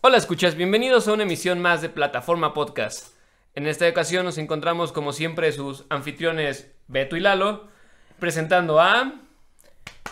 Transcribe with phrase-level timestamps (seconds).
[0.00, 3.16] Hola escuchas, bienvenidos a una emisión más de Plataforma Podcast.
[3.56, 7.66] En esta ocasión nos encontramos como siempre sus anfitriones Beto y Lalo,
[8.20, 9.14] presentando a...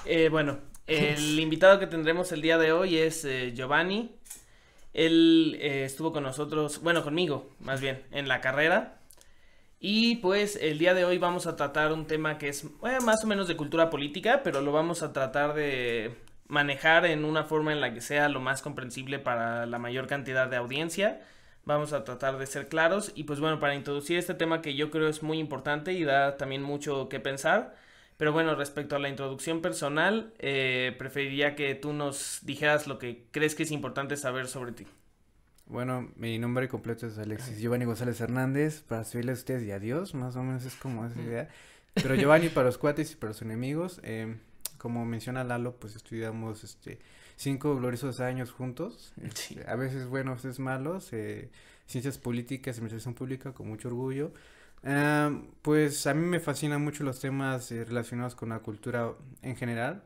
[0.05, 4.17] Eh, bueno, el invitado que tendremos el día de hoy es eh, Giovanni.
[4.93, 8.99] Él eh, estuvo con nosotros, bueno, conmigo más bien, en la carrera.
[9.79, 12.65] Y pues el día de hoy vamos a tratar un tema que es
[13.05, 17.45] más o menos de cultura política, pero lo vamos a tratar de manejar en una
[17.45, 21.21] forma en la que sea lo más comprensible para la mayor cantidad de audiencia.
[21.65, 24.91] Vamos a tratar de ser claros y pues bueno, para introducir este tema que yo
[24.91, 27.75] creo es muy importante y da también mucho que pensar.
[28.17, 33.27] Pero bueno, respecto a la introducción personal, eh, preferiría que tú nos dijeras lo que
[33.31, 34.87] crees que es importante saber sobre ti.
[35.67, 40.15] Bueno, mi nombre completo es Alexis Giovanni González Hernández, para servirles a ustedes y adiós,
[40.15, 41.49] más o menos es como esa idea.
[41.95, 44.37] Pero Giovanni para los cuates y para los enemigos, eh,
[44.79, 46.99] como menciona Lalo, pues estudiamos este
[47.37, 49.55] cinco gloriosos años juntos, Sí.
[49.59, 51.51] este, a veces buenos, a veces malos, eh,
[51.87, 54.33] ciencias políticas, administración pública, con mucho orgullo.
[54.85, 55.31] Ah,
[55.63, 60.03] pues a mí me fascinan mucho los temas eh, relacionados con la cultura en general,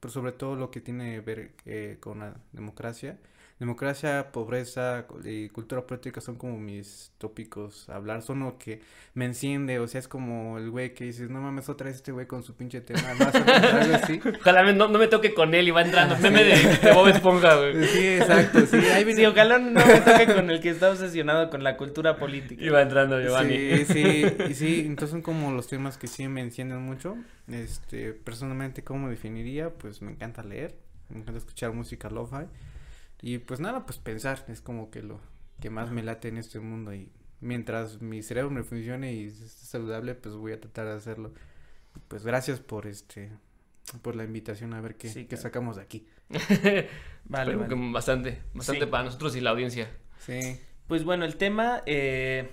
[0.00, 3.18] pero sobre todo lo que tiene que ver eh, con la democracia.
[3.58, 8.80] Democracia, pobreza y cultura política son como mis tópicos a hablar, son lo que
[9.14, 12.12] me enciende, o sea, es como el güey que dices, no mames, otra vez este
[12.12, 14.20] güey con su pinche tema, más o menos, algo así.
[14.40, 16.16] Ojalá me- no, no me toque con él y va entrando.
[16.18, 17.84] Meme de, de Bob Esponja, güey.
[17.84, 19.26] Sí, exacto, sí, ahí Sí, viene.
[19.26, 22.62] ojalá no me toque con el que está obsesionado con la cultura política.
[22.64, 23.56] Y va entrando Giovanni.
[23.56, 27.16] Sí, sí, y sí, entonces son como los temas que sí me encienden mucho.
[27.50, 29.70] Este, personalmente, ¿cómo definiría?
[29.70, 30.76] Pues me encanta leer,
[31.08, 32.44] me encanta escuchar música lo-fi.
[33.22, 35.20] Y pues nada, pues pensar, es como que lo
[35.60, 36.94] que más me late en este mundo.
[36.94, 41.32] Y mientras mi cerebro me funcione y esté saludable, pues voy a tratar de hacerlo.
[42.06, 43.32] Pues gracias por este,
[44.02, 45.42] por la invitación a ver qué, Sí, qué claro.
[45.42, 46.06] sacamos de aquí.
[46.30, 46.88] Vale,
[47.52, 47.68] Espero vale.
[47.74, 48.90] que bastante, bastante Sí.
[48.90, 49.90] para nosotros y la audiencia.
[50.18, 52.50] Sí, Pues bueno, el tema, eh,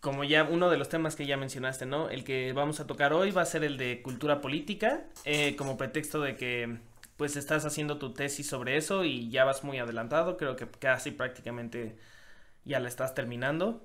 [0.00, 2.10] como ya uno de los temas que ya mencionaste, ¿no?
[2.10, 5.76] El que vamos a tocar hoy va a ser el de cultura política, eh, como
[5.78, 6.78] pretexto de que
[7.16, 11.10] pues estás haciendo tu tesis sobre eso y ya vas muy adelantado, creo que casi
[11.10, 11.96] prácticamente
[12.64, 13.84] ya la estás terminando.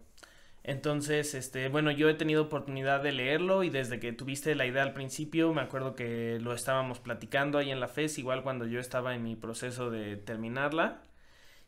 [0.63, 4.83] Entonces, este, bueno, yo he tenido oportunidad de leerlo y desde que tuviste la idea
[4.83, 8.79] al principio, me acuerdo que lo estábamos platicando ahí en la FES, igual cuando yo
[8.79, 11.01] estaba en mi proceso de terminarla.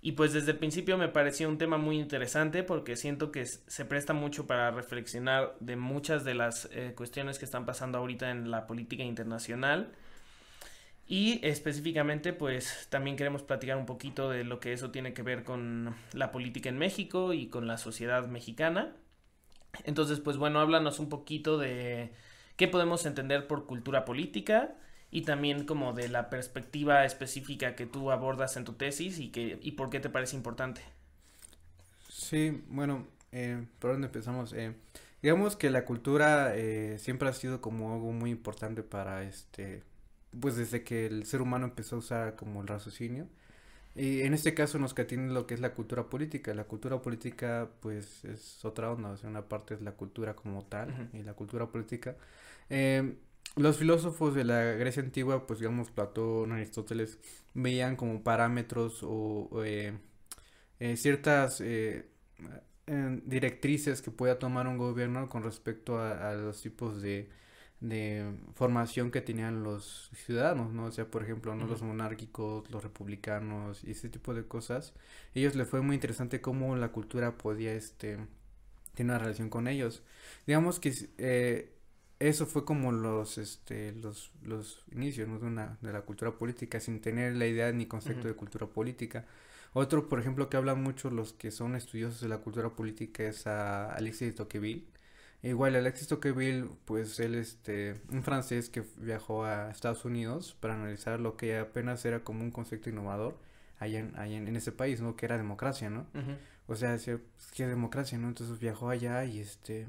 [0.02, 3.86] Y pues desde el principio me pareció un tema muy interesante porque siento que se
[3.86, 8.50] presta mucho para reflexionar de muchas de las eh, cuestiones que están pasando ahorita en
[8.50, 9.92] la política internacional.
[11.12, 15.44] Y específicamente pues también queremos platicar un poquito de lo que eso tiene que ver
[15.44, 18.96] con la política en México y con la sociedad mexicana.
[19.84, 22.14] Entonces pues bueno, háblanos un poquito de
[22.56, 24.74] qué podemos entender por cultura política
[25.12, 29.60] y también como de la perspectiva específica que tú abordas en tu tesis y que
[29.62, 30.82] y por qué te parece importante.
[32.08, 34.54] Sí, bueno, eh, ¿por dónde empezamos?
[34.54, 34.76] Eh,
[35.22, 39.84] digamos que la cultura eh, siempre ha sido como algo muy importante para este,
[40.40, 43.28] pues desde que el ser humano empezó a usar como el raciocinio.
[43.96, 46.54] Y en este caso nos tiene lo que es la cultura política.
[46.54, 49.10] La cultura política, pues, es otra onda.
[49.12, 52.16] O sea, una parte es la cultura como tal y la cultura política.
[52.70, 53.18] Eh,
[53.58, 57.20] los filósofos de la Grecia antigua, pues, digamos, Platón, Aristóteles,
[57.54, 59.94] veían como parámetros o, o, eh,
[60.80, 62.10] eh, ciertas eh,
[63.26, 67.30] directrices que pueda tomar un gobierno con respecto a, a los tipos de,
[67.82, 70.86] de formación que tenían los ciudadanos, ¿no?
[70.86, 71.68] O sea, por ejemplo, ¿no?
[71.68, 74.94] Los monárquicos, los republicanos y ese tipo de cosas.
[75.34, 78.20] Ellos les fue muy interesante cómo la cultura podía, este,
[78.94, 80.04] tener una relación con ellos.
[80.48, 81.74] Digamos que eh,
[82.20, 85.40] eso fue como los, este, los, los inicios, ¿no?
[85.40, 89.26] De una, de la cultura política, sin tener la idea ni concepto de cultura política.
[89.74, 93.48] Otro, por ejemplo, que hablan mucho los que son estudiosos de la cultura política es
[93.48, 94.86] a Alexis de Tocqueville.
[95.44, 101.20] Igual Alexis Tocqueville, pues él este, un francés que viajó a Estados Unidos para analizar
[101.20, 103.40] lo que apenas era como un concepto innovador
[103.80, 105.16] allá en, allá en, en ese país, ¿no?
[105.16, 106.06] Que era democracia, ¿no?
[106.68, 108.28] O sea, decía, pues, ¿qué democracia, no?
[108.28, 109.88] Entonces viajó allá y este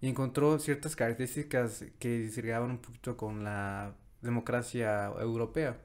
[0.00, 5.78] y encontró ciertas características que disgregaban un poquito con la democracia europea.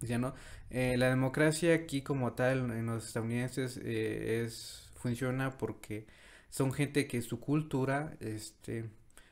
[0.00, 0.34] Decía, ¿no?
[0.70, 6.06] Eh, la democracia aquí como tal en los estadounidenses eh, es funciona porque
[6.50, 8.90] son gente que su cultura, este,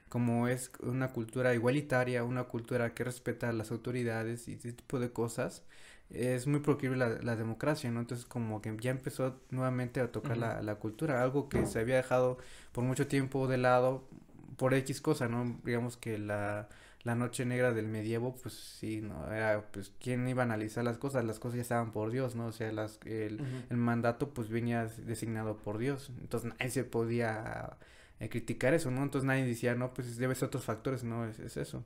[0.08, 4.98] como es una cultura igualitaria, una cultura que respeta a las autoridades y ese tipo
[5.00, 5.64] de cosas,
[6.10, 8.00] es muy proclive la, la democracia, ¿no?
[8.00, 11.96] Entonces como que ya empezó nuevamente a tocar la, la cultura, algo que se había
[11.96, 12.38] dejado
[12.72, 14.08] por mucho tiempo de lado
[14.56, 15.60] por X cosa, ¿no?
[15.64, 16.68] Digamos que la,
[17.02, 19.32] la noche negra del medievo, pues sí, ¿no?
[19.32, 21.24] Era, pues, ¿quién iba a analizar las cosas?
[21.24, 22.46] Las cosas ya estaban por Dios, ¿no?
[22.46, 23.40] O sea, las, el,
[23.70, 26.10] el mandato, pues, venía designado por Dios.
[26.20, 27.76] Entonces, nadie se podía
[28.20, 29.02] eh, criticar eso, ¿no?
[29.02, 31.84] Entonces, nadie decía, no, pues, debe ser otros factores, no, es, es eso.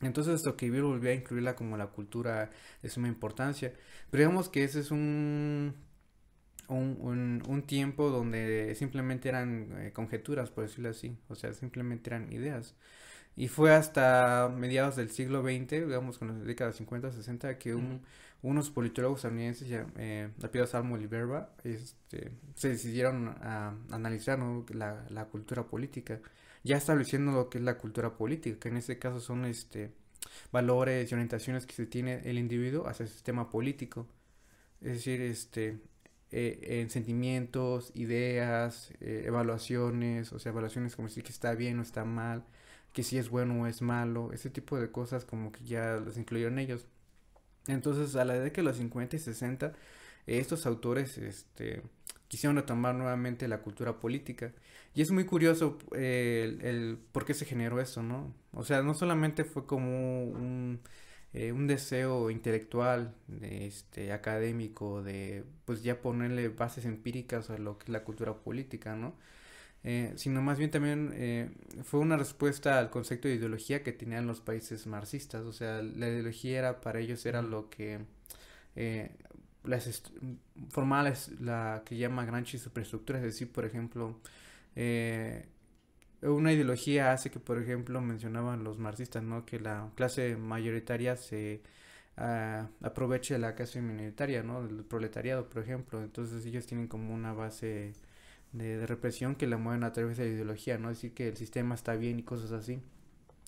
[0.00, 2.50] Entonces, Tocqueville volvió a incluirla como la cultura
[2.82, 3.74] de suma importancia.
[4.10, 5.74] Pero digamos que ese es un
[6.68, 12.32] un, un, tiempo donde simplemente eran eh, conjeturas, por decirlo así, o sea, simplemente eran
[12.32, 12.74] ideas.
[13.36, 17.76] Y fue hasta mediados del siglo XX, digamos con las décadas 50, 60, que
[18.42, 24.40] unos politólogos estadounidenses, eh, Lapida Salmo y Verba, este, se decidieron a, analizar
[24.70, 26.20] la, la, cultura política,
[26.64, 29.92] ya estableciendo lo que es la cultura política, que en este caso son este,
[30.52, 34.06] valores y orientaciones que se tiene el individuo hacia el sistema político.
[34.80, 35.78] Es decir, este,
[36.30, 41.82] eh, en sentimientos, ideas, eh, evaluaciones, o sea, evaluaciones como si que está bien o
[41.82, 42.44] está mal,
[42.92, 46.16] que si es bueno o es malo, ese tipo de cosas como que ya las
[46.16, 46.86] incluyeron ellos.
[47.66, 49.72] Entonces, a la década de los 50 y 60,
[50.26, 51.82] estos autores este,
[52.28, 54.52] quisieron retomar nuevamente la cultura política.
[54.94, 58.34] Y es muy curioso eh, el, el, por qué se generó eso, ¿no?
[58.52, 60.80] O sea, no solamente fue como un
[61.34, 67.84] eh, un deseo intelectual, este, académico, de pues ya ponerle bases empíricas a lo que
[67.84, 69.14] es la cultura política, ¿no?
[69.84, 71.50] Eh, sino más bien también eh,
[71.84, 76.08] fue una respuesta al concepto de ideología que tenían los países marxistas, o sea, la
[76.08, 78.00] ideología era para ellos era lo que
[79.64, 80.02] las
[80.70, 84.18] formaba la que llama grandes superestructuras, es decir, por ejemplo,
[86.22, 89.44] una ideología hace que, por ejemplo, mencionaban los marxistas, ¿no?
[89.44, 91.62] Que la clase mayoritaria se
[92.18, 94.66] uh, aproveche de la clase minoritaria, ¿no?
[94.66, 96.02] Del proletariado, por ejemplo.
[96.02, 97.94] Entonces ellos tienen como una base
[98.52, 100.88] de, represión que la mueven a través de la ideología, ¿no?
[100.88, 102.80] Decir que el sistema está bien y cosas así.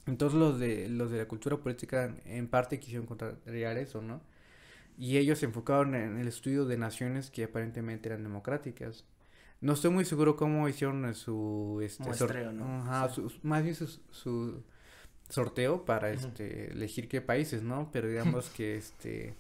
[0.07, 4.21] Entonces los de, los de la cultura política en parte quisieron contrariar eso, ¿no?
[4.99, 9.05] Y ellos se enfocaron en el estudio de naciones que aparentemente eran democráticas.
[9.61, 11.81] No estoy muy seguro cómo hicieron su...
[11.83, 12.83] Este, Muestreo, ¿no?
[12.83, 13.11] Ajá,
[13.43, 14.63] más bien su,
[15.29, 17.91] sorteo para este elegir qué países, ¿no?
[17.93, 19.37] Pero digamos que este...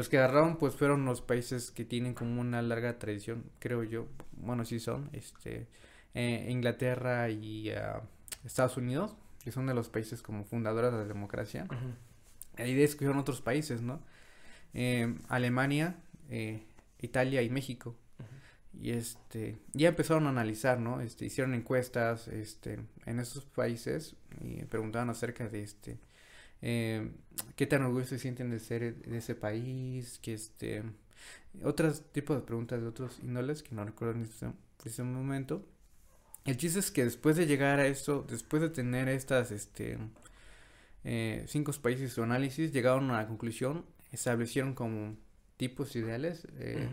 [0.00, 4.06] Los que agarraron pues fueron los países que tienen como una larga tradición, creo yo.
[4.32, 5.10] Bueno, sí son.
[5.12, 5.68] Este,
[6.14, 8.00] eh, Inglaterra y uh,
[8.42, 9.14] Estados Unidos,
[9.44, 11.68] que son de los países como fundadores de la democracia.
[12.56, 14.00] Ahí escogieron otros países, ¿no?
[14.72, 15.96] Eh, Alemania,
[16.30, 16.62] eh,
[17.02, 17.94] Italia y México
[18.72, 24.64] y este ya empezaron a analizar no este hicieron encuestas este en esos países y
[24.64, 25.98] preguntaban acerca de este
[26.62, 27.10] eh,
[27.56, 30.82] qué tan orgullosos se sienten de ser de ese país que este
[31.64, 34.46] otros tipos de preguntas de otros índoles que no recuerdo en este,
[34.84, 35.66] este, momento.
[36.44, 39.98] El chiste es que después de llegar a eso después de tener estas este
[41.04, 45.16] eh, cinco países su análisis llegaron a la conclusión establecieron como
[45.56, 46.88] tipos ideales eh,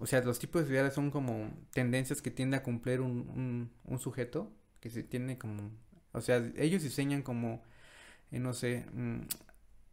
[0.00, 3.98] o sea, los tipos de ideales son como tendencias que tiende a cumplir un, un,
[3.98, 4.50] sujeto,
[4.80, 5.70] que se tiene como,
[6.12, 7.62] o sea, ellos diseñan como,
[8.30, 9.20] eh, no sé, mm,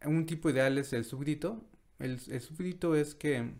[0.06, 1.64] un tipo ideal es el súbdito.
[1.98, 3.52] El, el súbdito es que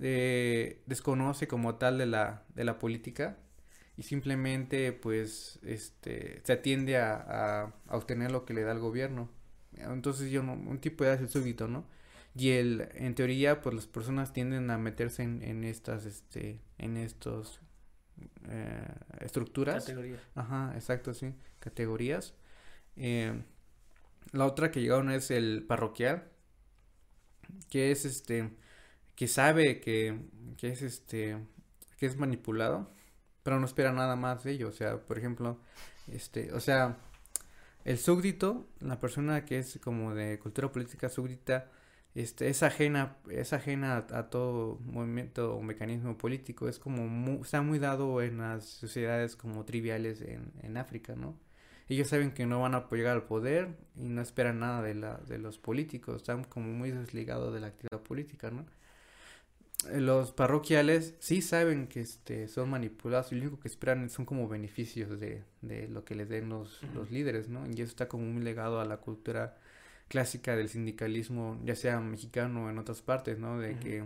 [0.00, 3.38] eh, desconoce como tal de la, de la política
[3.96, 8.78] y simplemente pues este se atiende a, a, a obtener lo que le da el
[8.80, 9.28] gobierno.
[9.76, 11.84] Entonces yo no, un tipo de ideal es el súbdito, ¿no?
[12.34, 16.96] Y el, en teoría, pues las personas tienden a meterse en, en estas, este, en
[16.96, 17.60] estos
[18.48, 18.86] eh,
[19.20, 19.84] estructuras.
[19.84, 20.20] Categorías.
[20.34, 22.34] Ajá, exacto, sí, categorías.
[22.96, 23.42] Eh,
[24.32, 26.28] la otra que llegaron es el parroquial,
[27.70, 28.50] que es este,
[29.14, 30.18] que sabe que,
[30.56, 31.38] que es este,
[31.98, 32.90] que es manipulado,
[33.42, 34.68] pero no espera nada más de ello.
[34.68, 35.58] O sea, por ejemplo,
[36.12, 36.98] este, o sea,
[37.84, 41.70] el súbdito, la persona que es como de cultura política súbdita,
[42.14, 47.78] este, es ajena, es ajena a, todo movimiento o mecanismo político, es como está muy
[47.78, 51.38] dado en las sociedades como triviales en, en África, ¿no?
[51.88, 55.16] Ellos saben que no van a llegar al poder y no esperan nada de, la,
[55.26, 58.66] de los políticos, están como muy desligados de la actividad política, ¿no?
[59.90, 64.26] Eh, los parroquiales sí saben que este, son manipulados y lo único que esperan son
[64.26, 67.66] como beneficios de, de lo que les den los, los líderes, ¿no?
[67.66, 69.56] Y eso está como muy legado a la cultura
[70.08, 73.58] clásica del sindicalismo, ya sea mexicano o en otras partes, ¿no?
[73.58, 74.04] De que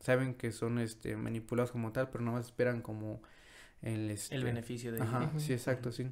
[0.00, 3.22] saben que son este manipulados como tal, pero no más esperan como
[3.80, 4.34] el este...
[4.34, 6.10] el beneficio de Ajá, sí, exacto, sí.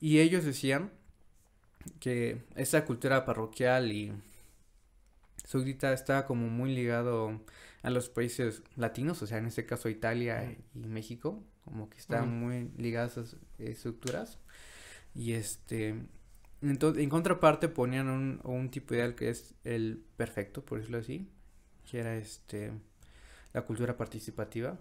[0.00, 0.90] Y ellos decían
[2.00, 4.12] que esa cultura parroquial y
[5.44, 7.40] súbdita está como muy ligado
[7.82, 12.40] a los países latinos, o sea, en este caso Italia y México, como que están
[12.40, 14.38] muy ligadas a esas estructuras.
[15.14, 15.96] Y este
[16.62, 21.28] Entonces, en contraparte ponían un, un tipo ideal que es el perfecto, por decirlo así,
[21.90, 22.72] que era este
[23.52, 24.78] la cultura participativa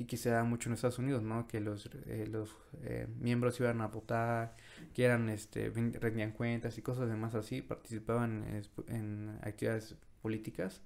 [0.00, 1.46] y que se da mucho en Estados Unidos, ¿no?
[1.46, 4.56] Que los, eh, los eh, miembros iban a votar,
[4.94, 10.82] que eran, este, rendían cuentas y cosas demás así, participaban en, actividades políticas,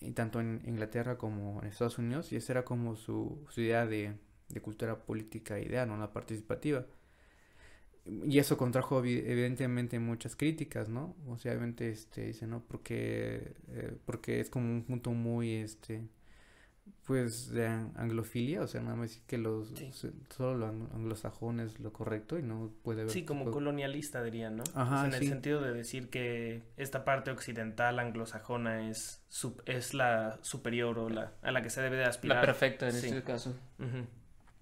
[0.00, 3.86] y tanto en Inglaterra como en Estados Unidos, y esa era como su, su idea
[3.86, 4.14] de,
[4.48, 5.96] de cultura política idea, ¿no?
[5.96, 6.84] La participativa.
[8.04, 11.16] Y eso contrajo evidentemente muchas críticas, ¿no?
[11.28, 12.62] O sea, obviamente, este, dice, ¿no?
[12.66, 16.02] Porque, eh, porque es como un punto muy, este,
[17.06, 19.72] pues de anglofilia, o sea, nada más decir que los
[20.28, 24.64] solo los anglosajones lo correcto y no puede haber Sí, como colonialista dirían, ¿no?
[24.74, 29.22] Ajá, en el sentido de decir que esta parte occidental anglosajona es
[29.66, 32.38] es la superior o la a la que se debe de aspirar.
[32.38, 33.54] La perfecta en este caso.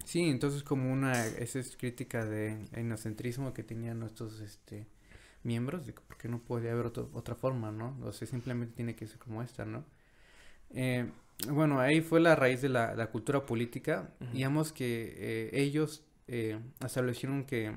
[0.03, 4.87] Sí, entonces como una esa es crítica de inocentrismo que tenían nuestros este
[5.41, 7.97] miembros, de porque no puede haber otra forma, ¿no?
[8.03, 9.83] O sea, simplemente tiene que ser como esta, ¿no?
[10.71, 11.09] Eh,
[11.49, 14.09] bueno, ahí fue la raíz de la, la cultura política.
[14.33, 17.75] Digamos que eh, ellos eh, establecieron que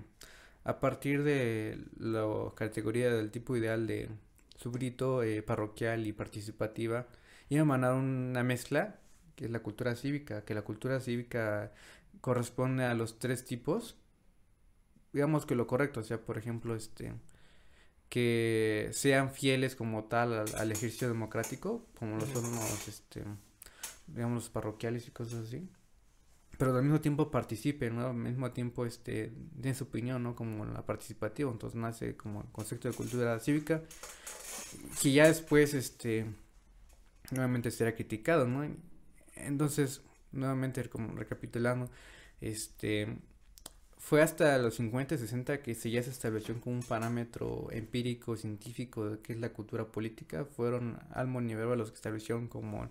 [0.65, 4.09] a partir de la categoría del tipo ideal de
[4.57, 7.07] subrito, eh, parroquial y participativa,
[7.49, 8.99] iban a mandar una mezcla,
[9.35, 11.73] que es la cultura cívica, que la cultura cívica
[12.21, 13.97] corresponde a los tres tipos.
[15.13, 17.15] Digamos que lo correcto, o sea, por ejemplo, este
[18.09, 23.25] que sean fieles como tal al, al ejercicio democrático, como lo son los este
[24.09, 25.69] digamos, los parroquiales y cosas así.
[26.59, 28.09] Pero al mismo tiempo participen, ¿no?
[28.09, 30.35] Al mismo tiempo, este, den su opinión, ¿no?
[30.35, 31.51] Como la participativa.
[31.51, 33.83] Entonces nace como el concepto de cultura cívica,
[35.01, 36.27] que ya después, este,
[37.31, 38.69] nuevamente será criticado, ¿no?
[39.37, 41.91] Entonces, nuevamente, como recapitulando,
[42.41, 43.19] este,
[43.99, 49.11] fue hasta los 50, 60 que se ya se estableció como un parámetro empírico, científico
[49.11, 50.45] de qué es la cultura política.
[50.45, 52.89] Fueron Almo y los que establecieron como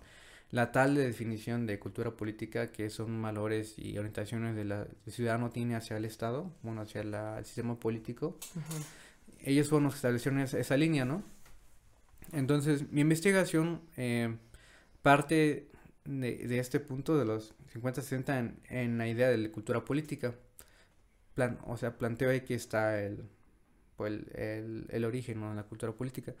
[0.50, 5.50] la tal definición de cultura política que son valores y orientaciones de la el ciudadano
[5.50, 8.38] tiene hacia el Estado, bueno, hacia el sistema político.
[9.40, 11.22] Ellos fueron los que establecieron esa, línea, ¿no?
[12.32, 14.36] Entonces, mi investigación eh,
[15.02, 15.68] parte
[16.04, 20.34] de, este punto de los 50-60 en, en, la idea de la cultura política.
[21.34, 23.24] Plan, o sea, planteo ahí que está el,
[23.96, 26.34] pues, el, el, origen de la cultura política.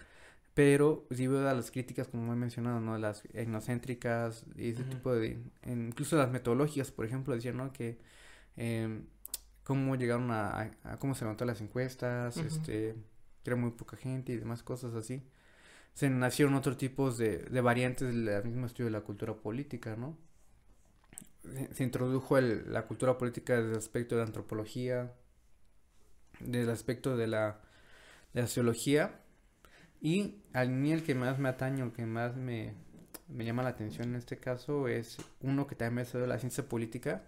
[0.58, 2.98] Pero veo a las críticas, como he mencionado, ¿no?
[2.98, 5.38] Las etnocéntricas y ese tipo de...
[5.64, 7.72] incluso las metodologías, por ejemplo, decían, ¿no?
[7.72, 7.96] Que...
[8.56, 9.02] Eh,
[9.62, 12.96] cómo llegaron a, cómo se levantó las encuestas, este,
[13.44, 15.22] que era muy poca gente y demás cosas así.
[15.94, 20.18] Se nacieron otros tipos de, de variantes del mismo estudio de la cultura política, ¿no?
[21.70, 25.14] Se, introdujo el, la cultura política desde el aspecto de la antropología,
[26.40, 27.60] desde el aspecto de la,
[28.34, 29.20] de la sociología,
[30.00, 32.74] y al mí el que más me atañe, el que más me,
[33.28, 36.68] me llama la atención en este caso es uno que también me de la ciencia
[36.68, 37.24] política,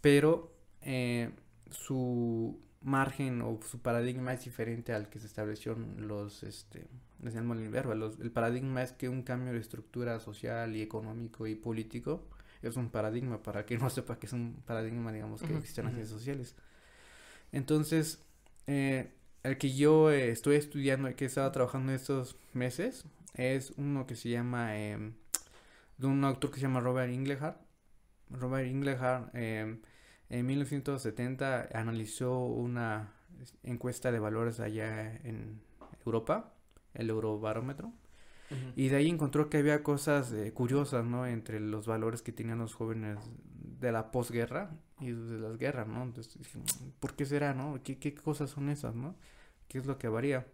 [0.00, 0.52] pero
[0.82, 1.30] eh,
[1.70, 6.86] su margen o su paradigma es diferente al que se estableció en los, este,
[7.20, 12.28] los, el paradigma es que un cambio de estructura social y económico y político
[12.62, 15.94] es un paradigma, para que no sepa que es un paradigma, digamos, que existen las
[15.94, 16.56] ciencias sociales.
[17.52, 18.24] Entonces,
[18.66, 19.12] eh,
[19.48, 24.06] el que yo eh, estoy estudiando y que he estado trabajando estos meses es uno
[24.06, 25.14] que se llama em,
[25.96, 27.58] de un autor que se llama Robert Inglehart.
[28.30, 29.80] Robert Inglehart em,
[30.28, 33.14] en 1970 analizó una
[33.62, 35.60] encuesta de valores allá en
[36.04, 36.52] Europa,
[36.94, 37.92] el Eurobarómetro,
[38.76, 41.26] y de ahí encontró que había cosas eh, curiosas, ¿no?
[41.26, 43.18] Entre los valores que tenían los jóvenes
[43.78, 46.02] de la posguerra y de las guerras, ¿no?
[46.02, 46.38] Entonces,
[46.98, 47.78] ¿por qué será, no?
[47.84, 49.14] ¿Qué, ¿Qué cosas son esas, no?
[49.68, 50.46] ¿Qué es lo que varía?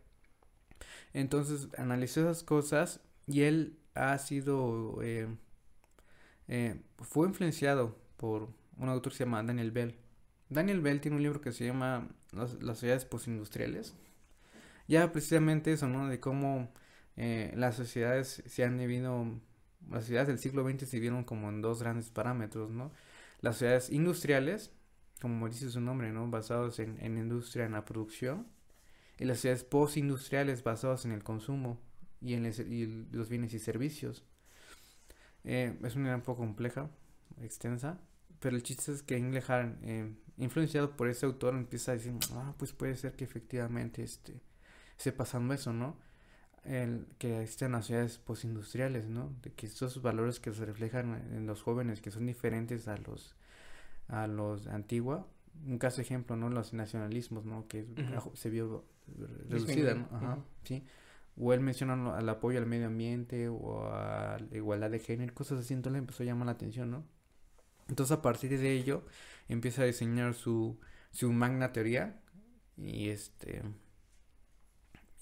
[1.13, 5.29] Entonces analizó esas cosas y él ha sido, eh,
[6.49, 9.97] eh, fue influenciado por un autor que se llama Daniel Bell.
[10.49, 13.95] Daniel Bell tiene un libro que se llama Las, sociedades postindustriales.
[14.89, 16.09] Ya precisamente eso, ¿no?
[16.09, 16.73] De cómo
[17.17, 19.41] eh, las sociedades se han dividido,
[19.89, 22.93] las sociedades del siglo XX se dividieron como en dos grandes parámetros, ¿no?
[23.41, 24.73] Las sociedades industriales,
[25.21, 26.29] como dice su nombre, ¿no?
[26.29, 28.47] Basados en, en industria, en la producción
[29.19, 31.81] y las sociedades postindustriales basadas en el consumo
[32.21, 34.25] y en los bienes y servicios.
[35.45, 36.91] Eh, es una idea un poco compleja,
[37.41, 38.01] extensa,
[38.41, 42.55] pero el chiste es que Englehart, eh, influenciado por ese autor, empieza a decir, ah,
[42.59, 44.41] pues puede ser que efectivamente este,
[44.97, 45.97] esté pasando eso, ¿no?
[46.65, 49.35] El, que existen las sociedades postindustriales, ¿no?
[49.43, 53.37] De que esos valores que se reflejan en los jóvenes, que son diferentes a los,
[54.09, 55.27] a los antigua,
[55.67, 56.49] un caso ejemplo, ¿no?
[56.49, 57.69] Los nacionalismos, ¿no?
[57.69, 57.87] Que
[58.35, 58.85] se vio
[59.49, 60.09] reducida, ¿no?
[60.13, 60.85] Ajá, sí.
[61.37, 65.61] O él menciona al apoyo al medio ambiente o a la igualdad de género, cosas
[65.61, 67.05] así, entonces le empezó a llamar la atención, ¿no?
[67.89, 69.05] Entonces a partir de ello
[69.49, 70.79] empieza a diseñar su,
[71.11, 72.21] su magna teoría
[72.77, 73.63] y este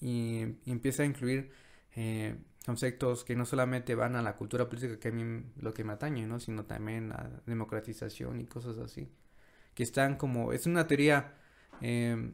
[0.01, 1.53] y, y empieza a incluir
[1.95, 5.85] eh, conceptos que no solamente van a la cultura política que a mí lo que
[5.85, 6.41] me atañe, ¿no?
[6.41, 9.09] Sino también a democratización y cosas así.
[9.75, 11.35] Que están como, es una teoría,
[11.81, 12.33] eh,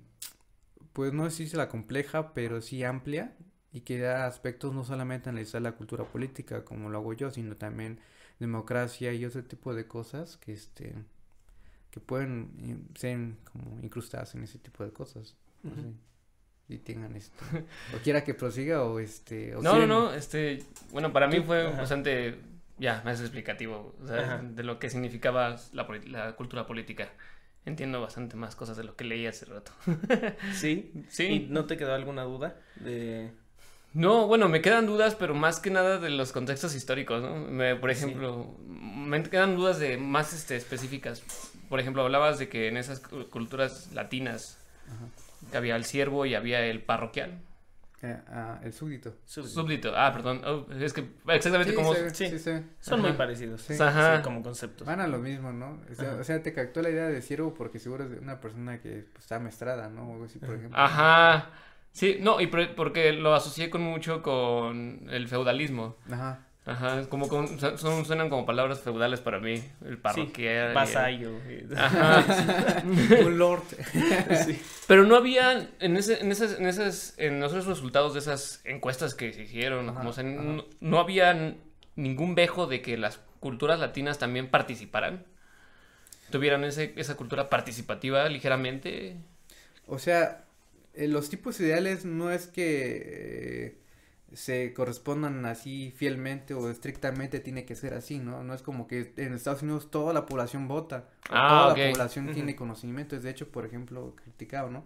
[0.93, 3.37] pues no sé si la compleja, pero sí amplia
[3.73, 7.57] y que da aspectos no solamente analizar la cultura política como lo hago yo, sino
[7.57, 8.01] también
[8.41, 10.95] democracia y otro tipo de cosas que este
[11.91, 13.19] que pueden eh, ser
[13.53, 15.37] como incrustadas en ese tipo de cosas.
[15.63, 15.93] No sé.
[16.69, 17.43] Y tengan esto.
[17.97, 19.57] o quiera que prosiga o este.
[19.57, 21.79] o No, no, quieren- no, este, bueno, para mí fue ajá.
[21.79, 22.39] bastante,
[22.79, 24.43] ya, más explicativo, o sea, Ajá.
[24.43, 27.11] de lo que significaba la cultura política.
[27.69, 29.71] Entiendo bastante más cosas de lo que leí hace rato.
[30.55, 30.91] Sí.
[31.09, 31.25] Sí.
[31.27, 33.31] ¿Y no te quedó alguna duda de
[33.95, 37.37] No, bueno, me quedan dudas, pero más que nada de los contextos históricos, ¿no?
[37.37, 38.05] Me- por Sí.
[38.05, 41.23] ejemplo, me quedan dudas de más este, específicas.
[41.69, 45.59] Por ejemplo, hablabas de que en esas cu- culturas latinas Ajá.
[45.59, 47.39] había el siervo y había el parroquial.
[48.01, 49.17] Eh, ah, el súbdito.
[49.25, 49.53] súbdito?
[49.55, 49.93] Súbdito.
[49.97, 50.41] Ah, perdón.
[50.47, 51.95] Oh, es que exactamente Sí, como...
[51.95, 52.29] se sí.
[52.29, 52.63] sí, se.
[52.81, 53.19] Son muy Ajá.
[53.19, 53.63] parecidos.
[53.63, 53.75] Sí.
[53.83, 54.19] Ajá.
[54.19, 54.87] Sí, como conceptos.
[54.87, 55.81] Van a lo mismo, ¿no?
[55.91, 58.41] O sea, o sea, te captó la idea de siervo porque seguro es de una
[58.41, 60.09] persona que pues, está maestrada, ¿no?
[60.09, 60.59] O algo así, por Ajá.
[60.59, 60.79] ejemplo.
[60.81, 61.51] Ajá.
[61.91, 65.97] Sí, no, y por- porque lo asocié con mucho con el feudalismo.
[66.11, 66.47] Ajá.
[66.69, 70.73] Ajá, es como con- son, suenan como palabras feudales para mí, el parroquial.
[70.73, 71.31] y- Vasallo.
[71.77, 72.83] Ajá.
[73.25, 73.63] Un lord.
[74.45, 74.61] Sí.
[74.87, 79.15] Pero no había en ese, en esas, en esas, en esos resultados de esas encuestas
[79.15, 80.33] que se hicieron, Ajá, como, o sea, ajá.
[80.43, 81.55] no, no había
[81.97, 85.25] ningún vejo de que las culturas latinas también participaran.
[86.31, 89.17] Tuvieran ese, esa cultura participativa ligeramente.
[89.87, 90.45] O sea,
[90.95, 93.79] eh, los tipos ideales no es que eh,
[94.33, 98.43] se correspondan así fielmente o estrictamente tiene que ser así, ¿no?
[98.45, 102.27] No es como que en Estados Unidos toda la población vota, Ah, toda la población
[102.35, 103.23] tiene conocimientos.
[103.23, 104.85] De hecho, por ejemplo, criticado, ¿no?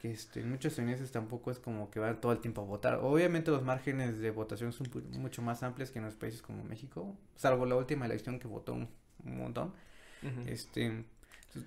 [0.00, 3.00] Que este, en muchos estadounidenses tampoco es como que van todo el tiempo a votar.
[3.02, 6.64] Obviamente los márgenes de votación son pu- mucho más amplios que en los países como
[6.64, 8.88] México, salvo la última elección que votó un,
[9.24, 9.72] un montón.
[10.46, 11.04] Este,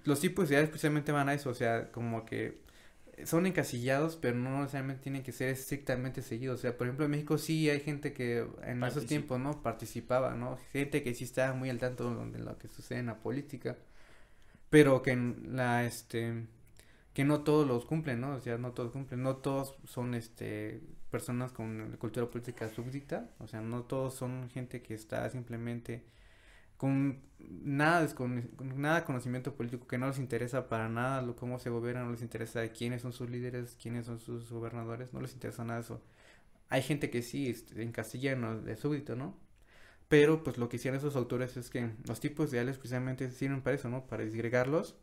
[0.05, 2.61] los tipos ideales precisamente van a eso, o sea, como que
[3.23, 6.59] son encasillados, pero no necesariamente tienen que ser estrictamente seguidos.
[6.59, 9.61] O sea, por ejemplo, en México sí hay gente que en esos tiempos, ¿no?
[9.61, 10.57] Participaba, ¿no?
[10.71, 13.77] Gente que sí estaba muy al tanto de lo que sucede en la política,
[14.69, 16.45] pero que la, este,
[17.13, 18.35] que no todos los cumplen, ¿no?
[18.35, 23.47] O sea, no todos cumplen, no todos son, este, personas con cultura política súbdita, o
[23.47, 26.03] sea, no todos son gente que está simplemente
[26.85, 28.43] con nada, con
[28.79, 32.21] nada conocimiento político, que no les interesa para nada lo, cómo se gobierna, no les
[32.21, 35.99] interesa quiénes son sus líderes, quiénes son sus gobernadores, no les interesa nada eso.
[36.69, 39.35] Hay gente que sí este, en lo de súbdito, ¿no?
[40.07, 43.75] Pero pues lo que hicieron esos autores es que los tipos ideales precisamente sirven para
[43.75, 44.05] eso, ¿no?
[44.07, 44.95] Para disgregarlos,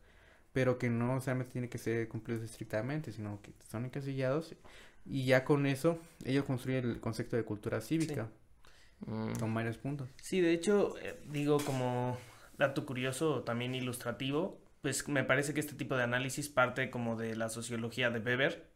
[0.53, 4.55] pero que no solamente tienen que ser cumplidos estrictamente, sino que son encasillados
[5.05, 8.31] y ya con eso ellos construyen el concepto de cultura cívica
[9.07, 9.33] Mm.
[9.39, 10.09] con varios puntos.
[10.21, 12.17] Sí, de hecho, eh, digo como
[12.59, 17.35] dato curioso, también ilustrativo, pues me parece que este tipo de análisis parte como de
[17.37, 18.67] la sociología de Weber.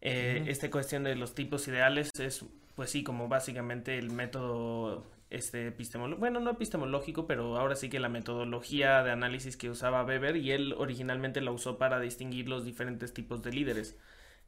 [0.00, 0.44] Eh.
[0.48, 6.20] Esta cuestión de los tipos ideales es, pues sí, como básicamente el método este epistemológico,
[6.20, 10.52] bueno, no epistemológico, pero ahora sí que la metodología de análisis que usaba Weber y
[10.52, 13.98] él originalmente la usó para distinguir los diferentes tipos de líderes,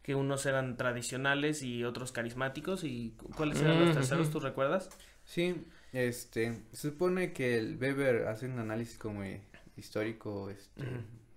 [0.03, 4.31] que unos eran tradicionales y otros carismáticos y ¿cuáles eran los Mm, terceros?
[4.31, 4.89] ¿Tú recuerdas?
[5.29, 5.55] Sí,
[5.93, 9.43] este, se supone que el Weber hace un análisis como eh,
[9.77, 10.83] histórico este,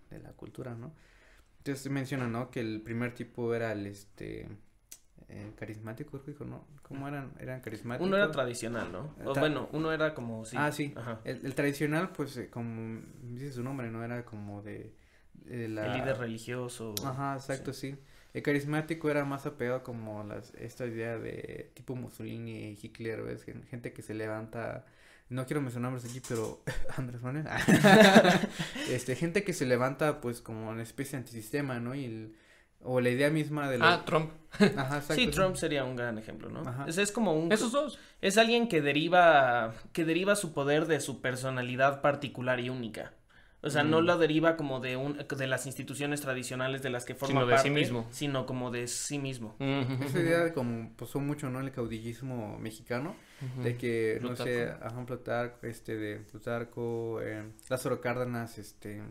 [0.10, 0.94] de la cultura, ¿no?
[1.58, 2.50] Entonces menciona, ¿no?
[2.50, 4.48] Que el primer tipo era el, este,
[5.28, 6.66] eh, carismático, dijo, ¿no?
[6.84, 7.34] ¿Cómo eran?
[7.38, 8.08] ¿Eran carismáticos?
[8.08, 9.14] Uno era tradicional, ¿no?
[9.26, 10.56] O Ta- bueno, uno era como sí.
[10.58, 10.94] Ah, sí.
[10.96, 11.20] Ajá.
[11.26, 14.04] El, el tradicional, pues, eh, como dice su nombre, ¿no?
[14.06, 14.94] Era como de,
[15.34, 15.88] de la...
[15.88, 16.96] El líder religioso.
[17.04, 17.98] Ajá, exacto, sí.
[18.34, 23.44] El carismático era más apegado como las, esta idea de tipo Mussolini, Hitler, ¿ves?
[23.44, 24.86] Gen- Gente que se levanta,
[25.30, 26.62] no quiero mencionar nombres aquí, pero
[26.98, 27.46] Andrés Manuel,
[28.90, 31.96] este, gente que se levanta pues como una especie de antisistema, ¿no?
[31.96, 32.36] Y el-
[32.84, 33.94] o la idea misma de la...
[33.94, 34.32] Ah, Trump.
[34.60, 35.14] Ajá, exacto.
[35.14, 36.62] Sí, Trump sería un gran ejemplo, ¿no?
[36.68, 36.86] Ajá.
[36.88, 38.00] Es, es como un Esos dos.
[38.22, 43.14] es alguien que deriva que deriva su poder de su personalidad particular y única.
[43.64, 47.14] O sea, no lo deriva como de un de las instituciones tradicionales de las que
[47.14, 48.08] forma Sino de sí parte, mismo.
[48.12, 49.56] sino como de sí mismo.
[49.60, 51.60] Esa idea de como pasó mucho, ¿no?
[51.60, 53.16] El caudillismo mexicano,
[53.64, 59.02] de que, no sé, ajá, Plutarco, este, de Plutarco, eh, Lázaro Cárdenas, este,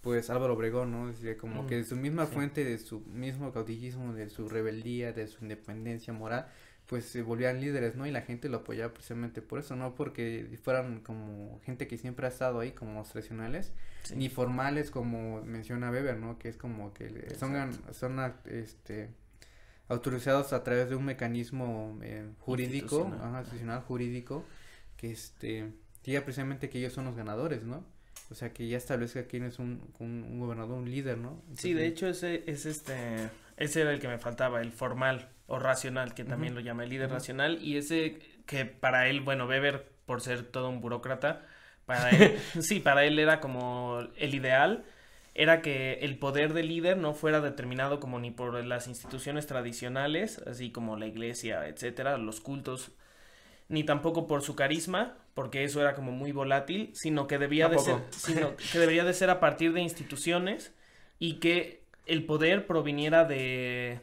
[0.00, 1.06] pues Álvaro Obregón, ¿no?
[1.08, 2.32] Decía como Mm, que de su misma sí.
[2.32, 6.48] fuente, de su mismo caudillismo, de su rebeldía, de su independencia moral,
[6.92, 8.06] pues se volvían líderes, ¿no?
[8.06, 12.26] Y la gente lo apoyaba precisamente por eso, no porque fueran como gente que siempre
[12.26, 14.14] ha estado ahí como los tradicionales, Sí.
[14.16, 16.38] ni formales como menciona Weber, ¿no?
[16.38, 19.08] Que es como que son, son este
[19.88, 23.28] autorizados a través de un mecanismo eh, jurídico, Institucional.
[23.28, 24.44] ajá, institucional jurídico,
[24.98, 25.72] que este
[26.04, 27.84] diga precisamente que ellos son los ganadores, ¿no?
[28.30, 31.42] O sea, que ya establezca quién es un, un, un gobernador, un líder, ¿no?
[31.56, 35.58] Sí, de hecho ese es este ese era el que me faltaba, el formal o
[35.58, 39.86] racional, que también lo llama el líder racional y ese que para él, bueno, Weber
[40.06, 41.42] por ser todo un burócrata,
[41.84, 44.84] para él sí, para él era como el ideal
[45.34, 50.38] era que el poder del líder no fuera determinado como ni por las instituciones tradicionales,
[50.46, 52.92] así como la iglesia, etcétera, los cultos,
[53.68, 57.78] ni tampoco por su carisma, porque eso era como muy volátil, sino que debía de
[57.78, 60.74] ser, sino que debería de ser a partir de instituciones
[61.18, 64.00] y que el poder proviniera de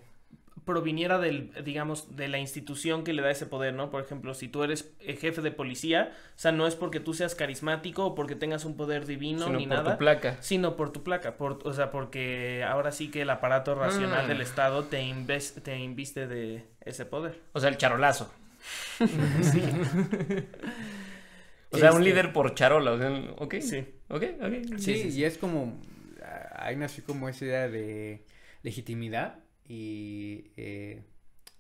[0.66, 3.90] proviniera del digamos de la institución que le da ese poder, ¿no?
[3.90, 7.14] Por ejemplo, si tú eres eh, jefe de policía, o sea, no es porque tú
[7.14, 10.38] seas carismático o porque tengas un poder divino sino ni por nada, tu placa.
[10.42, 14.28] sino por tu placa, por, o sea, porque ahora sí que el aparato racional Ah.
[14.28, 17.40] del Estado te, inves- te inviste de ese poder.
[17.54, 18.32] O sea, el charolazo.
[21.72, 22.92] O sea, un Este- líder por charola.
[22.94, 23.56] O sea, ok.
[23.62, 23.86] Sí.
[24.10, 24.54] Ok, ok.
[24.80, 25.20] Sí, sí, sí.
[25.20, 25.80] y es como,
[26.24, 28.26] ah, ahí nació como esa idea de
[28.64, 31.04] legitimidad y eh,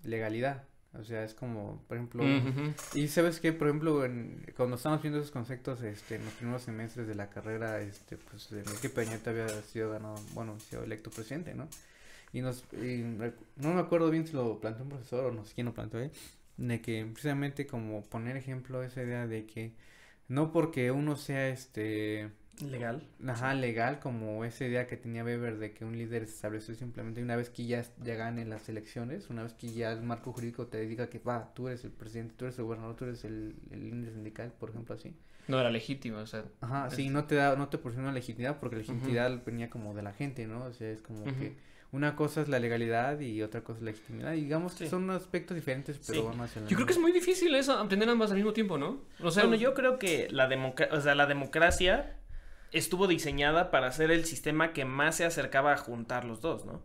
[0.03, 0.65] legalidad.
[0.99, 2.23] O sea, es como, por ejemplo,
[2.95, 6.63] y sabes que, por ejemplo, en- cuando estamos viendo esos conceptos, este, en los primeros
[6.63, 10.83] semestres de la carrera, este, pues, de que Peña Nieto había sido ganado, bueno, sido
[10.83, 11.67] electo presidente, ¿no?
[12.33, 13.03] Y nos, y
[13.57, 15.99] no me acuerdo bien si lo planteó un profesor o no sé quién lo planteó
[15.99, 16.11] ahí,
[16.57, 19.73] de que precisamente como poner ejemplo esa idea de que
[20.27, 22.31] no porque uno sea, este,
[22.65, 23.01] Legal.
[23.27, 27.21] Ajá, legal, como esa idea que tenía Weber de que un líder se estableció simplemente
[27.23, 30.67] una vez que ya, ya gane las elecciones, una vez que ya el marco jurídico
[30.67, 33.55] te diga que va, tú eres el presidente, tú eres el gobernador, tú eres el,
[33.71, 35.15] el líder sindical, por ejemplo, así.
[35.47, 36.43] No era legítimo, o sea.
[36.61, 40.03] Ajá, sí, no te da, no te proporciona legitimidad porque la legitimidad venía como de
[40.03, 40.65] la gente, ¿no?
[40.65, 41.55] O sea, es como que
[41.91, 44.33] una cosa es la legalidad y otra cosa es la legitimidad.
[44.33, 44.89] Y digamos que Sí.
[44.91, 46.27] son aspectos diferentes, pero Sí.
[46.27, 48.77] van hacia la Yo creo que es muy difícil eso, aprender ambas al mismo tiempo,
[48.77, 49.01] ¿no?
[49.23, 52.15] O sea, bueno, yo creo que la, democa- o sea, la democracia
[52.71, 56.81] estuvo diseñada para ser el sistema que más se acercaba a juntar los dos, ¿no?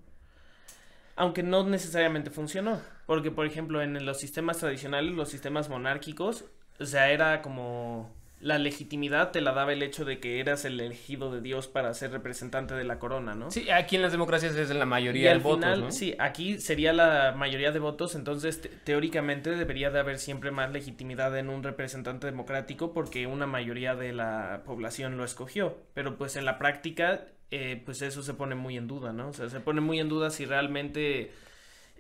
[1.17, 6.45] Aunque no necesariamente funcionó, porque por ejemplo en los sistemas tradicionales, los sistemas monárquicos,
[6.81, 8.13] o sea, era como
[8.45, 11.93] la legitimidad te la daba el hecho de que eras el elegido de Dios para
[11.95, 13.51] ser representante de la corona, ¿no?
[13.51, 15.91] Sí, aquí en las democracias es la mayoría de votos, final, ¿no?
[15.91, 20.71] sí, aquí sería la mayoría de votos, entonces te- teóricamente debería de haber siempre más
[20.73, 26.37] legitimidad en un representante democrático porque una mayoría de la población lo escogió, pero pues
[26.37, 29.29] en la práctica, eh, pues eso se pone muy en duda, ¿no?
[29.29, 31.33] O sea, se pone muy en duda si realmente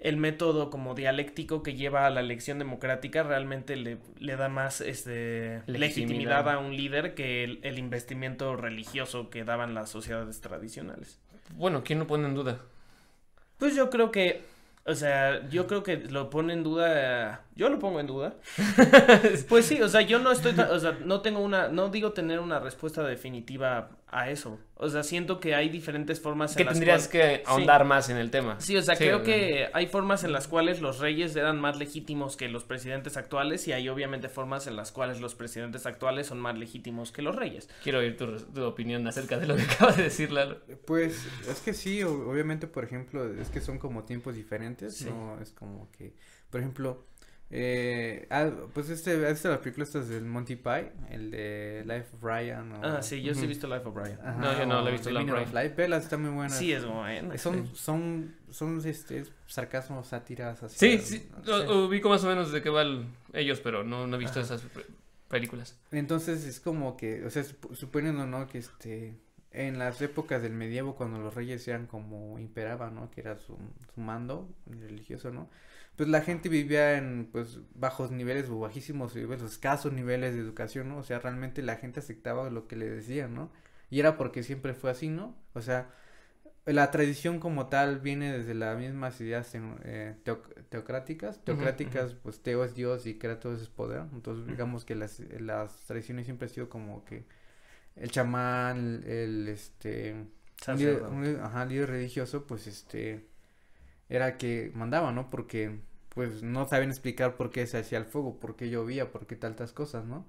[0.05, 4.81] el método como dialéctico que lleva a la elección democrática realmente le, le da más
[4.81, 5.81] este, Legitimidad.
[5.81, 11.19] legitimidad a un líder que el, el investimiento religioso que daban las sociedades tradicionales.
[11.57, 12.61] Bueno, ¿quién lo pone en duda?
[13.59, 14.45] Pues yo creo que,
[14.85, 18.35] o sea, yo creo que lo pone en duda, yo lo pongo en duda.
[19.49, 22.41] Pues sí, o sea, yo no estoy, o sea, no tengo una, no digo tener
[22.41, 24.59] una respuesta definitiva a eso.
[24.85, 28.09] O sea, siento que hay diferentes formas en Que las tendrías cuales- que ahondar más
[28.11, 28.61] en el tema.
[28.61, 31.77] Sí, o sea, Sí, creo que hay formas en las cuales los reyes eran más
[31.79, 36.27] legítimos que los presidentes actuales y hay obviamente formas en las cuales los presidentes actuales
[36.27, 37.69] son más legítimos que los reyes.
[37.83, 40.59] Quiero oír tu, tu opinión acerca de lo que acabas de decir, Lalo.
[40.87, 45.07] Pues es que sí, obviamente, por ejemplo, es que son como tiempos diferentes, Sí.
[45.07, 45.39] ¿no?
[45.41, 46.15] Es como que,
[46.51, 47.07] por ejemplo,
[47.51, 52.09] eh, ah, pues este, esta la película esta es del Monty Pie, el de Life
[52.15, 52.73] of Brian.
[52.73, 54.19] o- Ah, sí, yo sí he visto Life of Brian.
[54.21, 55.55] Ajá, No, yo no la he visto, Life of Brian.
[55.65, 56.51] Life, velas, está muy buena.
[56.51, 57.37] Sí, es buena.
[57.39, 57.73] Son, sí.
[57.75, 60.99] son, son, este, sarcasmos, sátiras, así.
[60.99, 61.29] Sí, sí,
[61.71, 64.55] ubico más o menos de qué van ellos, pero no, no he visto Ajá.
[64.55, 64.87] esas pe-
[65.29, 65.79] películas.
[65.93, 68.49] Entonces es como que, o sea, sup- suponiendo, ¿no?
[68.49, 69.15] Que este,
[69.53, 73.11] en las épocas del medievo, cuando los reyes eran como imperaban, ¿no?
[73.13, 73.57] Que era su,
[73.95, 75.49] su mando religioso, ¿no?
[75.97, 80.41] Pues la gente vivía en, pues, bajos niveles o bajísimos niveles, o escasos niveles de
[80.41, 80.99] educación, ¿no?
[80.99, 83.53] O sea, realmente la gente aceptaba lo que le decían, ¿no?
[83.91, 85.37] Y era porque siempre fue así, ¿no?
[85.55, 85.91] O sea,
[86.67, 89.55] la tradición como tal viene desde las mismas ideas
[89.85, 91.45] eh, teo- teocráticas.
[91.45, 94.03] Teocráticas, pues Teo es Dios y Kratos es poder.
[94.13, 97.25] Entonces, digamos que las, las tradiciones siempre han sido como que
[97.97, 100.29] el chamán, el, este, un
[100.79, 101.15] líder, Sacerdote.
[101.15, 103.27] un líder- ajá, líder religioso, pues este,
[104.17, 105.31] era que mandaba, ¿no?
[105.31, 109.27] Porque, pues, no saben explicar por qué se hacía el fuego, por qué llovía, por
[109.27, 110.27] qué tantas cosas, ¿no?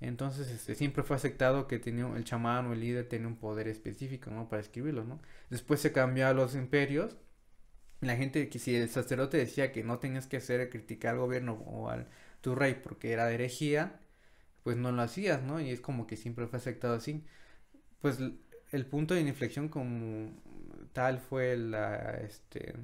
[0.00, 3.68] Entonces, este, siempre fue aceptado que tenía el chamán o el líder tenía un poder
[3.68, 4.48] específico, ¿no?
[4.48, 5.20] Para escribirlo, ¿no?
[5.50, 7.16] Después se cambió a los imperios.
[8.00, 11.54] La gente, que si el sacerdote decía que no tenías que hacer criticar al gobierno
[11.66, 12.08] o al
[12.40, 14.00] tu rey porque era de herejía,
[14.62, 15.60] pues no lo hacías, ¿no?
[15.60, 17.24] Y es como que siempre fue aceptado así.
[18.00, 18.18] Pues
[18.72, 20.32] el punto de inflexión como
[20.92, 22.74] tal fue la, este,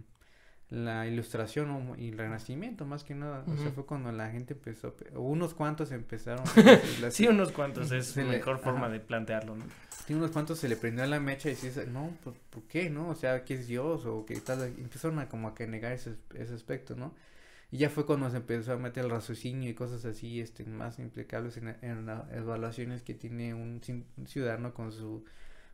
[0.68, 3.44] la ilustración y el renacimiento más que nada.
[3.46, 6.44] O sea, fue cuando la gente empezó, unos cuantos empezaron.
[7.10, 9.64] sí, unos cuantos, es la mejor forma de plantearlo, ¿no?
[10.06, 13.08] Sí, unos cuantos se le prendió la mecha y dices, no, pues, ¿por qué, no?
[13.08, 14.06] O sea, ¿qué es Dios?
[14.06, 17.14] O qué tal, empezaron a como a que negar ese, ese aspecto, ¿no?
[17.70, 20.98] Y ya fue cuando se empezó a meter el raciocinio y cosas así, este, más
[20.98, 23.80] implicables en, en las evaluaciones que tiene un,
[24.26, 25.24] ciudadano con su,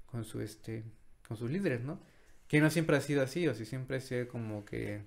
[0.07, 0.85] con su, este,
[1.27, 2.01] con sus líderes, ¿no?
[2.53, 5.03] Que no siempre ha sido así, o si siempre ha como que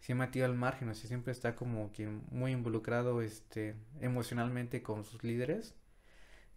[0.00, 4.82] se ha metido al margen, o si siempre está como que muy involucrado, este, emocionalmente
[4.82, 5.76] con sus líderes.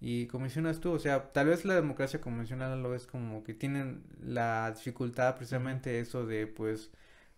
[0.01, 3.53] Y como mencionas tú, o sea, tal vez la democracia convencional lo es como que
[3.53, 6.91] tienen la dificultad precisamente eso de, pues,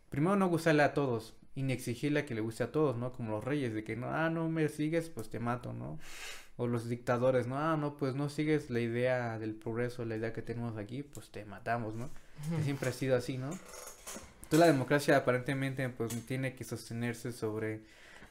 [0.09, 3.13] primero no gustarle a todos, y ni exigirle que le guste a todos, ¿no?
[3.13, 5.99] Como los reyes, de que no, ah, no me sigues, pues te mato, ¿no?
[6.57, 10.33] O los dictadores, no, ah, no, pues no sigues la idea del progreso, la idea
[10.33, 12.09] que tenemos aquí, pues te matamos, ¿no?
[12.63, 13.49] siempre ha sido así, ¿no?
[13.49, 17.81] Entonces la democracia aparentemente pues tiene que sostenerse sobre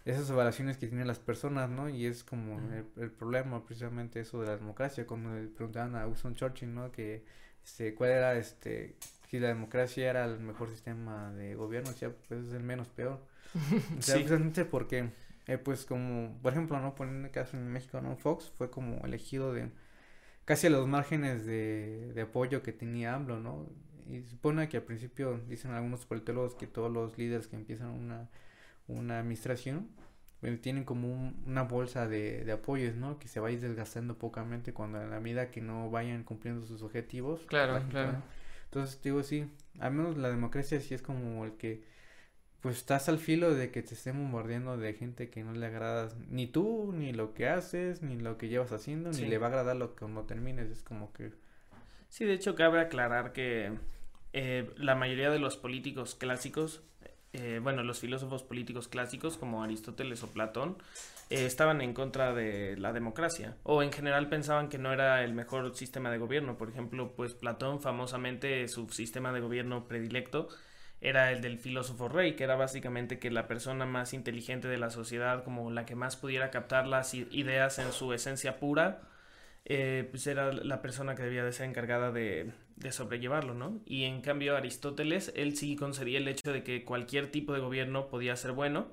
[0.05, 1.89] esas evaluaciones que tienen las personas, ¿no?
[1.89, 2.61] Y es como
[2.97, 6.93] el, problema precisamente eso de la democracia, como le preguntaban a Winston Churchill, ¿no?
[6.93, 7.25] Que
[7.65, 8.97] este, cuál era este
[9.35, 12.89] si la democracia era el mejor sistema de gobierno, o sea, pues es el menos
[12.89, 13.21] peor.
[13.99, 15.11] O sea, precisamente porque,
[15.47, 16.95] eh, pues como, por ejemplo, ¿no?
[16.95, 18.17] Poniendo el caso en México, ¿no?
[18.17, 19.71] Fox fue como elegido de
[20.45, 23.67] casi a los márgenes de, de apoyo que tenía AMLO, ¿no?
[24.07, 27.89] Y se supone que al principio dicen algunos politólogos que todos los líderes que empiezan
[27.89, 28.29] una,
[28.87, 29.89] una administración
[30.41, 33.19] pues, tienen como una bolsa de, de, apoyos, ¿no?
[33.19, 36.67] Que se va a ir desgastando pocamente cuando a la medida que no vayan cumpliendo
[36.67, 37.41] sus objetivos.
[37.47, 38.23] Claro, claro.
[38.65, 39.47] Entonces, digo, sí,
[39.79, 41.85] al menos la democracia sí es como el que,
[42.65, 46.17] pues estás al filo de que te estén bombardeando de gente que no le agradas
[46.31, 49.51] ni tú, ni lo que haces, ni lo que llevas haciendo, ni le va a
[49.51, 51.31] agradar lo que no termines, es como que...
[52.09, 53.71] Sí, de hecho cabe aclarar que
[54.33, 56.81] eh, la mayoría de los políticos clásicos,
[57.35, 60.79] eh, bueno, los filósofos políticos clásicos como Aristóteles o Platón,
[61.29, 65.35] eh, estaban en contra de la democracia o en general pensaban que no era el
[65.35, 66.57] mejor sistema de gobierno.
[66.57, 70.49] Por ejemplo, pues Platón famosamente su sistema de gobierno predilecto
[71.05, 74.89] era el del filósofo rey, que era básicamente que la persona más inteligente de la
[74.89, 79.03] sociedad, como la que más pudiera captar las ideas en su esencia pura,
[79.67, 82.53] eh, pues era la persona que debía de ser encargada de,
[82.91, 83.83] sobrellevarlo, ¿no?
[83.85, 88.09] Y en cambio Aristóteles, él sí concedía el hecho de que cualquier tipo de gobierno
[88.09, 88.89] podía ser bueno,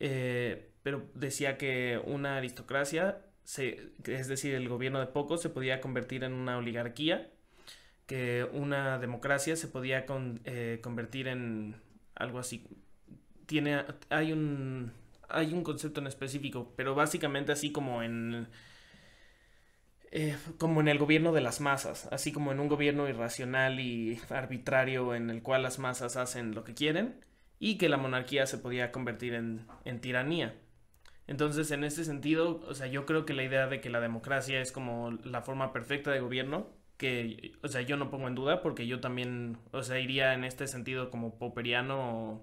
[0.00, 3.24] eh, pero decía que una aristocracia,
[3.56, 7.30] es decir, el gobierno de pocos, se podía convertir en una oligarquía,
[8.06, 10.04] que una democracia se podía
[10.44, 11.76] eh, convertir en
[12.14, 12.66] algo así.
[13.46, 14.92] Tiene, hay un,
[15.28, 18.48] hay un concepto en específico, pero básicamente así como en
[20.16, 24.20] eh, como en el gobierno de las masas, así como en un gobierno irracional y
[24.30, 27.24] arbitrario en el cual las masas hacen lo que quieren
[27.58, 30.54] y que la monarquía se podía convertir en, en tiranía.
[31.26, 34.60] Entonces, en este sentido, o sea, yo creo que la idea de que la democracia
[34.60, 36.68] es como la forma perfecta de gobierno,
[37.04, 40.42] que, o sea, yo no pongo en duda porque yo también, o sea, iría en
[40.42, 42.40] este sentido como poperiano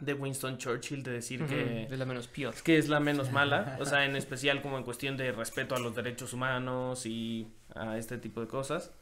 [0.00, 2.54] de Winston Churchill de decir que es la menos peor.
[2.62, 5.78] Que es la menos mala, o sea, en especial como en cuestión de respeto a
[5.78, 8.92] los derechos humanos y a este tipo de cosas.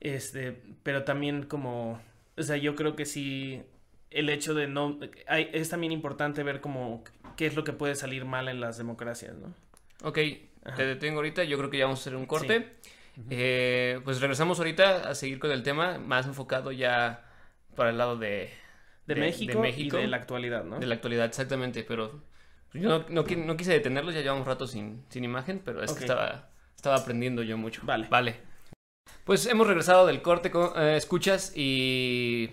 [0.00, 2.00] Este, pero también como,
[2.38, 3.62] o sea, yo creo que sí
[4.08, 7.04] el hecho de no es también importante ver como
[7.36, 9.52] qué es lo que puede salir mal en las democracias, ¿no?
[10.02, 10.18] Ok,
[10.74, 12.80] te detengo ahorita, yo creo que ya vamos a hacer un corte.
[13.28, 17.24] Eh, pues regresamos ahorita a seguir con el tema, más enfocado ya
[17.76, 18.50] para el lado de,
[19.06, 20.78] de, México, y de la actualidad, ¿no?
[20.78, 22.22] De la actualidad, exactamente, pero
[22.72, 26.00] yo no, no, quise detenerlos, ya llevamos un rato sin, sin imagen, pero es que
[26.00, 27.82] estaba, estaba aprendiendo yo mucho.
[27.84, 28.06] Vale.
[28.08, 28.36] Vale.
[29.24, 32.50] Pues hemos regresado del corte, con, eh, escuchas, y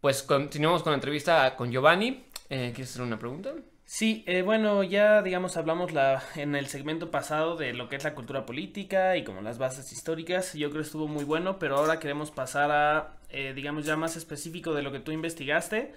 [0.00, 2.24] pues continuamos con la entrevista con Giovanni.
[2.48, 3.52] Eh, ¿Quieres hacer una pregunta?
[3.90, 8.04] Sí, eh, bueno, ya digamos hablamos la, en el segmento pasado de lo que es
[8.04, 10.52] la cultura política y como las bases históricas.
[10.52, 14.14] Yo creo que estuvo muy bueno, pero ahora queremos pasar a, eh, digamos, ya más
[14.16, 15.94] específico de lo que tú investigaste.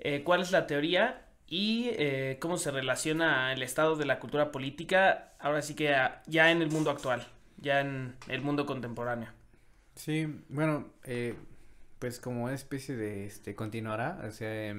[0.00, 1.92] Eh, ¿Cuál es la teoría y
[2.40, 5.94] cómo se relaciona el estado de la cultura política ahora sí que
[6.26, 9.28] ya en el mundo actual, ya en el mundo contemporáneo?
[9.94, 10.88] Sí, bueno,
[12.00, 14.74] pues como una especie de, este, continuará, o sea...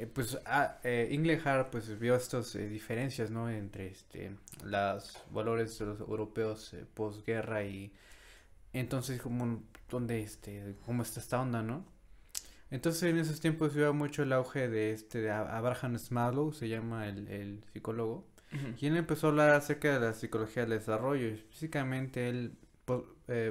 [0.00, 3.50] Eh, pues ah, eh, Inglehart pues vio estas eh, diferencias, ¿no?
[3.50, 4.32] Entre este,
[4.64, 7.92] los valores de los europeos eh, posguerra y
[8.72, 11.84] entonces como donde este, cómo está esta onda, ¿no?
[12.70, 17.08] Entonces en esos tiempos vio mucho el auge de este de Abraham Maslow, se llama
[17.08, 18.74] el, el psicólogo, Ujú.
[18.80, 21.28] y él empezó a hablar acerca de la psicología del desarrollo.
[21.28, 22.56] y Específicamente él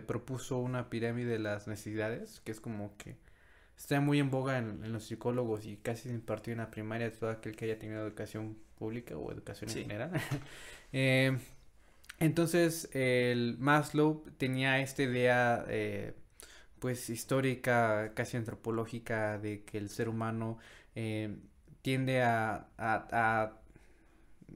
[0.07, 3.17] propuso una pirámide de las necesidades, que es como que
[3.79, 7.11] está muy en boga en, en los psicólogos y casi se impartió en la primaria
[7.13, 9.79] todo aquel que haya tenido educación pública o educación Sí.
[9.79, 10.11] en general.
[10.93, 11.37] Eh,
[12.19, 16.15] entonces, el Maslow tenía esta idea, eh,
[16.79, 20.59] pues, histórica, casi antropológica, de que el ser humano
[20.95, 21.37] eh,
[21.83, 23.61] tiende a, a, a,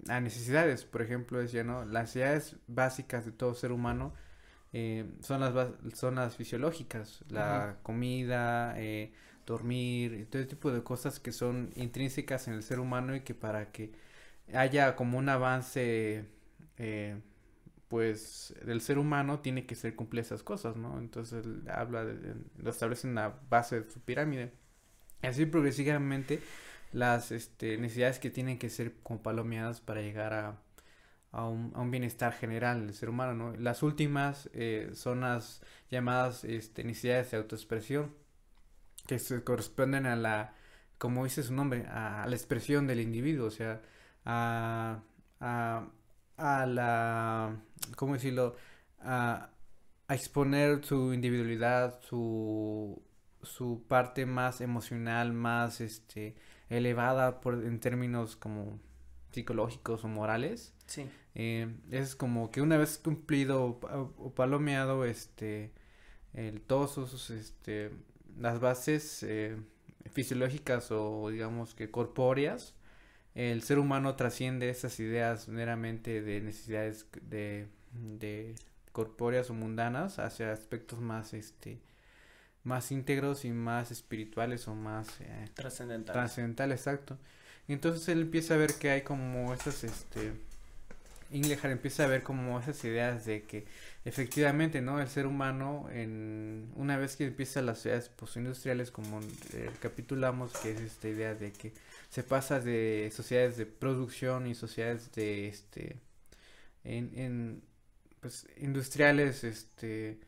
[0.10, 0.86] a necesidades.
[0.86, 1.86] Por ejemplo, decía, ¿no?
[1.86, 4.14] Las necesidades básicas de todo ser humano
[4.74, 5.54] eh, son las
[5.94, 9.14] son las fisiológicas, la comida, eh,
[9.46, 13.72] dormir, todo tipo de cosas que son intrínsecas en el ser humano y que para
[13.72, 13.92] que
[14.54, 16.26] haya como un avance
[16.78, 17.22] eh,
[17.88, 20.98] pues del ser humano tiene que ser cumplir esas cosas, ¿no?
[20.98, 24.54] Entonces él habla de, lo establece en la base de su pirámide.
[25.22, 26.42] Así progresivamente
[26.92, 30.63] las este, necesidades que tienen que ser como palomeadas para llegar a,
[31.34, 33.58] a un, bienestar general del ser humano, ¿no?
[33.58, 38.14] Las últimas eh, son las llamadas este, necesidades de autoexpresión,
[39.08, 40.56] que se corresponden a la,
[41.00, 43.82] como dice su nombre, a, a la expresión del individuo, o sea,
[44.26, 45.02] a,
[45.40, 45.88] a,
[46.38, 47.58] a la,
[47.96, 48.56] ¿cómo decirlo?
[49.02, 49.50] A,
[50.08, 53.02] a exponer su individualidad, su,
[53.42, 56.36] su parte más emocional, más este,
[56.70, 58.80] elevada por, en términos como
[59.32, 60.74] psicológicos o morales.
[60.88, 61.10] Sí.
[61.36, 65.72] Eh, es como que una vez cumplido o pa- o palomeado este
[66.34, 67.92] el todos sus este
[68.40, 69.58] las bases eh,
[70.12, 72.76] fisiológicas o digamos que corpóreas
[73.36, 78.56] el ser humano trasciende esas ideas meramente de necesidades de, de
[78.92, 81.80] corpóreas o mundanas hacia aspectos más este
[82.64, 86.14] más íntegros y más espirituales o más eh, Trascendental.
[86.14, 87.18] Trascendental, exacto.
[87.68, 90.34] Entonces él empieza a ver que hay como esas, este,
[91.32, 93.66] Inglehart empieza a ver como esas ideas de que
[94.06, 95.00] efectivamente, ¿no?
[95.02, 99.20] El ser humano, en, una vez que empieza las sociedades postindustriales, como
[99.54, 101.74] eh, capitulamos, que es esta idea de que
[102.10, 105.98] se pasa de sociedades de producción y sociedades de, este,
[106.84, 107.64] en, en
[108.20, 110.20] pues, industriales, este,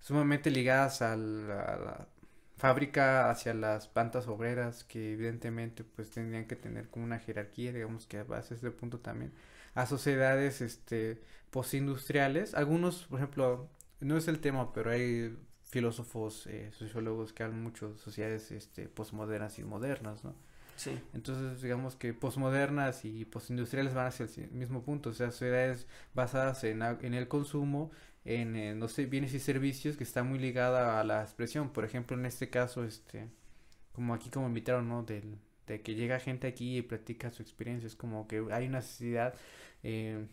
[0.00, 2.08] sumamente ligadas a la
[2.58, 8.06] fábrica hacia las plantas obreras que evidentemente pues tendrían que tener como una jerarquía digamos
[8.06, 9.32] que a ese punto también
[9.80, 13.68] a sociedades este postindustriales algunos por ejemplo
[14.00, 18.88] no es el tema pero hay filósofos eh, sociólogos que hablan mucho de sociedades este
[18.88, 20.34] posmodernas y modernas no
[20.76, 20.92] Sí.
[21.12, 26.62] entonces, digamos que posmodernas y postindustriales van hacia el mismo punto, o sea, sociedades basadas
[26.62, 27.90] en, en el consumo,
[28.24, 31.70] en, eh, no sé, bienes y servicios que está muy ligada a la expresión.
[31.70, 33.28] Por ejemplo, en este caso, este,
[33.92, 35.02] como aquí como invitaron, ¿no?
[35.02, 35.38] Del,
[35.68, 39.34] de que llega gente aquí y platica su experiencia, es como que hay una necesidad
[39.82, 40.26] eh,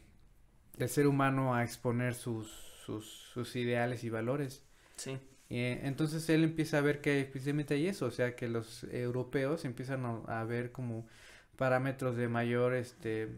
[0.77, 2.49] del ser humano a exponer sus,
[2.85, 4.63] sus, sus ideales y valores.
[4.95, 5.17] Sí.
[5.49, 9.63] Eh, entonces él empieza a ver que precisamente hay eso, o sea que los europeos
[9.65, 11.07] empiezan a, a ver como
[11.55, 13.29] parámetros de mayor este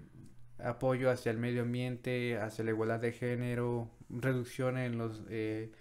[0.59, 5.71] apoyo hacia el medio ambiente, hacia la igualdad de género, reducción en los eh,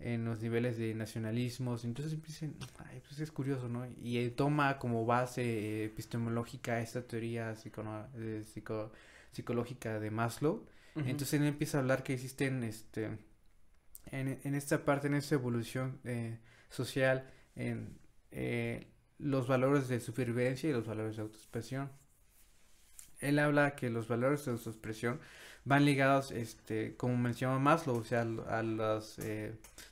[0.00, 3.86] en los niveles de nacionalismos, entonces empiezan, ay, pues es curioso, ¿no?
[4.02, 8.90] Y él toma como base eh, epistemológica esta teoría psicono- de psico-
[9.32, 13.18] psicológica de Maslow, entonces él empieza a hablar que existen, este,
[14.10, 16.38] en, en esta parte, en esta evolución eh,
[16.70, 17.98] social, en
[18.32, 18.86] eh,
[19.18, 21.90] los valores de supervivencia y los valores de autoexpresión.
[23.20, 25.20] Él habla que los valores de autoexpresión
[25.64, 29.00] van ligados, este, como mencionó Maslow, o sea, a la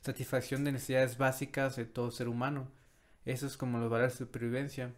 [0.01, 2.67] satisfacción de necesidades básicas de todo ser humano.
[3.25, 4.93] Eso es como los valores de supervivencia.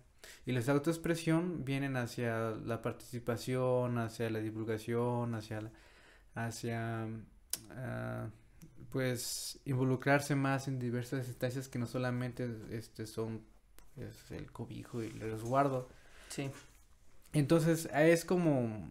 [0.46, 5.72] Y los de autoexpresión vienen hacia la participación, hacia la divulgación, hacia la-
[6.36, 7.08] hacia
[7.72, 8.28] ah,
[8.92, 13.42] pues involucrarse más en diversas instancias que no solamente este son
[13.96, 15.90] pues, el cobijo y el resguardo.
[16.30, 16.50] Sí.
[17.34, 18.88] Entonces, es como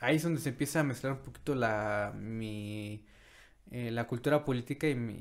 [0.00, 3.04] ahí es donde se empieza a mezclar un poquito la mi
[3.70, 5.14] eh, la cultura política y mi,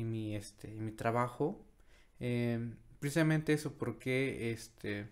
[0.00, 1.64] y, mi este mi trabajo.
[2.20, 5.08] Eh, precisamente eso porque este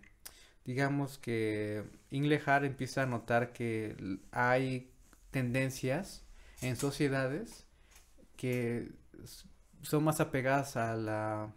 [0.65, 3.97] digamos que Inglehart empieza a notar que
[4.33, 4.91] hay
[5.31, 6.25] tendencias
[6.63, 7.67] en sociedades
[8.37, 8.93] que
[9.83, 11.53] son más apegadas a la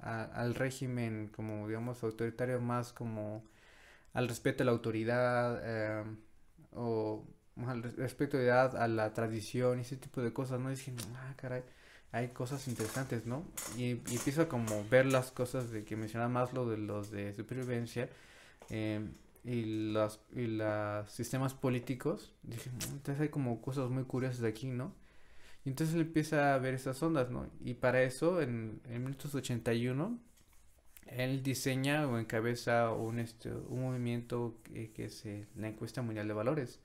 [0.00, 3.44] al régimen como digamos autoritario más como
[4.14, 6.04] al respeto a la autoridad eh,
[6.74, 7.24] o
[7.66, 10.70] al respeto de edad a la tradición y ese tipo de cosas, ¿no?
[10.70, 11.62] Y dije, ah, caray,
[12.12, 13.44] hay cosas interesantes, ¿no?
[13.76, 17.34] Y, empiezo a como ver las cosas de que mencionaba más lo de los de
[17.34, 18.08] supervivencia
[18.70, 19.00] eh,
[19.44, 22.32] y los y los sistemas políticos.
[22.42, 24.94] Dije, "Mm, entonces hay como cosas muy curiosas aquí, ¿no?
[25.64, 27.46] Y entonces él empieza a ver esas ondas, ¿no?
[27.64, 30.18] Y para eso, en, en 1981,
[31.06, 36.34] él diseña o encabeza un, este, un movimiento que, es eh, la encuesta mundial de
[36.34, 36.80] valores.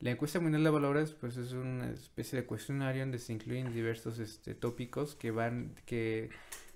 [0.00, 4.20] La encuesta mundial de valores, pues es una especie de cuestionario donde se incluyen diversos
[4.20, 6.30] este, tópicos que van, que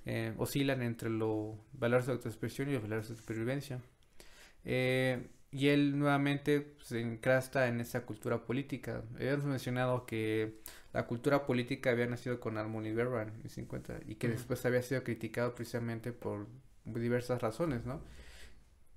[0.06, 3.80] eh, oscilan entre los valores de autoexpresión y los valores de supervivencia.
[4.64, 9.04] Eh, y él nuevamente se encrasta en esa cultura política.
[9.14, 10.60] Habíamos mencionado que
[10.92, 14.36] la cultura política había nacido con Almond y Berban en 50 y que Ujú.
[14.36, 16.46] después había sido criticado precisamente por
[16.84, 18.02] diversas razones, ¿no?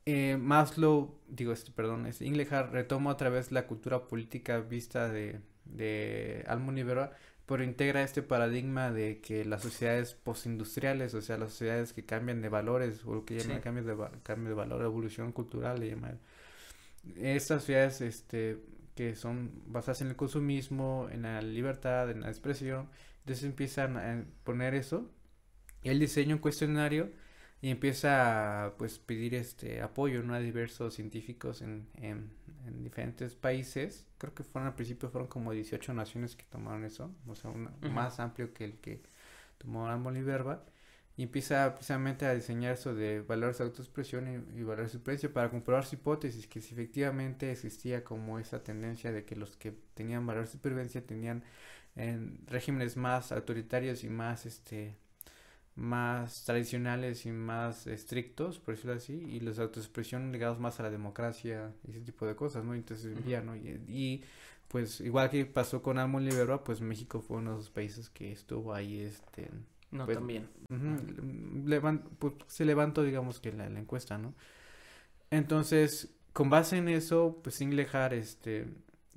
[0.06, 5.40] Eh, Maslow, digo, este, perdón, este, Inglehart retoma otra vez la cultura política vista de,
[5.66, 7.10] de Almond y Berban,
[7.48, 12.42] pero integra este paradigma de que las sociedades postindustriales, o sea, las sociedades que cambian
[12.42, 13.64] de valores, o lo que llaman Sí.
[13.64, 16.20] cambio de, cambio de valor, evolución cultural, le llaman.
[17.18, 18.60] Estas sociedades este,
[18.96, 22.90] que son basadas en el consumismo, en la libertad, en la expresión,
[23.20, 25.10] entonces empiezan a poner eso.
[25.84, 27.12] Y él diseña un cuestionario
[27.62, 30.34] y empieza a pues pedir este apoyo ¿no?
[30.34, 32.32] a diversos científicos en, en,
[32.68, 34.08] en diferentes países.
[34.18, 37.74] Creo que fueron al principio fueron como 18 naciones que tomaron eso, o sea, una-
[37.82, 37.92] Ujú.
[37.92, 39.02] más amplio que el que
[39.58, 40.18] tomó Amon
[41.18, 45.34] y empieza precisamente a diseñar eso de valores de autoexpresión y, y valores de supervivencia
[45.34, 49.74] para comprobar su hipótesis, que si efectivamente existía como esa tendencia de que los que
[49.94, 51.44] tenían valores de supervivencia tenían
[51.96, 54.98] en regímenes más autoritarios y más este
[55.76, 60.84] más tradicionales y más estrictos, por decirlo así, y los de autoexpresión ligados más a
[60.84, 62.74] la democracia y ese tipo de cosas, ¿no?
[62.76, 63.18] Entonces Ujú.
[63.18, 63.56] envía, ¿no?
[63.56, 64.24] Y, y,
[64.70, 68.32] pues igual que pasó con Almond Libera, pues México fue uno de los países que
[68.32, 69.50] estuvo ahí, este,
[69.96, 70.48] No, Pues, también.
[72.20, 74.34] Pues, se levantó, digamos que la, la encuesta, ¿no?
[75.32, 78.62] Entonces, con base en eso, pues Inglehart, este,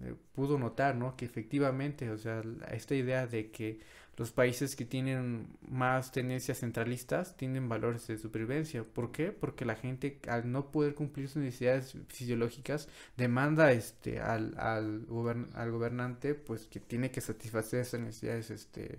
[0.03, 1.17] eh, pudo notar, ¿no?
[1.17, 3.81] Que efectivamente, o sea, esta idea de que
[4.17, 8.83] los países que tienen más tendencias centralistas tienen valores de supervivencia.
[8.83, 9.31] ¿Por qué?
[9.31, 15.55] Porque la gente, al no poder cumplir sus necesidades fisiológicas, demanda, este, al, al, gobern-
[15.55, 18.99] al gobernante, pues, que tiene que satisfacer esas necesidades, este,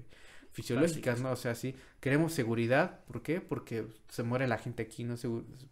[0.51, 1.21] fisiológicas, Básicas.
[1.21, 1.31] ¿no?
[1.31, 3.41] O sea, sí, queremos seguridad, ¿por qué?
[3.41, 5.15] Porque se muere la gente aquí, no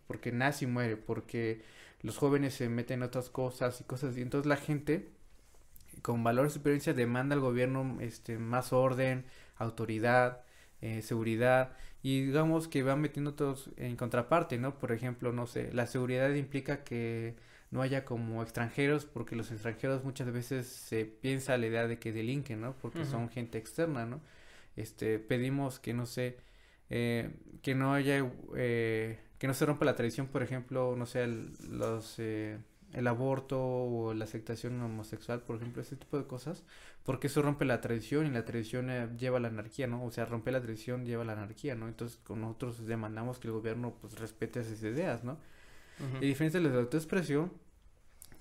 [0.08, 1.62] porque nace y muere, porque
[2.02, 4.22] los jóvenes se meten en otras cosas y cosas así.
[4.22, 5.10] Entonces la gente
[6.02, 9.26] con valor de supervivencia demanda al gobierno este más orden,
[9.58, 10.44] autoridad,
[10.82, 14.78] eh, seguridad y digamos que van metiendo todos en contraparte, ¿no?
[14.78, 17.36] Por ejemplo, no sé, la seguridad implica que
[17.72, 22.14] no haya como extranjeros porque los extranjeros muchas veces se piensa la idea de que
[22.14, 22.74] delinquen, ¿no?
[22.78, 24.22] Porque son gente externa, ¿no?
[24.78, 26.38] Este, pedimos que no sé,
[26.90, 28.26] eh, que no haya,
[28.56, 32.60] eh, que no se rompa la tradición, por ejemplo, no sé, el, los, eh,
[32.94, 36.64] el aborto o la aceptación homosexual, por ejemplo, ese tipo de cosas,
[37.04, 40.04] porque eso rompe la tradición y la tradición eh, lleva a la anarquía, ¿no?
[40.06, 41.88] O sea, romper la tradición lleva a la anarquía, ¿no?
[41.88, 45.38] Entonces, con nosotros demandamos que el gobierno, pues, respete esas ideas, ¿no?
[46.22, 47.52] Y diferencia de de autoexpresión,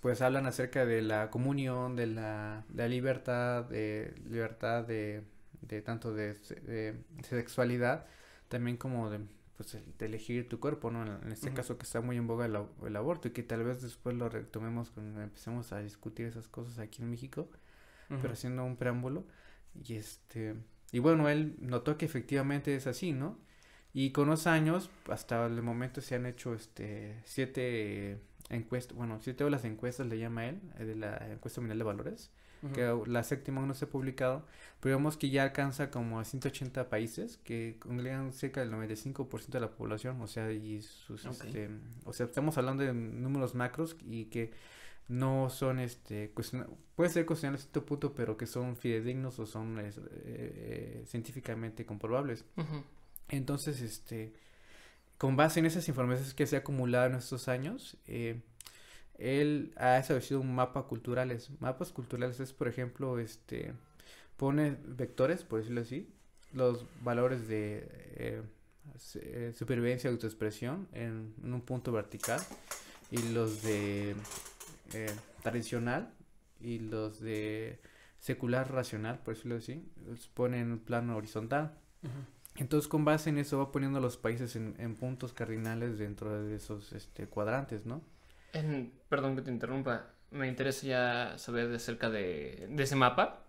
[0.00, 5.22] pues hablan acerca de la comunión, de la, de la libertad, de libertad de,
[5.62, 8.06] de tanto de, de sexualidad,
[8.48, 9.20] también como de,
[9.56, 11.04] pues, de elegir tu cuerpo, ¿no?
[11.04, 13.82] En, este caso que está muy en boga el, el aborto y que tal vez
[13.82, 17.48] después lo retomemos cuando empecemos a discutir esas cosas aquí en México,
[18.08, 19.24] pero haciendo un preámbulo.
[19.84, 20.54] Y este,
[20.92, 23.38] y bueno, él notó que efectivamente es así, ¿no?
[23.92, 29.42] Y con los años, hasta el momento se han hecho este siete encuestas, bueno, siete
[29.42, 32.30] olas de encuestas le llama él, eh, de la encuesta mundial de valores,
[32.62, 32.72] Ujú.
[32.72, 34.44] que la séptima aún no se ha publicado,
[34.80, 39.60] pero vemos que ya alcanza como a 180 países que congregan cerca del 95% de
[39.60, 41.32] la población, o sea, y sus, Ok.
[41.32, 41.70] este,
[42.04, 44.52] o sea, estamos hablando de números macros y que
[45.08, 46.32] no son, este,
[46.96, 51.86] puede ser cuestionables a cierto punto, pero que son fidedignos o son eh, eh, científicamente
[51.86, 52.44] comprobables.
[52.56, 52.82] Ujú.
[53.28, 54.32] Entonces, este,
[55.18, 58.40] con base en esas informaciones que se ha acumulado en estos años, eh,
[59.18, 61.50] él ha establecido un mapa culturales.
[61.60, 63.72] Mapas culturales es, por ejemplo, este,
[64.36, 66.12] pone vectores, por decirlo así,
[66.52, 68.42] los valores de eh,
[69.14, 72.40] eh, supervivencia y autoexpresión en, en un punto vertical
[73.10, 74.14] y los de
[74.92, 76.12] eh, tradicional
[76.60, 77.80] y los de
[78.18, 81.78] secular racional, por decirlo así, los pone en un plano horizontal.
[82.56, 86.56] Entonces, con base en eso, va poniendo los países en, en puntos cardinales dentro de
[86.56, 88.02] esos este, cuadrantes, ¿no?
[88.52, 90.06] En- perdón que te interrumpa.
[90.30, 93.44] Me interesa ya saber de cerca de, de ese mapa.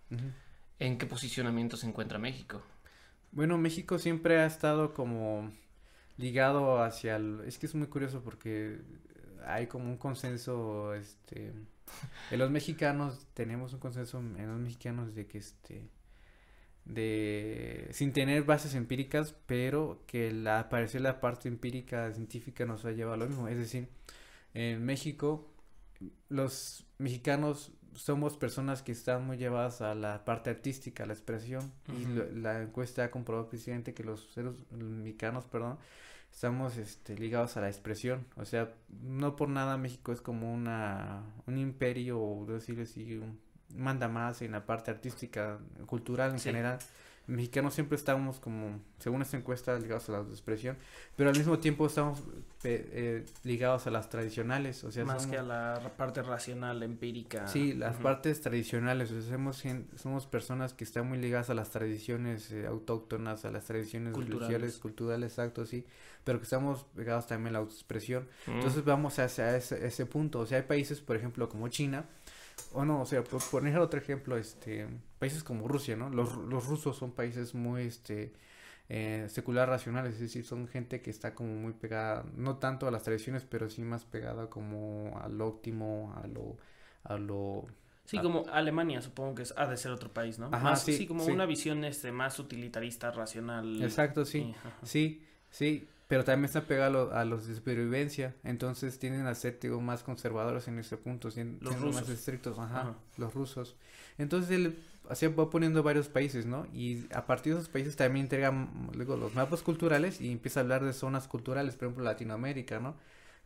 [0.80, 2.62] ¿En qué posicionamiento se encuentra México?
[3.32, 5.52] Bueno, México siempre ha estado como
[6.18, 7.42] ligado hacia el...
[7.46, 8.80] Es que es muy curioso porque
[9.46, 11.54] hay como un consenso, este...
[12.32, 15.90] En los mexicanos tenemos un consenso en los mexicanos de que este...
[16.86, 17.90] De...
[17.92, 22.92] Sin tener bases empíricas, pero que la, al parecer la parte empírica científica nos ha
[22.92, 23.48] llevado a lo mismo.
[23.48, 23.90] Es decir,
[24.54, 25.52] en México
[26.30, 31.72] los mexicanos somos personas que están muy llevadas a la parte artística, a la expresión.
[31.88, 35.78] Y lo- la encuesta ha comprobado precisamente que los seres mexicanos, perdón,
[36.32, 38.28] estamos este, ligados a la expresión.
[38.36, 38.72] O sea,
[39.02, 43.40] no por nada México es como una un imperio, o decirlo así, un
[43.76, 46.50] manda más en la parte artística, cultural en Sí.
[46.50, 46.80] general.
[47.28, 50.78] Mexicanos siempre estamos como, según esta encuesta, ligados a la expresión,
[51.18, 52.24] pero al mismo tiempo estamos
[52.64, 57.46] eh, ligados a las tradicionales, o sea, Más somos- que a la parte racional, empírica.
[57.48, 59.64] Sí, las partes tradicionales, o sea, somos,
[59.96, 64.50] somos personas que están muy ligadas a las tradiciones eh, autóctonas, a las tradiciones Culturales.
[64.50, 65.86] religiosas, culturales, exacto, sí,
[66.24, 68.28] pero que estamos ligados también a la autoexpresión.
[68.48, 68.52] Mm.
[68.52, 72.06] Entonces vamos hacia ese, ese punto, o sea, hay países, por ejemplo, como China,
[72.74, 74.88] o no, o sea, por poner otro ejemplo, este,
[75.20, 76.10] países como Rusia, ¿no?
[76.10, 78.34] Los, los rusos son países muy, este,
[78.90, 82.92] eh, secular racionales, es decir, son gente que está como muy pegada, no tanto a
[82.92, 86.58] las tradiciones, pero sí más pegada como al óptimo, a lo,
[87.04, 87.68] a lo,
[88.06, 90.50] Sí, como Alemania supongo que es, ha de ser otro país, ¿no?
[90.52, 91.32] Ajá, Más- sí, como sí.
[91.32, 93.68] una visión este más utilitarista, racional.
[93.80, 94.52] exacto, sí.
[94.64, 94.80] ajá.
[94.84, 99.36] Sí, sí, pero también está pegado a, lo- a los de supervivencia, entonces tienden a
[99.36, 102.96] ser, digo, más conservadores en ese punto, sien- Los siendo más estrictos, ajá, Ajá.
[103.18, 103.76] los rusos.
[104.18, 104.78] Entonces él
[105.10, 106.66] así va poniendo varios países, ¿no?
[106.74, 108.52] Y a partir de esos países también entrega,
[108.94, 112.96] luego, los mapas culturales y empieza a hablar de zonas culturales, por ejemplo, Latinoamérica, ¿no?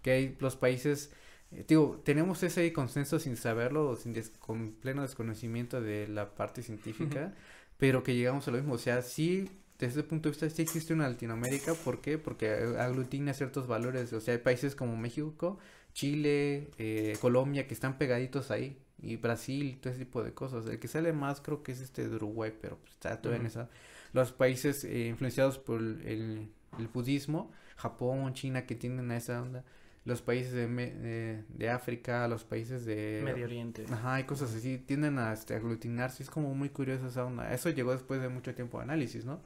[0.01, 1.11] Que hay los países,
[1.51, 6.63] eh, digo, tenemos ese consenso sin saberlo, sin des- con pleno desconocimiento de la parte
[6.63, 7.33] científica,
[7.77, 9.49] pero que llegamos a lo mismo, o sea, sí,
[9.81, 12.19] desde ese punto de vista sí existe una Latinoamérica, ¿por qué?
[12.19, 15.57] Porque aglutina ciertos valores, o sea, hay países como México,
[15.93, 20.67] Chile, eh, Colombia, que están pegaditos ahí, y Brasil, y todo ese tipo de cosas.
[20.67, 23.47] El que sale más creo que es este de Uruguay, pero pues, está todavía en
[23.47, 23.69] esa.
[24.13, 26.51] Los países eh, influenciados por el,
[26.93, 29.65] budismo, Japón, China, que tienen a esa onda,
[30.05, 33.21] los países de, de, de África, los países de...
[33.23, 33.85] Medio Oriente.
[33.89, 37.51] Ajá, hay cosas así, tienden a este, aglutinarse, es como muy curioso esa onda.
[37.51, 39.41] Eso llegó después de mucho tiempo de análisis, ¿no?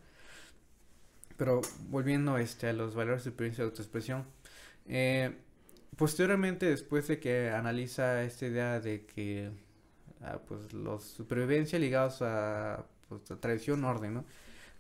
[1.38, 4.25] Pero volviendo este, a los valores de experiencia de autoexpresión,
[4.88, 5.36] eh,
[5.97, 9.51] posteriormente, después de que analiza esta idea de que
[10.21, 14.25] ah, pues los supervivencia ligados a, pues, a tradición, orden, ¿no?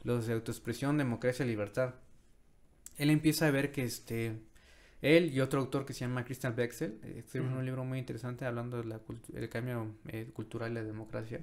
[0.03, 1.95] Los de autoexpresión, democracia, libertad.
[2.97, 4.39] Él empieza a ver que este
[5.01, 7.59] él y otro autor que se llama Christian Bexel eh, escriben Ujú.
[7.59, 11.41] un libro muy interesante hablando del cambio eh, cultural y la democracia.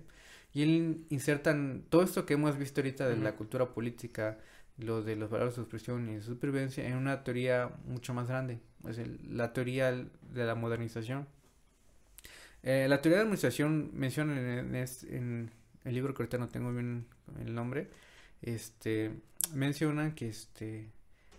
[0.55, 4.39] Y él insertan todo esto que hemos visto ahorita de la cultura política,
[4.79, 8.61] lo de los valores de expresión y de supervivencia en una teoría mucho más grande,
[8.89, 11.27] es el- la teoría de la modernización.
[12.63, 15.51] Eh, la teoría de la modernización menciona en,
[15.85, 17.07] el libro que ahorita no tengo bien
[17.45, 17.89] el nombre,
[18.41, 19.13] este,
[19.55, 20.89] mencionan que este,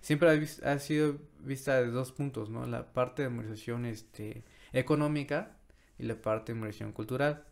[0.01, 0.29] siempre
[0.63, 2.65] ha, ha sido vista de dos puntos, ¿no?
[2.65, 5.55] La parte de modernización este, económica
[5.97, 7.45] y la parte de modernización cultural.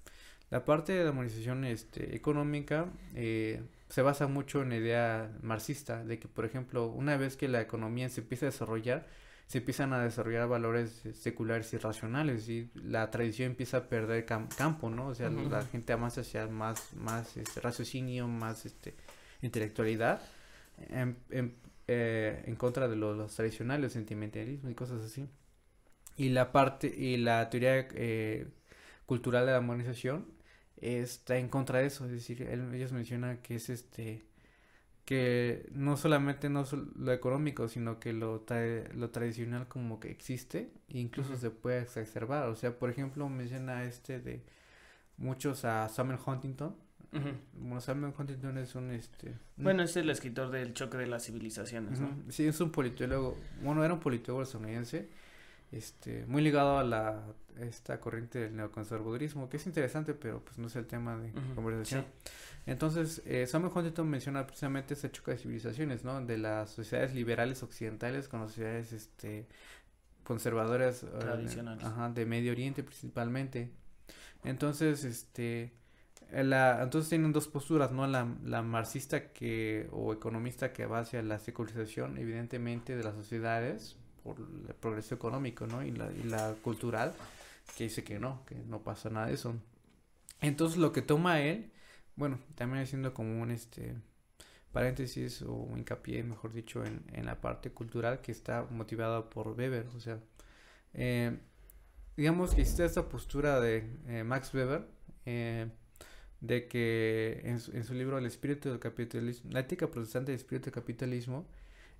[0.52, 6.04] La parte de la modernización este, económica eh, se basa mucho en la idea marxista
[6.04, 9.08] de que, por ejemplo, una vez que la economía se empieza a desarrollar,
[9.48, 14.26] se empiezan a desarrollar valores eh, seculares y racionales y la tradición empieza a perder
[14.26, 15.08] cam- campo, ¿no?
[15.08, 18.94] O sea, la gente avanza hacia más, más este, raciocinio, más este,
[19.42, 20.22] intelectualidad
[20.90, 21.56] en, en,
[21.88, 25.28] eh, en contra de lo- los tradicionales, sentimentalismo y cosas así.
[26.18, 28.48] Y la parte, y la teoría eh,
[29.06, 30.26] cultural de la modernización
[30.82, 34.24] está en contra de eso, es decir, él- ellos mencionan que es este
[35.06, 36.64] que no solamente no
[36.96, 41.82] lo económico, sino que lo, tra- lo tradicional como que existe e incluso se puede
[41.82, 42.48] exacerbar.
[42.50, 44.42] O sea, por ejemplo, menciona este de
[45.18, 46.76] muchos a Samuel Huntington.
[47.54, 52.00] Bueno, Samuel Huntington es un este Bueno, es el escritor del choque de las civilizaciones,
[52.00, 52.16] ¿no?
[52.30, 55.10] Sí, es un politólogo, bueno, era un politólogo estadounidense,
[55.72, 57.24] este, muy ligado a la,
[57.60, 62.06] esta corriente del neoconservadurismo, que es interesante, pero pues no es el tema de conversación.
[62.24, 62.32] sí.
[62.66, 66.24] Entonces, eh, Samuel Huntington menciona precisamente ese choque de civilizaciones, ¿no?
[66.24, 69.48] De las sociedades liberales occidentales con las sociedades, este,
[70.24, 71.84] conservadoras, eh, Tradicionales.
[71.84, 73.72] ajá, de Medio Oriente principalmente.
[74.44, 75.74] Entonces, este,
[76.32, 78.06] eh, la, entonces tienen dos posturas, ¿no?
[78.06, 83.98] La, la marxista que, o economista que va hacia la secularización, evidentemente, de las sociedades,
[84.24, 85.84] por el progreso económico, ¿no?
[85.84, 87.14] Y la, cultural,
[87.78, 89.56] que dice que no, que no pasa nada de eso.
[90.42, 91.72] Entonces lo que toma él,
[92.16, 93.96] bueno, también haciendo como un este
[94.72, 100.00] paréntesis o hincapié, mejor dicho, en, la parte cultural que está motivada por Weber, o
[100.00, 100.20] sea,
[100.94, 101.38] eh,
[102.16, 104.88] digamos que existe esta postura de eh, Max Weber,
[105.26, 105.70] eh,
[106.40, 110.40] de que en su, en su, libro El espíritu del capitalismo, la ética protestante del
[110.40, 111.46] espíritu del capitalismo,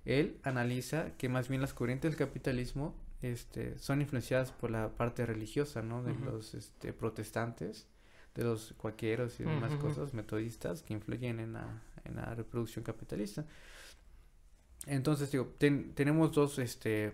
[0.04, 5.24] él analiza que más bien las corrientes del capitalismo este, son influenciadas por la parte
[5.26, 6.02] religiosa, ¿no?
[6.02, 6.24] De uh -huh.
[6.24, 7.86] los este, protestantes,
[8.34, 9.80] de los cuaqueros y demás uh -huh.
[9.80, 13.44] cosas, metodistas, que influyen en la, en la reproducción capitalista.
[14.86, 17.12] Entonces, digo, ten, tenemos dos este,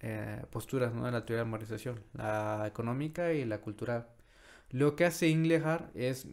[0.00, 1.06] eh, posturas ¿no?
[1.06, 4.08] de la teoría de la modernización, la económica y la cultural.
[4.70, 6.26] Lo que hace Inglehart es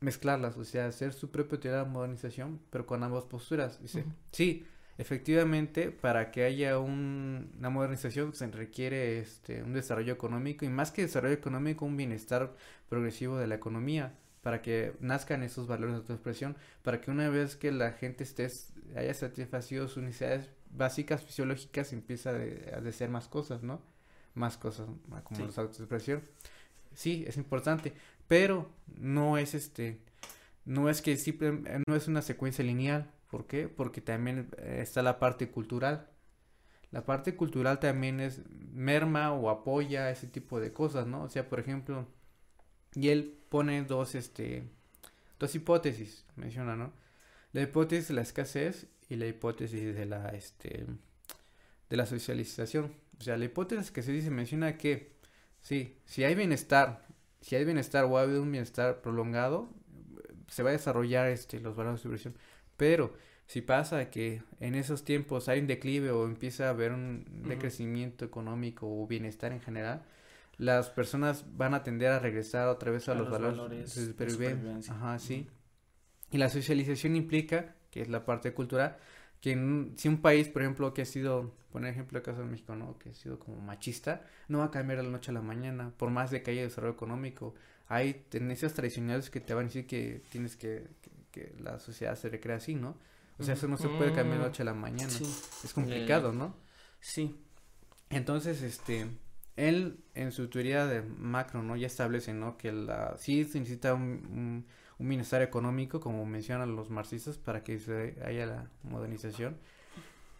[0.00, 3.80] mezclarlas, o sea, hacer su propia teoría de la modernización, pero con ambas posturas.
[3.80, 4.12] Dice, uh -huh.
[4.32, 4.66] sí,
[4.98, 10.90] efectivamente, para que haya un, una modernización se requiere este, un desarrollo económico y más
[10.90, 12.54] que desarrollo económico, un bienestar
[12.88, 17.56] progresivo de la economía para que nazcan esos valores de autoexpresión, para que una vez
[17.56, 18.48] que la gente esté,
[18.96, 22.34] haya satisfacido sus necesidades básicas fisiológicas, empieza a,
[22.76, 23.80] a desear más cosas, ¿no?
[24.34, 24.86] Más cosas
[25.24, 25.54] como sí.
[25.56, 26.22] la autoexpresión.
[26.94, 27.92] Sí, es importante,
[28.26, 29.98] pero no es este,
[30.64, 33.10] no es que simple, no es una secuencia lineal.
[33.28, 33.68] ¿Por qué?
[33.68, 36.08] Porque también está la parte cultural.
[36.90, 41.22] La parte cultural también es merma o apoya ese tipo de cosas, ¿no?
[41.24, 42.06] O sea, por ejemplo,
[42.94, 44.64] y él pone dos, este,
[45.38, 46.92] dos hipótesis, menciona, ¿no?
[47.52, 50.86] La hipótesis de la escasez y la hipótesis de la, este,
[51.90, 52.94] de la socialización.
[53.20, 55.12] O sea, la hipótesis que se dice menciona que,
[55.60, 57.06] sí, si hay bienestar,
[57.42, 59.68] si hay bienestar o ha habido un bienestar prolongado,
[60.48, 62.34] se va a desarrollar, este, los valores de subversión.
[62.78, 63.12] Pero
[63.46, 68.24] si pasa que en esos tiempos hay un declive o empieza a haber un decrecimiento
[68.24, 68.30] uh -huh.
[68.30, 70.06] económico o bienestar en general,
[70.56, 74.06] las personas van a tender a regresar otra vez a, a los, los, valores, de
[74.06, 74.94] supervivencia.
[74.94, 75.46] Ajá, sí.
[75.46, 76.34] Uh -huh.
[76.34, 78.96] Y la socialización implica, que es la parte cultural,
[79.40, 82.46] que en, si un país, por ejemplo, que ha sido, por ejemplo, el caso de
[82.46, 82.98] México, ¿no?
[82.98, 85.92] Que ha sido como machista, no va a cambiar de la noche a la mañana,
[85.96, 87.54] por más de que haya desarrollo económico.
[87.88, 92.16] Hay tendencias tradicionales que te van a decir que tienes que, que, que la sociedad
[92.16, 92.96] se recrea así, ¿no?
[93.38, 95.10] O sea, eso no se puede cambiar de noche a la mañana.
[95.10, 95.24] Sí.
[95.62, 96.56] Es complicado, ¿no?
[97.00, 97.40] Sí.
[98.10, 99.06] Entonces, este,
[99.54, 101.76] él en su teoría de macro, ¿no?
[101.76, 102.56] Ya establece, ¿no?
[102.56, 104.66] Que la, sí se necesita un, un,
[104.98, 109.56] un bienestar económico, como mencionan los marxistas, para que se haya la modernización.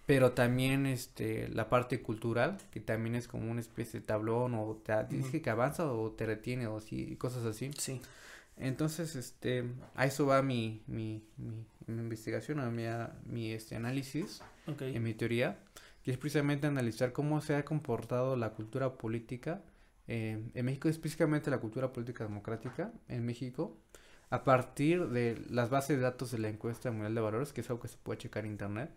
[0.07, 4.81] Pero también este, la parte cultural, que también es como una especie de tablón, o
[4.83, 5.43] te uh -huh.
[5.43, 7.71] que avanza o te retiene, o así, cosas así.
[7.79, 8.01] Sí.
[8.61, 13.77] Entonces, este, a eso va mi, mi, mi, mi investigación, a mi, a, mi este,
[13.77, 14.97] análisis, okay.
[14.97, 15.59] en mi teoría,
[16.03, 19.63] que es precisamente analizar cómo se ha comportado la cultura política,
[20.07, 23.77] eh, en México específicamente la cultura política democrática en México,
[24.31, 27.71] a partir de las bases de datos de la encuesta mundial de valores, que es
[27.71, 28.91] algo que se puede checar en internet,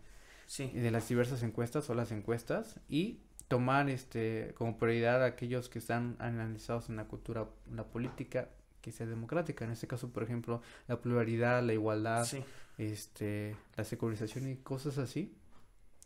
[0.47, 0.71] sí.
[0.73, 5.67] y de las diversas encuestas o las encuestas, y tomar este como prioridad a aquellos
[5.67, 8.47] que están analizados en la cultura, la política
[8.81, 9.65] que sea democrática.
[9.65, 12.43] En este caso, por ejemplo, la pluralidad, la igualdad, sí.
[12.77, 15.35] este, la secularización y cosas así,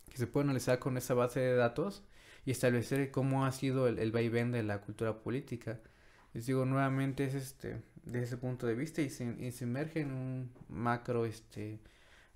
[0.10, 2.04] que se puede analizar con esa base de datos
[2.46, 5.80] y establecer cómo ha sido el, el vaivén de la cultura política.
[6.34, 10.02] Les digo, nuevamente es este, desde ese punto de vista y se, y se emerge
[10.02, 11.80] en un macro, este,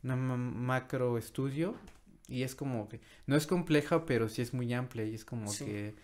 [0.03, 1.75] un macro estudio
[2.27, 5.49] y es como que, no es compleja, pero sí es muy amplia y es como
[5.49, 5.65] sí.
[5.65, 5.95] que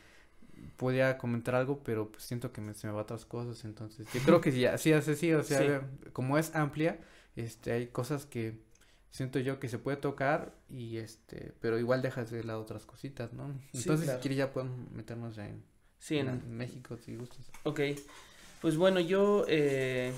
[0.77, 4.07] podía comentar algo, pero pues siento que me, se me va a otras cosas, entonces
[4.13, 6.09] yo creo que sí, así así, o sea, sí.
[6.13, 6.99] como es amplia,
[7.35, 8.59] este, hay cosas que
[9.09, 13.31] siento yo que se puede tocar y este, pero igual dejas de lado otras cositas,
[13.33, 13.45] ¿no?
[13.73, 14.19] Entonces, sí, claro.
[14.19, 15.63] si quieres ya podemos meternos ya en,
[15.99, 17.49] sí, en, en México, si gustas.
[17.63, 17.79] Ok,
[18.61, 20.13] pues bueno, yo, eh,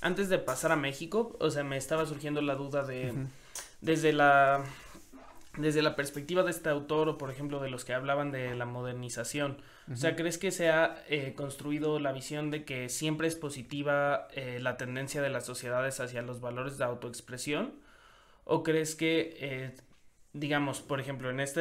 [0.00, 3.26] antes de pasar a México, o sea, me estaba surgiendo la duda de, uh -huh.
[3.80, 4.64] desde la
[5.56, 8.64] desde la perspectiva de este autor o por ejemplo de los que hablaban de la
[8.64, 9.94] modernización, uh -huh.
[9.94, 14.28] o sea, ¿crees que se ha eh, construido la visión de que siempre es positiva
[14.32, 17.74] eh, la tendencia de las sociedades hacia los valores de autoexpresión?
[18.44, 19.74] ¿O crees que, eh,
[20.32, 21.60] digamos, por ejemplo, en esta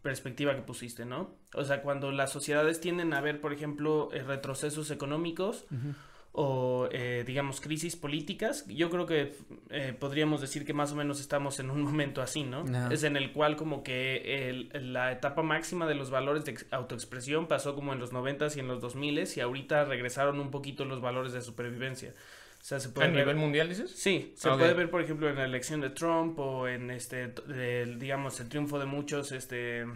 [0.00, 1.36] perspectiva que pusiste, ¿no?
[1.52, 5.94] O sea, cuando las sociedades tienden a ver, por ejemplo, retrocesos económicos, uh -huh
[6.38, 9.34] o eh, digamos crisis políticas yo creo que
[9.70, 12.90] eh, podríamos decir que más o menos estamos en un momento así no, no.
[12.90, 17.46] es en el cual como que el, la etapa máxima de los valores de autoexpresión
[17.48, 20.84] pasó como en los noventas y en los dos miles y ahorita regresaron un poquito
[20.84, 22.12] los valores de supervivencia
[22.66, 23.92] sea, se puede ¿A ver- nivel mundial dices?
[23.92, 28.00] Sí, se puede ver, por ejemplo, en la elección de Trump o en este, del,
[28.00, 29.86] digamos, el triunfo de muchos este,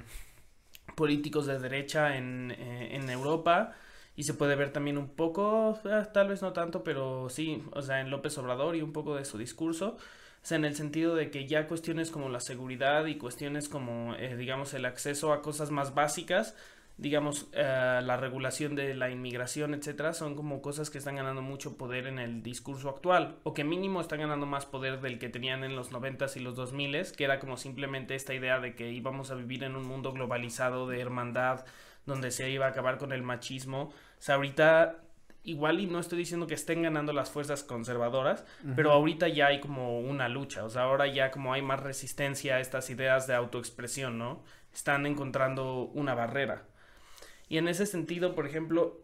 [0.94, 3.74] políticos de derecha en, eh, en Europa.
[4.16, 5.78] Y se puede ver también un poco,
[6.12, 9.24] tal vez no tanto, pero sí, o sea, en López Obrador y un poco de
[9.24, 9.96] su discurso.
[10.42, 14.14] O sea, en el sentido de que ya cuestiones como la seguridad y cuestiones como,
[14.16, 16.54] eh, digamos, el acceso a cosas más básicas,
[17.00, 21.78] digamos, eh, la regulación de la inmigración, etcétera, son como cosas que están ganando mucho
[21.78, 25.64] poder en el discurso actual, o que mínimo están ganando más poder del que tenían
[25.64, 29.30] en los 90s y los 2000s, que era como simplemente esta idea de que íbamos
[29.30, 31.64] a vivir en un mundo globalizado de hermandad,
[32.10, 33.84] donde se iba a acabar con el machismo.
[33.84, 35.00] O sea, ahorita
[35.42, 38.44] igual y no estoy diciendo que estén ganando las fuerzas conservadoras,
[38.76, 42.56] pero ahorita ya hay como una lucha, o sea, ahora ya como hay más resistencia
[42.56, 44.44] a estas ideas de autoexpresión, ¿no?
[44.72, 46.66] Están encontrando una barrera.
[47.48, 49.00] Y en ese sentido, por ejemplo,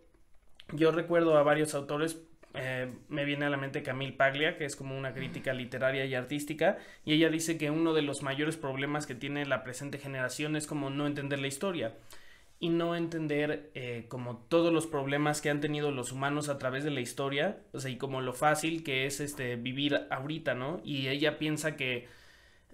[0.73, 2.21] yo recuerdo a varios autores,
[2.55, 6.15] eh, me viene a la mente Camille Paglia, que es como una crítica literaria y
[6.15, 10.55] artística, y ella dice que uno de los mayores problemas que tiene la presente generación
[10.55, 11.95] es como no entender la historia
[12.59, 16.85] y no entender eh, como todos los problemas que han tenido los humanos a través
[16.85, 20.81] de la historia, o sea, y como lo fácil que es este vivir ahorita, ¿no?
[20.85, 22.09] Y ella piensa que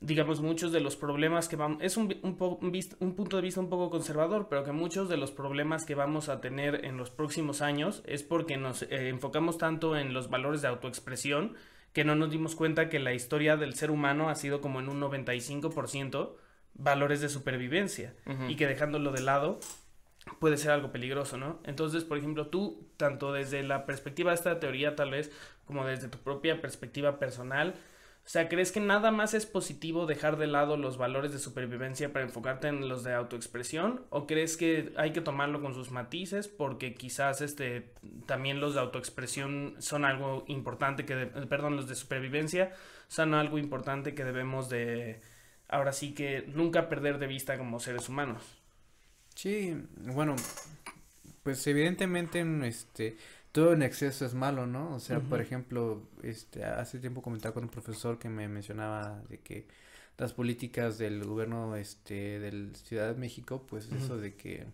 [0.02, 2.34] digamos, muchos de los problemas que vamos, es un, un
[3.14, 6.40] punto de vista un poco conservador, pero que muchos de los problemas que vamos a
[6.40, 10.68] tener en los próximos años es porque nos eh, enfocamos tanto en los valores de
[10.68, 11.54] autoexpresión
[11.92, 14.88] que no nos dimos cuenta que la historia del ser humano ha sido como en
[14.88, 16.32] un 95%
[16.74, 18.14] valores de supervivencia
[18.48, 19.60] y que dejándolo de lado
[20.38, 21.60] puede ser algo peligroso, ¿no?
[21.64, 25.30] Entonces, por ejemplo, tú, tanto desde la perspectiva de esta teoría tal vez,
[25.64, 27.74] como desde tu propia perspectiva personal,
[28.24, 32.12] o sea, ¿crees que nada más es positivo dejar de lado los valores de supervivencia
[32.12, 34.06] para enfocarte en los de autoexpresión?
[34.10, 37.92] ¿O crees que hay que tomarlo con sus matices porque quizás este
[38.26, 42.72] también los de autoexpresión son algo importante que, de- perdón, los de supervivencia
[43.08, 45.20] son algo importante que debemos de,
[45.72, 48.42] ahora sí que nunca perder de vista como seres humanos?
[49.34, 50.36] Sí, bueno,
[51.42, 53.16] pues evidentemente en este
[53.52, 54.94] todo en exceso es malo, ¿no?
[54.94, 59.40] O sea, por ejemplo, este hace tiempo comentaba con un profesor que me mencionaba de
[59.40, 59.66] que
[60.18, 64.66] las políticas del gobierno este del Ciudad de México, pues eso de que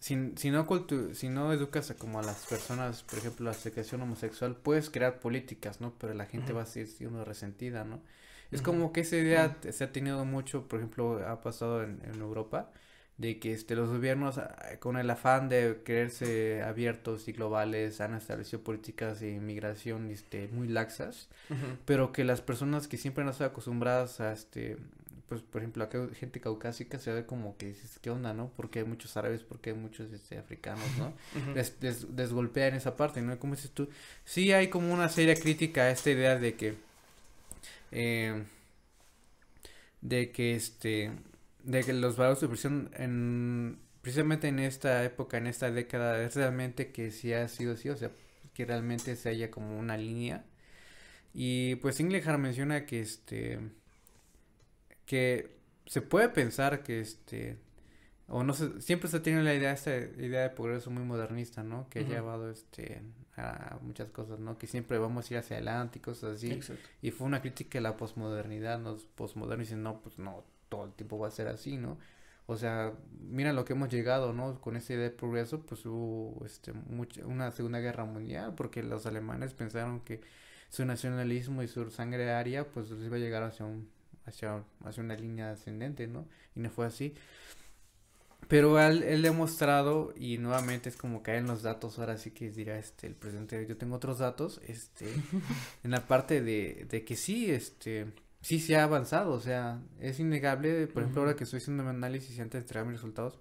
[0.00, 3.52] si, si no cultu- si no educas a como a las personas, por ejemplo, la
[3.52, 5.94] aceptación homosexual, puedes crear políticas, ¿no?
[5.98, 8.02] Pero la gente va a seguir siendo resentida, ¿no?
[8.50, 12.20] Es como que esa idea se ha tenido mucho, por ejemplo, ha pasado en, en
[12.20, 12.70] Europa,
[13.18, 18.14] de que este, los gobiernos ah, con el afán de quererse abiertos y globales han
[18.14, 21.28] establecido políticas de inmigración este, muy laxas,
[21.84, 24.76] pero que las personas que siempre no están acostumbradas a este,
[25.28, 28.50] pues por ejemplo, acá gente caucásica se ve como que dices, ¿qué onda, no?
[28.56, 31.14] Porque hay muchos árabes, porque hay muchos este, africanos, ¿no?
[31.34, 31.52] Ujú.
[31.54, 33.38] des, des- desgolpean esa parte, ¿no?
[33.38, 33.88] Como dices tú,
[34.24, 36.74] sí hay como una seria crítica a esta idea de que,
[37.92, 38.44] eh,
[40.00, 41.12] de que este,
[41.62, 46.36] de que los valores de presión en, precisamente en esta época, en esta década, es
[46.36, 48.10] realmente que sí ha sido así, o sea,
[48.54, 50.44] que realmente se haya como una línea.
[51.34, 53.58] Y pues Inglehart menciona que este,
[55.06, 55.56] que
[55.86, 57.58] se puede pensar que este,
[58.28, 61.88] o no sé, siempre se tiene la idea, esta idea de progreso muy modernista, ¿no?
[61.90, 63.02] Que ha llevado este
[63.36, 64.56] a muchas cosas, ¿no?
[64.58, 66.50] Que siempre vamos a ir hacia adelante y cosas así.
[66.50, 66.88] Exacto.
[67.02, 70.92] Y fue una crítica a la posmodernidad, los posmodernos dicen, no, pues no, todo el
[70.92, 71.98] tiempo va a ser así, ¿no?
[72.46, 74.60] O sea, mira lo que hemos llegado, ¿no?
[74.60, 79.06] Con esta idea de progreso, pues hubo este, mucha, una segunda guerra mundial, porque los
[79.06, 80.20] alemanes pensaron que
[80.68, 83.88] su nacionalismo y su sangre aria, pues les iba a llegar hacia un,
[84.26, 86.26] hacia, hacia una línea ascendente, ¿no?
[86.54, 87.14] Y no fue así.
[88.48, 92.50] Pero él, él demostrado, y nuevamente es como caer en los datos, ahora sí que
[92.50, 95.06] dirá este el presidente, yo tengo otros datos, este,
[95.84, 100.20] en la parte de, de que sí, este, sí se ha avanzado, o sea, es
[100.20, 103.38] innegable, por ejemplo, ahora que estoy haciendo mi análisis y antes de entregar mis resultados,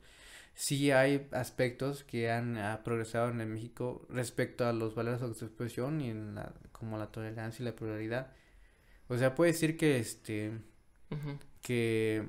[0.55, 6.01] sí hay aspectos que han progresado en el México respecto a los valores de autoexpresión
[6.01, 8.31] y en la, como la tolerancia y la pluralidad.
[9.07, 10.53] O sea, puede decir que este,
[11.61, 12.25] que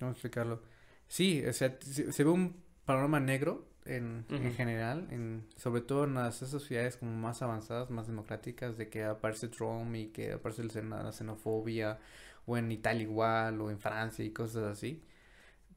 [0.00, 0.62] ¿cómo explicarlo?
[1.08, 6.14] Sí, o sea, se, ve un panorama negro en, en general, en, sobre todo en
[6.14, 10.90] las sociedades como más avanzadas, más democráticas, de que aparece Trump y que aparece el
[10.90, 11.98] la xenofobia,
[12.46, 15.02] o en Italia igual, o en Francia y cosas así.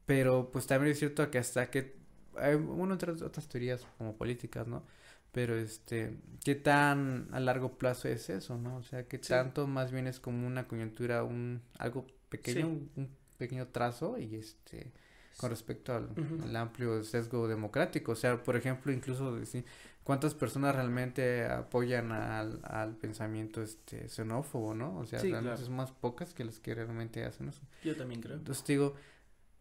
[0.06, 1.96] Pero pues también es cierto que hasta que,
[2.36, 4.84] hay, bueno, otras, otras teorías como políticas, ¿no?
[5.32, 8.76] Pero este, ¿qué tan a largo plazo es eso, no?
[8.78, 9.28] O sea, ¿qué Sí.
[9.30, 12.72] tanto más bien es como una coyuntura, un algo pequeño, Sí.
[12.72, 14.92] un, un pequeño trazo y este
[15.36, 19.64] con respecto al, amplio sesgo democrático, o sea, por ejemplo, incluso decir,
[20.04, 24.98] cuántas personas realmente apoyan al, al pensamiento este xenófobo, ¿no?
[24.98, 25.64] O sea, Sí, realmente claro.
[25.66, 27.62] son más pocas que las que realmente hacen eso.
[27.82, 28.36] Yo también creo.
[28.36, 28.94] Entonces digo,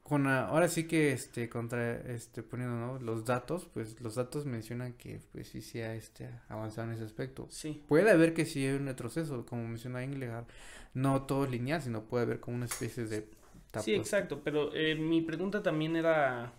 [0.03, 2.99] con la- ahora sí que este contra este poniendo ¿no?
[2.99, 7.05] los datos, pues los datos mencionan que pues sí se ha este avanzado en ese
[7.05, 7.47] aspecto.
[7.49, 7.83] Sí.
[7.87, 10.45] Puede haber que sí hay un retroceso, como menciona Inglegar,
[10.93, 13.29] no todo lineal, sino puede haber como una especie de
[13.77, 16.53] Sí, exacto, pero eh, mi pregunta también era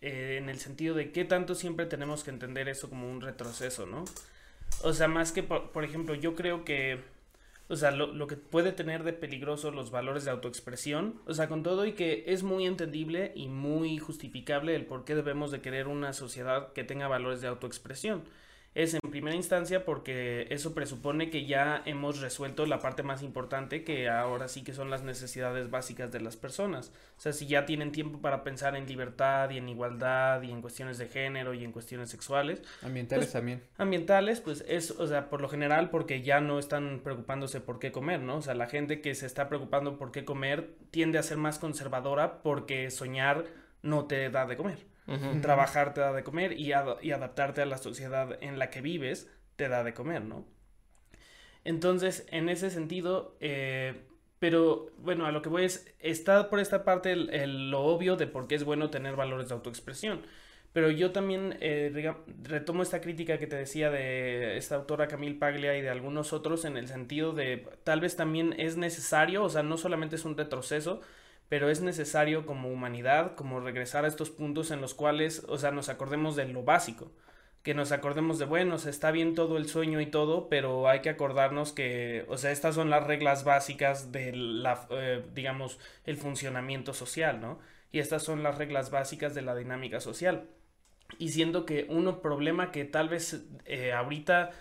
[0.00, 3.86] eh, en el sentido de qué tanto siempre tenemos que entender eso como un retroceso,
[3.86, 4.04] ¿no?
[4.82, 7.00] O sea, más que, por, por ejemplo, yo creo que,
[7.68, 11.48] o sea, lo, lo que puede tener de peligroso los valores de autoexpresión, o sea,
[11.48, 15.60] con todo y que es muy entendible y muy justificable el por qué debemos de
[15.60, 18.22] querer una sociedad que tenga valores de autoexpresión.
[18.74, 23.84] Es en primera instancia porque eso presupone que ya hemos resuelto la parte más importante
[23.84, 26.90] que ahora sí que son las necesidades básicas de las personas.
[27.18, 30.62] O sea, si ya tienen tiempo para pensar en libertad y en igualdad y en
[30.62, 33.62] cuestiones de género y en cuestiones sexuales, Ambientales Pues, también.
[33.76, 37.92] ambientales, pues es, o sea, por lo general porque ya no están preocupándose por qué
[37.92, 38.36] comer, ¿no?
[38.36, 41.58] O sea, la gente que se está preocupando por qué comer tiende a ser más
[41.58, 43.44] conservadora porque soñar
[43.82, 44.78] no te da de comer.
[45.06, 45.40] Ujú.
[45.40, 48.80] Trabajar te da de comer y, ad- y adaptarte a la sociedad en la que
[48.80, 50.46] vives te da de comer, ¿no?
[51.64, 54.02] Entonces, en ese sentido, eh,
[54.38, 58.16] pero bueno, a lo que voy es, está por esta parte el- el- lo obvio
[58.16, 60.22] de por qué es bueno tener valores de autoexpresión.
[60.72, 61.92] Pero yo también eh,
[62.44, 66.64] retomo esta crítica que te decía de esta autora Camille Paglia y de algunos otros
[66.64, 70.36] en el sentido de tal vez también es necesario, o sea, no solamente es un
[70.36, 71.02] retroceso,
[71.52, 75.70] pero es necesario como humanidad, como regresar a estos puntos en los cuales, o sea,
[75.70, 77.12] nos acordemos de lo básico,
[77.62, 81.02] que nos acordemos de, bueno, o está bien todo el sueño y todo, pero hay
[81.02, 86.16] que acordarnos que, o sea, estas son las reglas básicas de la, eh, digamos, el
[86.16, 87.58] funcionamiento social, ¿no?
[87.90, 90.48] Y estas son las reglas básicas de la dinámica social.
[91.18, 94.52] Y siento que un problema que tal vez eh, ahorita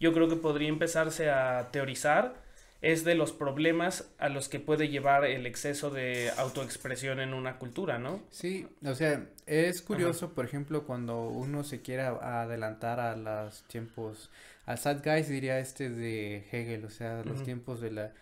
[0.00, 2.49] yo creo que podría empezarse a teorizar
[2.82, 7.58] es de los problemas a los que puede llevar el exceso de autoexpresión en una
[7.58, 8.22] cultura, ¿no?
[8.30, 14.30] Sí, o sea, es curioso, por ejemplo, cuando uno se quiere adelantar a los tiempos,
[14.64, 18.12] al Zeitgeist diría este de Hegel, o sea, los tiempos de la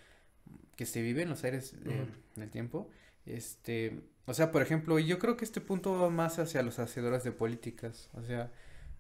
[0.74, 2.06] que se viven los eh, Ujú.
[2.36, 2.88] del tiempo.
[3.26, 7.24] Este, o sea, por ejemplo, yo creo que este punto va más hacia los hacedores
[7.24, 8.50] de políticas, o sea,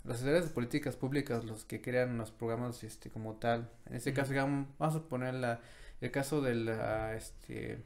[0.08, 3.70] los hacedores de políticas públicas, los que crean los programas, este, como tal.
[3.86, 5.60] En este caso, digamos, vamos a poner la,
[6.00, 7.84] el caso de la, este,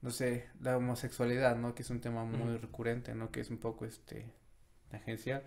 [0.00, 1.74] no sé, la homosexualidad, ¿no?
[1.74, 3.32] Que es un tema muy recurrente, ¿no?
[3.32, 4.26] Que es un poco, este,
[4.92, 5.42] agencial.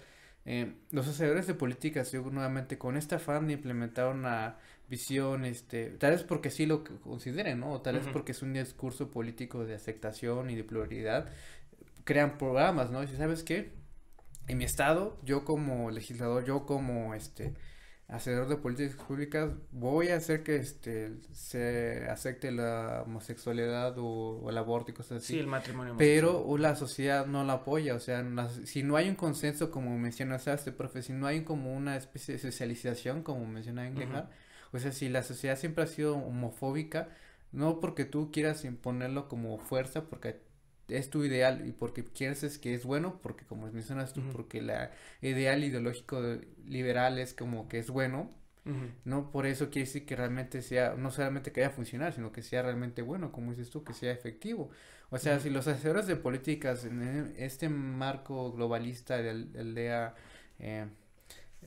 [0.46, 4.58] Eh, los hacedores de políticas, yo nuevamente, con este afán de implementar una
[4.90, 7.72] visión, este, tal vez porque sí lo consideren, ¿no?
[7.72, 11.30] O tal vez porque es un discurso político de aceptación y de pluralidad,
[12.04, 13.02] crean programas, ¿no?
[13.04, 13.72] Y si sabes qué,
[14.48, 17.54] en mi estado, yo como legislador, yo como, este,
[18.08, 24.06] hacedor de políticas públicas, voy a hacer que, este, se acepte la homosexualidad o,
[24.42, 25.34] o el aborto y cosas así.
[25.34, 25.96] Sí, el matrimonio.
[25.98, 26.62] Pero homosexual.
[26.62, 30.54] la sociedad no la apoya, o sea, la- si no hay un consenso, como mencionaste,
[30.54, 34.30] este profe, si no hay como una especie de socialización, como menciona Engelhardt,
[34.74, 37.08] o sea, si la sociedad siempre ha sido homofóbica,
[37.52, 40.42] no porque tú quieras imponerlo como fuerza, porque
[40.88, 44.62] es tu ideal y porque quieres es que es bueno, porque como mencionas tú, porque
[44.62, 48.32] la ideal ideológico de- liberal es como que es bueno,
[49.06, 52.32] no por eso quiere decir que realmente sea, no solamente que vaya a funcionar, sino
[52.32, 54.70] que sea realmente bueno, como dices tú, que sea efectivo.
[55.10, 60.16] O sea, si los hacedores de políticas en e- este marco globalista de al- aldea
[60.60, 60.86] eh,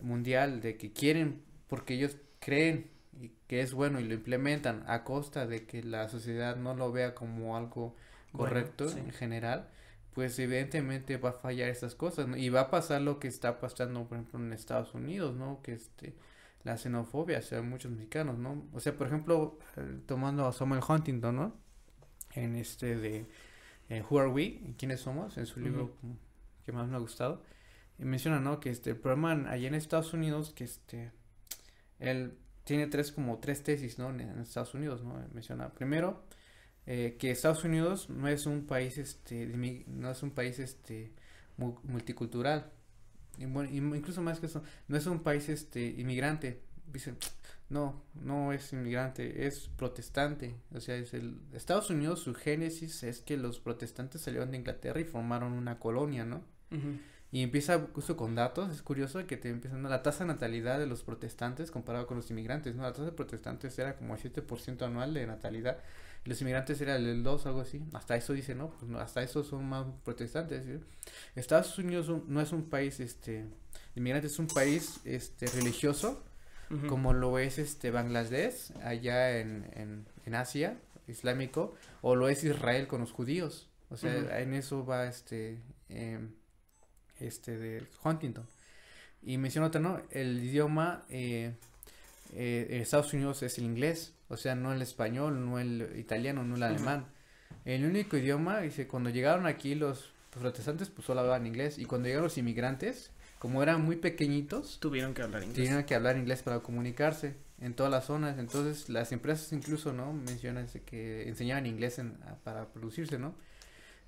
[0.02, 2.90] mundial, de que quieren, porque ellos creen
[3.20, 6.92] y que es bueno y lo implementan a costa de que la sociedad no lo
[6.92, 7.96] vea como algo
[8.36, 8.98] Bueno, correcto sí.
[8.98, 9.68] en general,
[10.14, 12.36] pues evidentemente va a fallar estas cosas, ¿no?
[12.36, 15.60] Y va a pasar lo que está pasando, por ejemplo, en Estados Unidos, ¿no?
[15.62, 16.14] Que este,
[16.64, 18.64] la xenofobia hacia muchos mexicanos, ¿no?
[18.72, 21.54] O sea, por ejemplo, eh, tomando a Samuel Huntington, ¿no?
[22.32, 23.26] En este de
[23.88, 24.74] eh, Who Are We?
[24.78, 25.36] ¿Quiénes somos?
[25.36, 25.94] En su libro
[26.64, 27.42] que más me ha gustado.
[27.98, 28.58] Y menciona, ¿no?
[28.58, 31.12] Que este, el problema allá en Estados Unidos, que este,
[31.98, 34.10] él tiene tres, como tres tesis, ¿no?
[34.10, 35.22] En, en Estados Unidos, ¿no?
[35.32, 36.24] Menciona, primero,
[36.86, 39.46] eh, que Estados Unidos no es un país, este,
[39.88, 41.12] no es un país, este,
[41.56, 42.70] mu- multicultural.
[43.38, 46.62] Y bueno, incluso más que eso, no es un país, este, inmigrante.
[46.92, 47.18] Dicen,
[47.68, 50.54] no, no es inmigrante, es protestante.
[50.74, 55.00] O sea, es el, Estados Unidos, su génesis es que los protestantes salieron de Inglaterra
[55.00, 56.42] y formaron una colonia, ¿no?
[56.70, 56.98] Ujú.
[57.32, 60.86] Y empieza justo con datos, es curioso que te empiezan la tasa de natalidad de
[60.86, 62.84] los protestantes comparado con los inmigrantes, ¿no?
[62.84, 65.78] La tasa de protestantes era como el 7% anual de natalidad,
[66.26, 67.82] los inmigrantes era el 2, algo así.
[67.92, 68.70] Hasta eso dice, ¿no?
[68.70, 70.64] Pues hasta eso son más protestantes.
[71.34, 73.46] Estados Unidos no es un país, este,
[73.94, 76.22] inmigrantes, es un país, este, religioso,
[76.88, 82.88] como lo es, este, Bangladesh, allá en, en, en Asia, islámico, o lo es Israel
[82.88, 83.70] con los judíos.
[83.88, 86.18] O sea, en eso va, este, eh,
[87.20, 88.46] este de Huntington.
[89.22, 90.02] Y menciona otra, ¿no?
[90.10, 91.54] El idioma eh,
[92.34, 96.44] eh, en Estados Unidos es el inglés, o sea, no el español, no el italiano,
[96.44, 97.06] no el alemán.
[97.64, 101.78] El único idioma, dice, cuando llegaron aquí los, protestantes, pues solo hablaban inglés.
[101.78, 105.56] Y cuando llegaron los inmigrantes, como eran muy pequeñitos, tuvieron que hablar inglés.
[105.56, 108.38] Tuvieron que hablar inglés para comunicarse en todas las zonas.
[108.38, 110.12] Entonces, las empresas incluso, ¿no?
[110.12, 112.00] Mencionan que enseñaban inglés
[112.44, 113.34] para producirse, ¿no?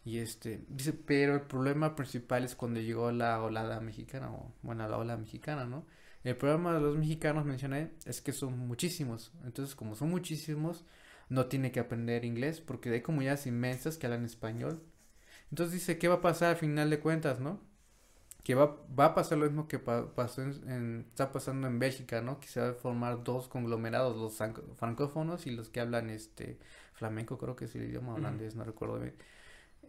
[0.04, 4.88] Y este, dice, pero el problema principal es cuando llegó la olada mexicana, o bueno,
[4.88, 5.84] la ola mexicana, ¿no?
[6.28, 9.32] El problema de los mexicanos, mencioné, es que son muchísimos.
[9.44, 10.84] Entonces, como son muchísimos,
[11.30, 14.82] no tiene que aprender inglés, porque hay comunidades inmensas que hablan español.
[15.50, 17.62] Entonces dice, ¿qué va a pasar al final de cuentas, no?
[18.44, 22.40] Que va, va a pasar lo mismo que pasó en, está pasando en Bélgica, ¿no?
[22.40, 24.36] Que se va a formar dos conglomerados, los
[24.76, 26.58] francófonos y los que hablan este
[26.92, 29.14] flamenco, creo que es el idioma holandés, no recuerdo bien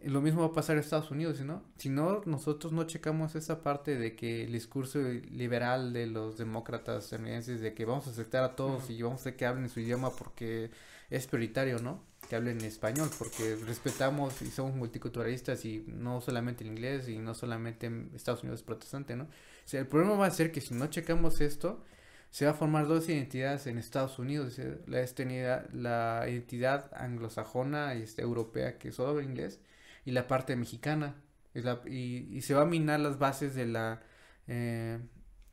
[0.04, 1.62] lo mismo va a pasar en Estados Unidos, ¿no?
[1.76, 7.04] Si no, nosotros no checamos esa parte de que el discurso liberal de los demócratas
[7.04, 9.80] estadounidenses de que vamos a aceptar a todos y vamos a hacer que hablen su
[9.80, 10.70] idioma porque
[11.10, 12.02] es prioritario, ¿no?
[12.28, 17.34] Que hablen español porque respetamos y somos multiculturalistas y no solamente el inglés y no
[17.34, 19.24] solamente en Estados Unidos es protestante, ¿no?
[19.24, 19.28] O
[19.66, 21.84] sea, el problema va a ser que si no checamos esto,
[22.30, 25.04] se va a formar dos identidades en Estados Unidos, la,
[25.72, 29.60] la identidad anglosajona y este, europea que solo habla inglés
[30.10, 31.14] y la parte mexicana.
[31.86, 34.02] y, y, se va a minar las bases de la...
[34.48, 34.98] Eh,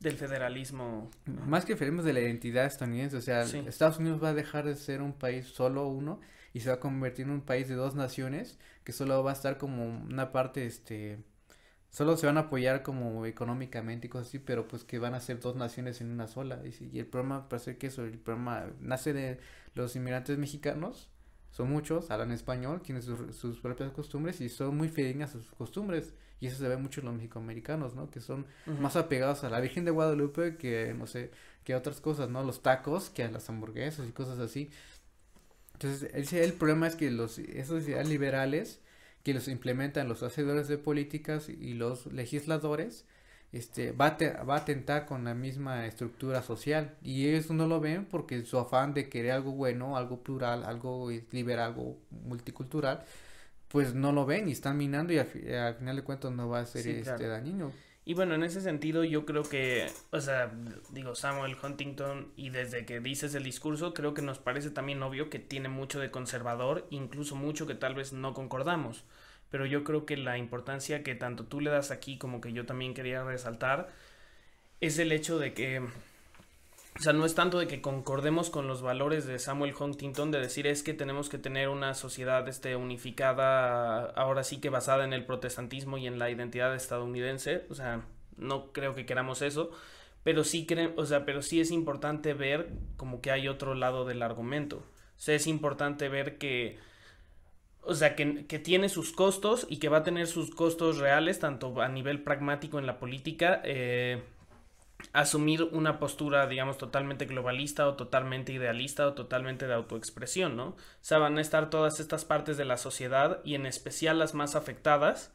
[0.00, 1.10] del federalismo.
[1.26, 3.16] Más que federalismo de la identidad estadounidense.
[3.16, 6.20] O sea, Estados Unidos va a dejar de ser un país solo uno
[6.52, 9.34] y se va a convertir en un país de dos naciones que solo va a
[9.34, 11.18] estar como una parte, este...
[11.90, 15.20] Solo se van a apoyar como económicamente y cosas así, pero pues que van a
[15.20, 16.60] ser dos naciones en una sola.
[16.64, 19.40] Y, y el problema, parece que eso, el problema nace de
[19.74, 21.08] los inmigrantes mexicanos
[21.50, 26.14] son muchos, hablan español, tienen sus, propias costumbres y son muy fidedignas a sus costumbres.
[26.40, 28.10] Y eso se ve mucho en los mexicoamericanos, ¿no?
[28.10, 28.46] Que son
[28.78, 31.32] más apegados a la Virgen de Guadalupe que, no sé,
[31.64, 32.44] que a otras cosas, ¿no?
[32.44, 34.70] Los tacos, que a las hamburguesas y cosas así.
[35.72, 38.80] Entonces, el, el problema es que los, esos ideales liberales
[39.24, 43.04] que los implementan los hacedores de políticas y los legisladores,
[43.52, 46.96] este, va, a va a atentar con la misma estructura social.
[47.02, 51.10] Y ellos no lo ven porque su afán de querer algo bueno, algo plural, algo
[51.32, 53.04] liberal, algo multicultural,
[53.68, 56.66] pues no lo ven y están minando y al, final de cuentas no va a
[56.66, 57.72] ser este dañino.
[58.04, 60.50] Y bueno, en ese sentido yo creo que, o sea,
[60.92, 65.28] digo, Samuel Huntington y desde que dices el discurso, creo que nos parece también obvio
[65.28, 69.04] que tiene mucho de conservador, incluso mucho que tal vez no concordamos
[69.50, 72.66] pero yo creo que la importancia que tanto tú le das aquí como que yo
[72.66, 73.88] también quería resaltar
[74.80, 78.82] es el hecho de que, o sea, no es tanto de que concordemos con los
[78.82, 84.10] valores de Samuel Huntington, de decir es que tenemos que tener una sociedad este, unificada,
[84.10, 88.02] ahora sí que basada en el protestantismo y en la identidad estadounidense, o sea,
[88.36, 89.70] no creo que queramos eso,
[90.22, 94.22] pero sí, o sea, pero sí es importante ver como que hay otro lado del
[94.22, 96.78] argumento, o sea, es importante ver que
[97.82, 98.26] o sea, que,
[98.58, 102.78] tiene sus costos y que va a tener sus costos reales, tanto a nivel pragmático
[102.78, 104.22] en la política, eh,
[105.12, 110.68] asumir una postura, digamos, totalmente globalista o totalmente idealista o totalmente de autoexpresión, ¿no?
[110.68, 114.34] O sea, van a estar todas estas partes de la sociedad y en especial las
[114.34, 115.32] más afectadas,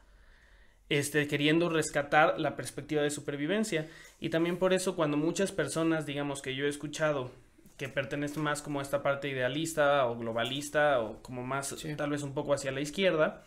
[0.89, 3.87] este, queriendo rescatar la perspectiva de supervivencia.
[4.19, 7.31] Y también por eso cuando muchas personas, digamos, que yo he escuchado,
[7.77, 12.23] que pertenece más como a esta parte idealista o globalista o como más tal vez
[12.23, 13.43] un poco hacia la izquierda.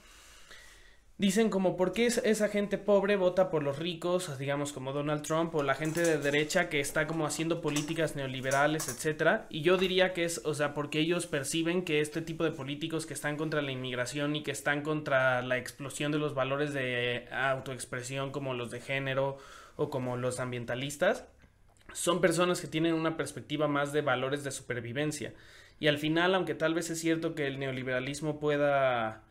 [1.19, 5.55] Dicen como por qué esa gente pobre vota por los ricos, digamos como Donald Trump
[5.55, 9.47] o la gente de derecha que está como haciendo políticas neoliberales, etcétera.
[9.49, 13.07] Y yo diría que es, o sea, porque ellos perciben que este tipo de políticos
[13.07, 17.27] que están contra la inmigración y que están contra la explosión de los valores de
[17.33, 19.39] autoexpresión como los de género
[19.77, 21.25] o como los ambientalistas,
[21.93, 25.35] son personas que tienen una perspectiva más de valores de supervivencia.
[25.79, 29.23] Y al final, aunque tal vez es cierto que el neoliberalismo pueda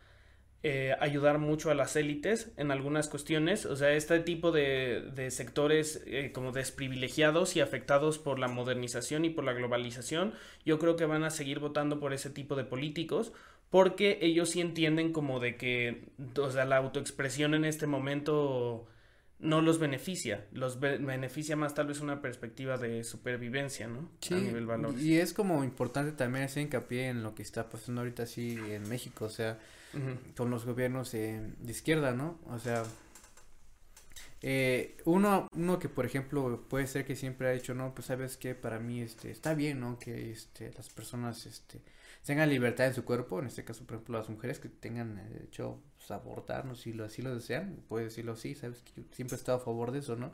[0.62, 6.02] eh, ayudar mucho a las élites en algunas cuestiones, o sea, este tipo de, sectores
[6.06, 10.34] eh, como desprivilegiados y afectados por la modernización y por la globalización,
[10.64, 13.32] yo creo que van a seguir votando por ese tipo de políticos
[13.70, 18.86] porque ellos sí entienden como de que, o sea, la autoexpresión en este momento
[19.38, 24.10] no los beneficia, los be- beneficia más tal vez una perspectiva de supervivencia, ¿no?
[24.20, 25.00] Sí, A nivel valores.
[25.02, 28.88] y es como importante también hacer hincapié en lo que está pasando ahorita así en
[28.88, 29.58] México, o sea,
[30.36, 32.38] con los gobiernos eh, de izquierda, ¿no?
[32.46, 32.82] O sea,
[34.42, 38.36] eh, uno, uno que por ejemplo puede ser que siempre ha dicho, no, pues sabes
[38.36, 39.98] que para mí este está bien, ¿no?
[39.98, 41.80] Que este las personas este
[42.24, 45.28] tengan libertad en su cuerpo, en este caso por ejemplo las mujeres que tengan eh,
[45.30, 46.74] derecho pues, a abortar, ¿no?
[46.74, 49.60] Si lo así lo desean, puede decirlo sí, sabes que yo siempre he estado a
[49.60, 50.32] favor de eso, ¿no?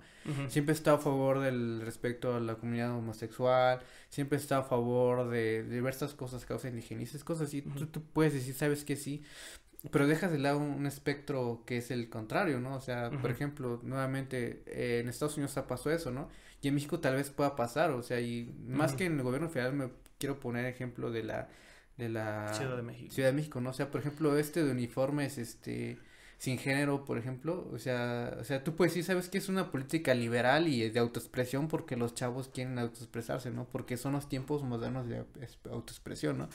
[0.49, 4.65] Siempre he estado a favor del respecto a la comunidad homosexual, siempre he estado a
[4.65, 7.63] favor de, de diversas cosas, causas indigenistas, cosas así.
[7.63, 7.87] Tú, Ujú.
[7.87, 9.23] tú puedes decir, sabes que sí,
[9.91, 12.77] pero dejas de lado un, un espectro que es el contrario, ¿no?
[12.77, 16.29] O sea, por ejemplo, nuevamente, eh, en Estados Unidos ha pasado eso, ¿no?
[16.61, 19.49] Y en México tal vez pueda pasar, o sea, y más que en el gobierno
[19.49, 21.49] federal me quiero poner ejemplo de la,
[22.03, 23.13] de la Ciudad de México.
[23.13, 23.71] Ciudad de México, ¿no?
[23.71, 25.99] O sea, por ejemplo, este de uniformes, este,
[26.39, 29.71] sin género, por ejemplo, o sea, o sea, tú puedes decir, sabes que es una
[29.71, 33.67] política liberal y de autoexpresión porque los chavos quieren autoexpresarse, ¿no?
[33.69, 36.49] Porque son los tiempos modernos de es- autoexpresión, ¿no?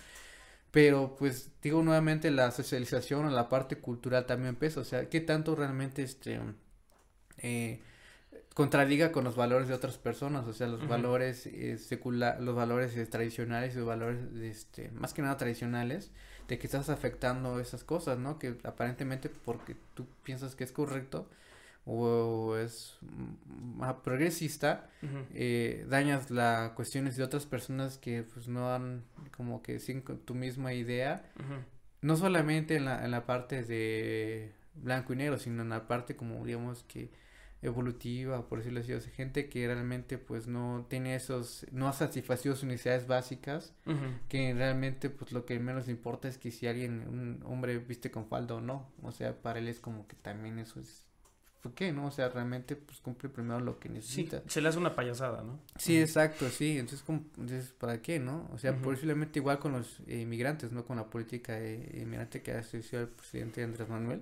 [0.72, 5.22] Pero, pues, digo nuevamente, la socialización o la parte cultural también pesa, o sea, ¿qué
[5.22, 6.40] tanto realmente, este,
[7.38, 7.80] eh,
[8.58, 12.98] contradiga con los valores de otras personas, o sea, los valores eh, secula- los valores
[12.98, 16.12] eh, tradicionales y los valores, este, más que nada tradicionales,
[16.48, 18.40] de que estás afectando esas cosas, ¿no?
[18.40, 21.30] Que aparentemente porque tú piensas que es correcto
[21.86, 24.90] o es mm, ah, progresista,
[25.36, 29.04] eh, dañas las cuestiones de otras personas que pues no han
[29.36, 31.24] como que sin tu misma idea
[32.02, 36.16] no solamente en la, en la parte de blanco y negro, sino en la parte
[36.16, 37.12] como digamos que
[37.62, 41.94] evolutiva, por decirlo así, o sea, gente que realmente pues no tiene esos, no ha
[41.94, 43.74] satisfacido sus necesidades básicas,
[44.30, 48.28] que realmente pues lo que menos importa es que si alguien, un hombre viste con
[48.28, 51.08] falda o no, o sea, para él es como que también eso es,
[51.62, 52.06] ¿por qué no?
[52.06, 54.44] O sea, realmente pues cumple primero lo que Sí, necesita.
[54.48, 55.60] se le hace una payasada, ¿no?
[55.78, 56.78] Sí, exacto, sí.
[56.78, 58.48] Entonces, como, entonces, ¿para qué, no?
[58.54, 60.86] O sea, posiblemente igual con los eh, inmigrantes, ¿no?
[60.86, 64.22] Con la política eh, inmigrante que ha el presidente Andrés Manuel.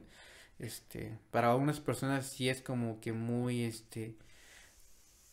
[0.60, 4.18] Este, para algunas personas sí es como que muy, este,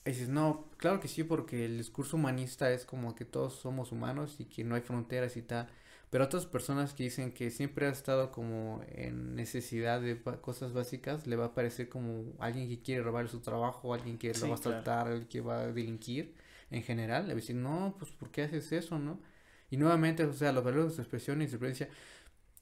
[0.04, 4.36] dices, no, claro que sí, porque el discurso humanista es como que todos somos humanos
[4.40, 5.68] y que no hay fronteras y tal.
[6.10, 11.26] Pero otras personas que dicen que siempre ha estado como en necesidad de cosas básicas,
[11.26, 14.48] le va a parecer como alguien que quiere robar su trabajo, alguien que Sí, lo
[14.48, 14.62] va a claro.
[14.62, 16.34] saltar, alguien que va a delinquir
[16.70, 17.22] en general.
[17.22, 19.20] Le va a decir, no, pues ¿por qué haces eso, no?
[19.70, 21.88] Y nuevamente, o sea, los valores de expresión y supervivencia.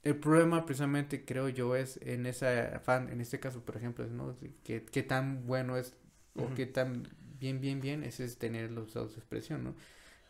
[0.03, 4.35] El problema precisamente creo yo es en esa afán, en este caso, por ejemplo, ¿no?
[4.63, 5.93] Que, qué tan bueno es
[6.35, 7.03] o qué tan
[7.39, 9.75] bien, bien, bien es, es tener los estados de expresión, ¿no?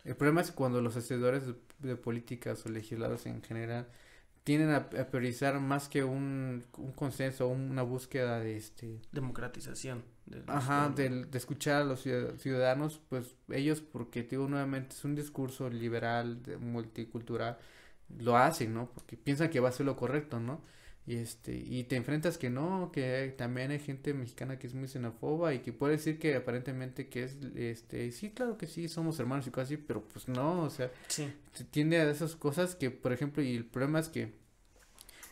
[0.04, 3.88] El problema es cuando los hacedores de, de políticas o legisladores en general
[4.44, 10.04] tienden a, a priorizar más que un, un consenso, una búsqueda de este Democratización.
[10.26, 15.06] de Ajá, del- de, escuchar a los ciudad- ciudadanos, pues ellos, porque digo nuevamente, es
[15.06, 17.58] un discurso liberal, de- multicultural,
[18.20, 18.90] lo hacen, ¿no?
[18.94, 20.62] Porque piensan que va a ser lo correcto, ¿no?
[21.08, 24.88] Y este, y te enfrentas que no, que también hay gente mexicana que es muy
[24.88, 29.20] xenofoba y que puede decir que aparentemente que es, este, sí, claro que sí, somos
[29.20, 31.28] hermanos y cosas así, pero pues no, o sea, Sí.
[31.54, 34.32] se tiende a esas cosas que, por ejemplo, y el problema es que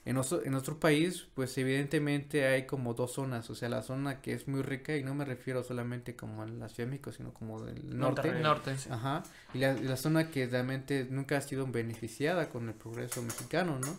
[0.05, 4.21] en nuestro, en nuestro país, pues evidentemente hay como dos zonas, o sea, la zona
[4.21, 7.11] que es muy rica, y no me refiero solamente como a la Ciudad de México,
[7.11, 8.31] sino como del norte.
[8.41, 8.77] Norte.
[8.77, 8.89] Sí.
[8.91, 9.23] ajá,
[9.53, 13.95] y la, la zona que realmente nunca ha sido beneficiada con el progreso mexicano, ¿no?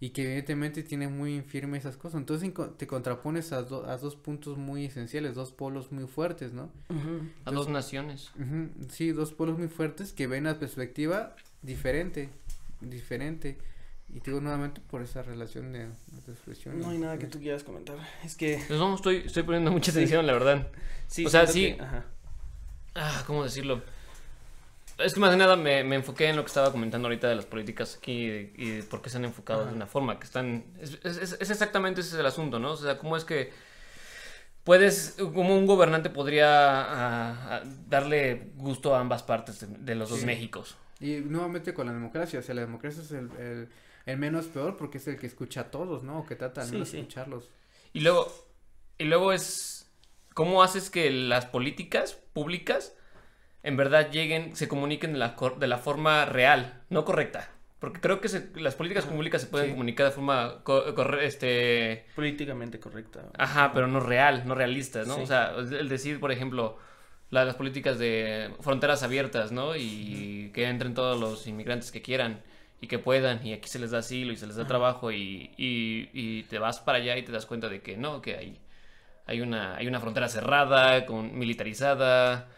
[0.00, 4.16] Y que evidentemente tiene muy firme esas cosas, entonces te contrapones a, do- a dos
[4.16, 6.70] puntos muy esenciales, dos polos muy fuertes, ¿no?
[7.44, 8.30] A dos naciones.
[8.36, 12.30] Ujú, Sí, dos polos muy fuertes que ven la perspectiva diferente,
[12.80, 13.58] diferente.
[14.14, 16.78] Y te digo nuevamente por esa relación de, de expresión.
[16.80, 17.96] No hay nada que tú quieras comentar.
[18.24, 18.62] Es que.
[18.68, 20.66] Pues no, estoy, estoy poniendo mucha atención, la verdad.
[21.06, 21.74] Sí, O sea, sí.
[21.76, 22.04] que- ajá.
[22.94, 23.80] Ah, ¿cómo decirlo?
[24.98, 27.34] Es que más que nada me, me enfoqué en lo que estaba comentando ahorita de
[27.36, 29.70] las políticas aquí y, de- y de por qué se han enfocado Ajá.
[29.70, 30.64] de una forma que están...
[30.78, 32.72] Es, es- es- es exactamente ese es el asunto, ¿no?
[32.72, 33.50] O sea, ¿cómo es que
[34.64, 40.10] puedes, como un gobernante podría ah, ah, darle gusto a ambas partes de, de los
[40.10, 40.22] dos.
[40.24, 40.76] Méxicos?
[41.00, 43.68] Y nuevamente con la democracia, o sea, la democracia es el, el,
[44.06, 46.20] el menos peor porque es el que escucha a todos, ¿no?
[46.20, 46.96] O que trata al Sí, menos sí.
[46.96, 47.48] de escucharlos.
[47.92, 48.26] Y luego,
[48.98, 49.90] y luego es,
[50.34, 52.96] ¿cómo haces que las políticas públicas
[53.62, 57.50] en verdad lleguen, se comuniquen de la, cor- de la forma real, no correcta?
[57.78, 59.72] Porque creo que se- las políticas públicas se pueden Sí.
[59.72, 60.84] comunicar de forma, co-
[61.20, 63.24] este, Políticamente correcta.
[63.36, 65.16] ajá, pero no real, no realistas, ¿no?
[65.16, 65.22] Sí.
[65.22, 66.78] O sea, el decir, por ejemplo,
[67.30, 69.74] la- las políticas de fronteras abiertas, ¿no?
[69.76, 72.42] Y que entren todos los inmigrantes que quieran
[72.82, 75.52] y que puedan, y aquí se les da asilo y se les da trabajo y,
[75.56, 78.60] y, y te vas para allá y te das cuenta de que no, que hay,
[79.26, 82.48] hay una, hay una frontera cerrada, con, militarizada,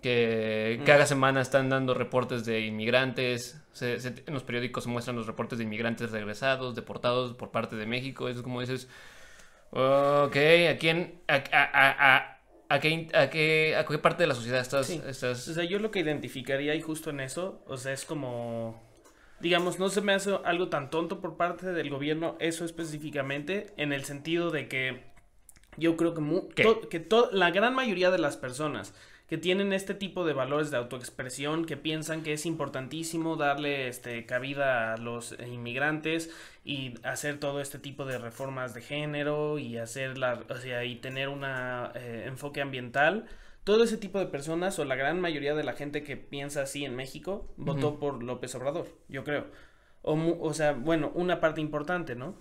[0.00, 5.16] que cada semana están dando reportes de inmigrantes, se- se- en los periódicos se muestran
[5.16, 8.88] los reportes de inmigrantes regresados, deportados por parte de México, es como dices,
[9.72, 10.36] ok,
[10.70, 12.38] ¿a quién, a, a- a- a-
[12.68, 15.00] a qué, a qué, a qué parte de la sociedad estás, Sí.
[15.06, 18.80] estás O sea, yo lo que identificaría y justo en eso, o sea, es como,
[19.42, 23.92] digamos, no se me hace algo tan tonto por parte del gobierno eso específicamente, en
[23.92, 25.02] el sentido de que
[25.76, 26.62] yo creo que, mu- ¿Qué?
[26.62, 28.94] to- que to- la gran mayoría de las personas
[29.28, 34.26] que tienen este tipo de valores de autoexpresión, que piensan que es importantísimo darle este,
[34.26, 36.30] cabida a los eh, inmigrantes
[36.64, 40.96] y hacer todo este tipo de reformas de género y hacer la, o sea, y
[40.96, 43.26] tener un enfoque ambiental,
[43.64, 46.84] todo ese tipo de personas o la gran mayoría de la gente que piensa así
[46.84, 49.46] en México votó por López Obrador, yo creo.
[50.02, 52.36] O, o sea, bueno, una parte importante, ¿no?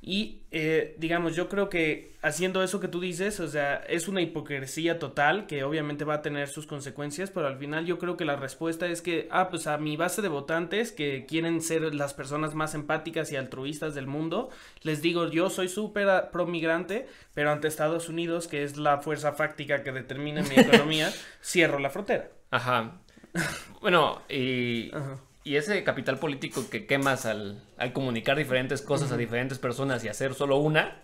[0.00, 4.20] Y, eh, digamos, yo creo que haciendo eso que tú dices, o sea, es una
[4.20, 8.24] hipocresía total que obviamente va a tener sus consecuencias, pero al final yo creo que
[8.24, 12.14] la respuesta es que, ah, pues a mi base de votantes que quieren ser las
[12.14, 14.50] personas más empáticas y altruistas del mundo,
[14.82, 18.98] les digo, yo soy súper ah, pro migrante, pero ante Estados Unidos, que es la
[18.98, 21.12] fuerza fáctica que determina mi economía,
[21.42, 22.30] cierro la frontera.
[22.50, 23.00] Ajá.
[23.80, 25.20] Bueno, y, Ajá.
[25.46, 30.08] Y ese capital político que quemas al, al comunicar diferentes cosas a diferentes personas y
[30.08, 31.02] hacer solo una,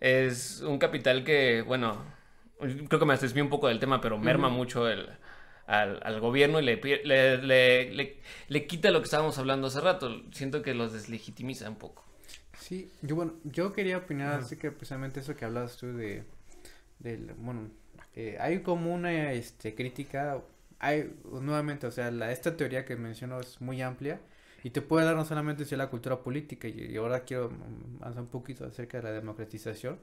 [0.00, 1.98] es un capital que, bueno,
[2.88, 5.08] creo que me desvié un poco del tema, pero merma mucho el,
[5.66, 8.16] al, al gobierno y le, le, le,
[8.48, 10.22] le- quita lo que estábamos hablando hace rato.
[10.32, 12.04] Siento que los deslegitimiza un poco.
[12.58, 16.24] Sí, yo bueno, yo quería opinar así que precisamente eso que hablabas tú de,
[17.00, 17.70] del, bueno,
[18.14, 20.40] eh, hay como una, este, crítica,
[20.82, 24.20] hay, nuevamente, o sea, la, esta teoría que menciono es muy amplia
[24.64, 27.50] y te puede dar no solamente hacia la cultura política y, y ahora quiero
[28.00, 29.98] avanzar un poquito acerca de la democratización.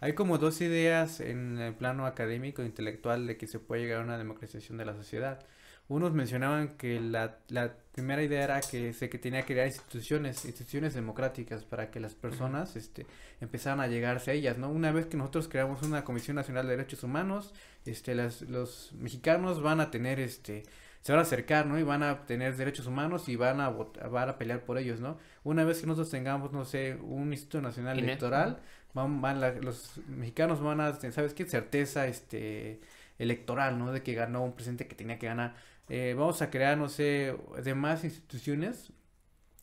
[0.00, 4.00] Hay como dos ideas en el plano académico e intelectual de que se puede llegar
[4.02, 5.46] a una democratización de la sociedad.
[5.88, 10.44] Unos mencionaban que la, la primera idea era que se que tenía que crear instituciones,
[10.44, 13.06] instituciones democráticas para que las personas este,
[13.40, 14.70] empezaran a llegarse a ellas, ¿no?
[14.70, 17.54] Una vez que nosotros creamos una Comisión Nacional de Derechos Humanos,
[17.86, 20.64] este, las, los mexicanos van a tener, este,
[21.00, 21.78] se van a acercar, ¿no?
[21.78, 25.00] Y van a tener derechos humanos y van a, vot- van a pelear por ellos,
[25.00, 25.16] ¿no?
[25.42, 27.98] Una vez que nosotros tengamos, no sé, un Instituto Nacional.
[27.98, 28.60] Electoral,
[28.92, 31.46] van, van la- los mexicanos van a, tener, ¿sabes qué?
[31.46, 32.80] Certeza, este,
[33.18, 33.90] electoral, ¿no?
[33.92, 35.54] De que ganó un presidente que tenía que ganar.
[35.88, 38.92] Eh, vamos a crear, no sé, demás instituciones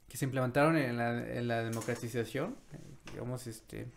[0.07, 2.77] que se implementaron en la, en la democratización, eh,
[3.11, 3.87] digamos, este,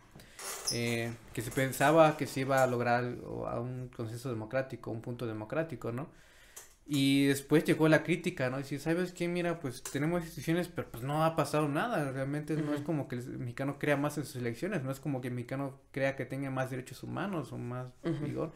[0.73, 3.05] eh, que se pensaba que se iba a lograr
[3.47, 6.09] a un consenso democrático, un punto democrático, ¿no?
[6.91, 8.59] Y después llegó la crítica, ¿no?
[8.61, 12.11] Y si sabes qué, mira, pues tenemos instituciones, pero pues no ha pasado nada.
[12.13, 15.21] Realmente no es como que el mexicano crea más en sus elecciones, no es como
[15.21, 18.25] que el mexicano crea que tenga más derechos humanos o más Ujú.
[18.25, 18.53] vigor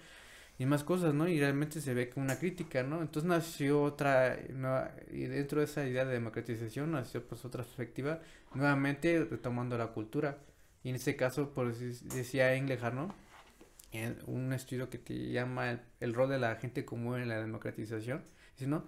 [0.62, 1.26] y más cosas, ¿no?
[1.26, 3.02] Y realmente se ve como una crítica, ¿no?
[3.02, 4.38] Entonces nació otra,
[5.10, 8.20] y dentro de esa idea de democratización nació pues otra perspectiva,
[8.54, 10.38] nuevamente retomando la cultura.
[10.84, 13.12] Y en este caso, pues decía Engelhardt, ¿no?
[13.90, 17.40] En un estudio que te llama el, el rol de la gente común en la
[17.40, 18.22] democratización,
[18.56, 18.84] dice, ¿no?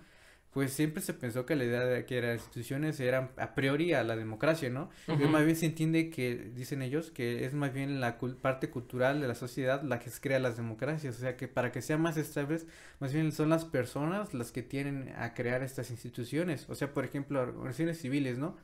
[0.55, 4.05] Pues siempre se pensó que la idea de que las instituciones eran a priori a
[4.05, 4.89] la democracia, ¿no?
[5.07, 5.29] Pero Ujú.
[5.29, 9.21] más bien se entiende que, dicen ellos, que es más bien la cul- parte cultural
[9.21, 11.17] de la sociedad la que crea las democracias.
[11.17, 12.67] O sea, que para que sean más estables,
[13.01, 16.67] más bien son las personas las que tienen a crear estas instituciones.
[16.71, 18.57] O sea, por ejemplo, organizaciones civiles, ¿no?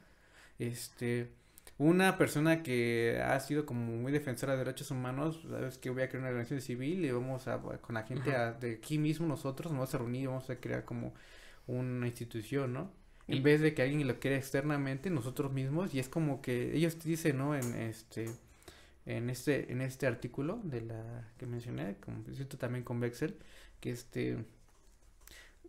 [0.58, 1.30] Este,
[1.78, 6.08] una persona que ha sido como muy defensora de derechos humanos, sabes que voy a
[6.08, 9.72] crear una organización civil y vamos a, con la gente a- de aquí mismo nosotros,
[9.72, 11.14] nos vamos a reunir y vamos a crear como
[11.70, 12.92] una institución, ¿no?
[13.28, 16.98] En vez de que alguien lo crea externamente, nosotros mismos, y es como que ellos
[17.04, 17.54] dicen, ¿no?
[17.54, 18.28] En este,
[19.06, 23.36] en este, en este artículo de la que mencioné, como cierto también con Bexel,
[23.78, 24.44] que este,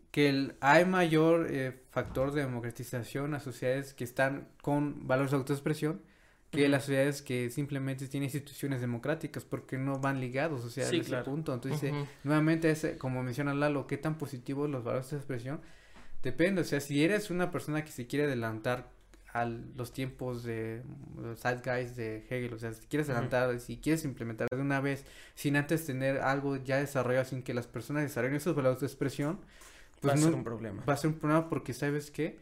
[0.09, 5.37] que el, hay mayor eh, factor de democratización a sociedades que están con valores de
[5.37, 6.01] autoexpresión
[6.51, 10.97] que las sociedades que simplemente tienen instituciones democráticas porque no van ligados, o sea, Sí,
[10.97, 11.53] en ese punto.
[11.53, 11.93] Entonces.
[12.23, 15.61] Nuevamente, es, como menciona Lalo, qué tan positivos los valores de expresión.
[16.23, 18.89] Depende, o sea, si eres una persona que se quiere adelantar
[19.33, 20.83] a los tiempos de
[21.17, 25.05] los zeitgeist de Hegel, o sea, si quieres adelantar, si quieres implementar de una vez,
[25.35, 29.39] sin antes tener algo ya desarrollado, sin que las personas desarrollen esos valores de expresión,
[30.01, 30.83] pues va a no, ser un problema.
[30.87, 32.39] va a ser un problema porque, ¿sabes qué?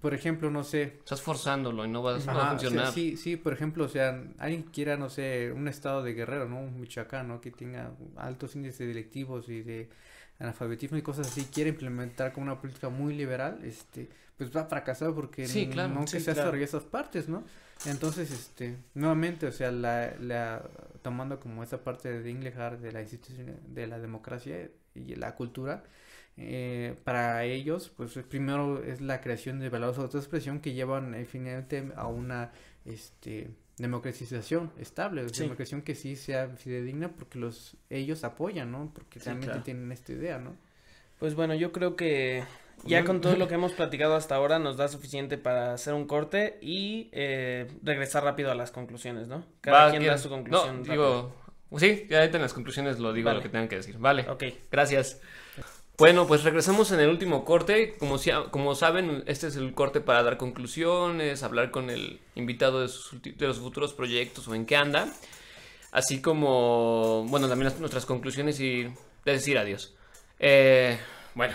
[0.00, 2.70] Por ejemplo, no sé, Estás forzándolo y no va, no va a Ajá, o sea,
[2.70, 2.92] funcionar.
[2.92, 6.60] sí, sí, por ejemplo, o sea, alguien quiera, no sé, un estado de Guerrero, ¿no?
[6.60, 7.40] Un Michoacán, ¿no?
[7.40, 9.88] Que tenga altos índices delictivos y de
[10.38, 14.66] analfabetismo y cosas así, quiere implementar como una política muy liberal, este, pues va a
[14.66, 16.50] fracasar porque Sí, claro, nunca sí, se claro.
[16.50, 17.44] hace esas partes, ¿no?
[17.86, 20.62] Entonces, este, nuevamente, o sea, la, la,
[21.02, 25.84] tomando como esa parte de Inglehart de la institución de la democracia y la cultura,
[26.36, 31.26] eh, para ellos, pues primero es la creación de valores de autoexpresión que llevan eh,
[31.26, 32.52] finalmente a una,
[32.84, 35.42] este, democratización estable, Sí.
[35.42, 38.90] democracia que sí sea fidedigna porque los ellos apoyan, ¿no?
[38.94, 39.62] Porque Sí, realmente claro.
[39.64, 40.56] tienen esta idea, ¿no?
[41.18, 42.44] Pues bueno, yo creo que
[42.84, 46.06] ya con todo lo que hemos platicado hasta ahora nos da suficiente para hacer un
[46.06, 49.44] corte y eh, regresar rápido a las conclusiones, ¿no?
[49.60, 50.12] Cada Va, quien ¿quién?
[50.12, 50.76] da su conclusión.
[50.82, 51.32] No, rápido.
[51.70, 53.38] digo, sí, ya ahorita en las conclusiones lo digo Vale.
[53.38, 53.98] lo que tengan que decir.
[53.98, 54.28] Vale.
[54.28, 54.44] Ok.
[54.70, 55.20] Gracias.
[55.96, 57.96] Bueno, pues regresamos en el último corte.
[57.98, 62.80] Como, si- como saben, este es el corte para dar conclusiones, hablar con el invitado
[62.80, 65.08] de, sus de los futuros proyectos o en qué anda.
[65.92, 68.88] Así como, bueno, también las- nuestras conclusiones y
[69.24, 69.94] decir adiós.
[70.40, 70.98] Eh,
[71.36, 71.54] bueno,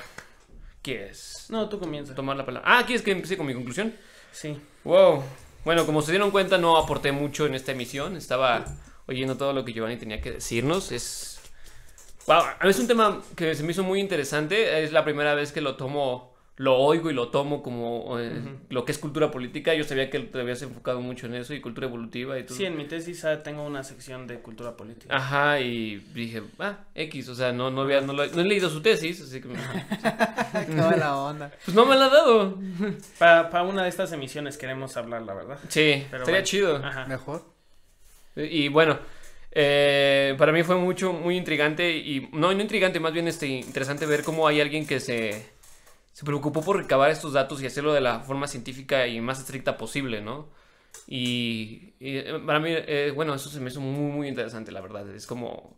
[0.81, 2.15] ¿quieres No, tú comienza.
[2.15, 2.79] tomar la palabra?
[2.79, 3.93] Ah, ¿quieres que empiece con mi conclusión?
[4.31, 4.57] Sí.
[4.85, 5.21] Wow.
[5.65, 8.15] Bueno, como se dieron cuenta, no aporté mucho en esta emisión.
[8.15, 8.63] Estaba
[9.07, 10.93] oyendo todo lo que Giovanni tenía que decirnos.
[10.93, 11.38] Es.
[12.29, 14.83] Wow, es un tema que se me hizo muy interesante.
[14.83, 18.31] Es la primera vez que lo tomo, lo oigo y lo tomo como eh,
[18.69, 19.73] lo que es cultura política.
[19.73, 22.55] Yo sabía que te habías enfocado mucho en eso y cultura evolutiva y todo.
[22.55, 25.15] Sí, en mi tesis tengo una sección de cultura política.
[25.15, 28.69] Ajá, y dije, ah, X, o sea, no, no, había, no, lo- no he leído
[28.69, 29.47] su tesis, así que.
[30.67, 31.51] Qué mala onda.
[31.65, 32.59] Pues no me la ha dado.
[33.17, 35.57] Para una de estas emisiones queremos hablar, la verdad.
[35.67, 36.43] Sí, Pero estaría bueno.
[36.45, 36.75] chido.
[36.75, 37.07] Ajá.
[37.07, 37.43] Mejor.
[38.35, 38.99] Y bueno,
[39.51, 44.05] eh, para mí fue mucho, muy intrigante y no, no intrigante, más bien este, interesante
[44.05, 45.51] ver cómo hay alguien que se,
[46.13, 49.77] se preocupó por recabar estos datos y hacerlo de la forma científica y más estricta
[49.77, 50.49] posible, ¿no?
[51.07, 55.09] Y, eh, para mí, eh, bueno, eso se me hizo muy, muy interesante, la verdad.
[55.15, 55.77] Es como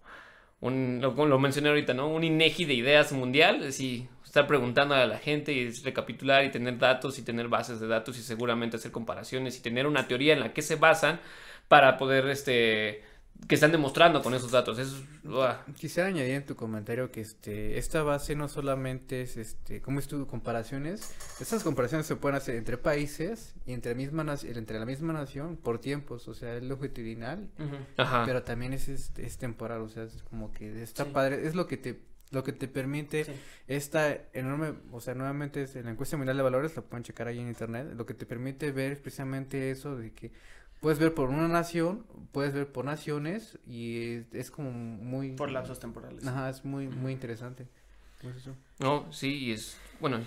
[0.60, 2.07] un, lo, mencioné ahorita, ¿no?
[2.10, 6.77] Un INEGI de ideas mundial, así, estar preguntando a la gente y recapitular y tener
[6.77, 10.41] datos y tener bases de datos y seguramente hacer comparaciones y tener una teoría en
[10.41, 11.19] la que se basan
[11.68, 13.03] para poder, este,
[13.48, 14.80] que están demostrando con esos datos.
[14.80, 14.94] Es-.
[15.76, 20.08] Quisiera añadir en tu comentario que este esta base no solamente es este cómo es
[20.08, 25.14] tu comparaciones, estas comparaciones se pueden hacer entre países y entre misma entre la misma
[25.14, 27.50] nación por tiempos, o sea, es longitudinal.
[27.98, 28.24] Ajá.
[28.26, 31.12] pero también es, este, es temporal, o sea, es como que está Sí.
[31.12, 32.00] padre, es lo que te
[32.32, 33.32] lo que te permite Sí.
[33.68, 37.28] esta enorme, o sea, nuevamente es en la encuesta mundial de valores, lo pueden checar
[37.28, 40.32] ahí en internet, lo que te permite ver es precisamente eso de que
[40.82, 45.52] puedes ver por una nación, puedes ver por naciones y es, es como muy Por
[45.52, 46.28] lapsos temporales.
[46.28, 47.68] Ajá, es muy, muy interesante.
[48.22, 48.56] Pues eso.
[48.80, 50.20] No, sí, y es, bueno,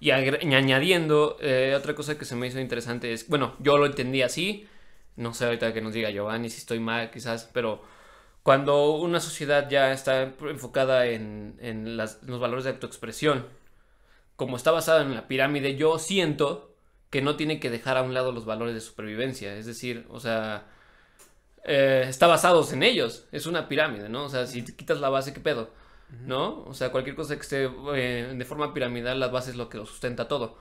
[0.00, 4.22] y, añadiendo, eh, otra cosa que se me hizo interesante es, bueno, yo lo entendí
[4.22, 4.66] así,
[5.16, 7.82] no sé ahorita que nos diga Giovanni si estoy mal quizás, pero
[8.42, 13.46] cuando una sociedad ya está enfocada en, en las- en los valores de autoexpresión,
[14.36, 16.67] como está basada en la pirámide, yo siento
[17.10, 20.20] que no tiene que dejar a un lado los valores de supervivencia, es decir, o
[20.20, 20.66] sea,
[21.64, 24.24] eh, está basados en ellos, es una pirámide, ¿no?
[24.24, 25.70] O sea, si te quitas la base, ¿qué pedo?
[26.24, 26.64] ¿no?
[26.64, 29.78] O sea, cualquier cosa que esté eh, de forma piramidal, las bases es lo que
[29.78, 30.58] lo sustenta todo.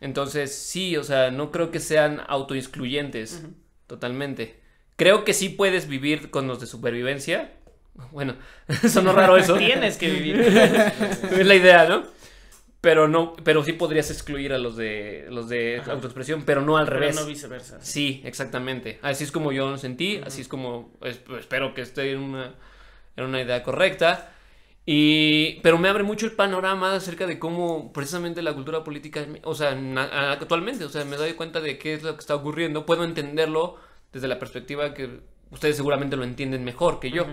[0.00, 3.42] Entonces, sí, o sea, no creo que sean autoexcluyentes
[3.86, 4.60] totalmente.
[4.96, 7.52] Creo que sí puedes vivir con los de supervivencia.
[8.10, 8.34] Bueno,
[8.88, 9.56] sonó raro eso.
[9.56, 10.40] Tienes que vivir.
[11.30, 12.02] es la idea, ¿no?
[12.84, 15.92] Pero no, pero sí podrías excluir a los de los de Ajá.
[15.92, 17.16] autoexpresión, pero no al Pero revés.
[17.16, 17.80] no viceversa.
[17.80, 18.98] Sí, exactamente.
[19.02, 22.54] Así es como yo lo sentí, así es como es- espero que esté en una,
[23.16, 24.30] en una idea correcta.
[24.86, 29.54] Y, pero me abre mucho el panorama acerca de cómo precisamente la cultura política, o
[29.54, 29.70] sea,
[30.32, 33.78] actualmente, o sea, me doy cuenta de qué es lo que está ocurriendo, puedo entenderlo
[34.12, 35.20] desde la perspectiva que
[35.50, 37.32] ustedes seguramente lo entienden mejor que yo, Ujú.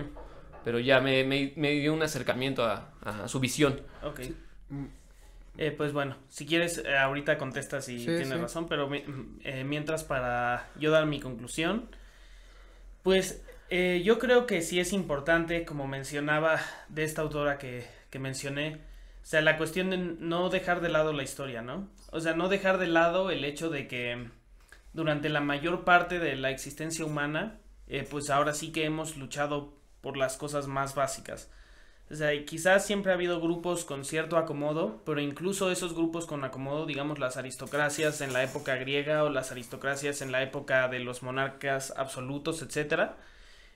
[0.64, 3.82] pero ya me, me- me dio un acercamiento a, a su visión.
[4.02, 4.20] Ok.
[4.70, 4.84] Mm,
[5.58, 8.38] Eh, pues bueno, si quieres, eh, ahorita contestas si Sí, tienes sí.
[8.38, 9.04] razón, pero mi-
[9.44, 11.88] eh, mientras para yo dar mi conclusión,
[13.02, 18.18] pues eh, yo creo que sí es importante, como mencionaba de esta autora que, que
[18.18, 18.76] mencioné,
[19.22, 21.88] o sea, la cuestión de no dejar de lado la historia, ¿no?
[22.10, 24.28] O sea, no dejar de lado el hecho de que
[24.92, 29.74] durante la mayor parte de la existencia humana, eh, pues ahora sí que hemos luchado
[30.00, 31.50] por las cosas más básicas.
[32.12, 36.44] O sea, quizás siempre ha habido grupos con cierto acomodo, pero incluso esos grupos con
[36.44, 40.98] acomodo, digamos las aristocracias en la época griega o las aristocracias en la época de
[40.98, 43.16] los monarcas absolutos, etcétera,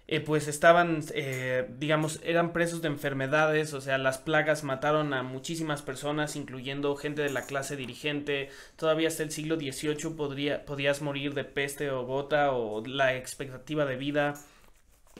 [0.08, 5.22] eh, pues estaban, eh, digamos, eran presos de enfermedades, o sea, las plagas mataron a
[5.22, 8.50] muchísimas personas, incluyendo gente de la clase dirigente.
[8.76, 13.86] Todavía hasta el siglo XVIII podría, podías morir de peste o gota, o la expectativa
[13.86, 14.34] de vida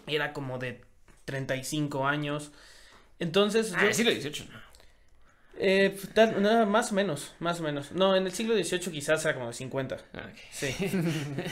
[0.07, 0.83] era como de
[1.25, 2.53] 35 años.
[3.19, 4.67] Entonces, Ah, yo- el siglo XVIII, no.
[5.59, 5.97] Eh,
[6.39, 7.93] no, más o menos, más o menos.
[7.93, 9.97] No, en el siglo XVIII quizás era como de 50.
[10.13, 10.39] Ah, ok.
[10.51, 10.75] Sí.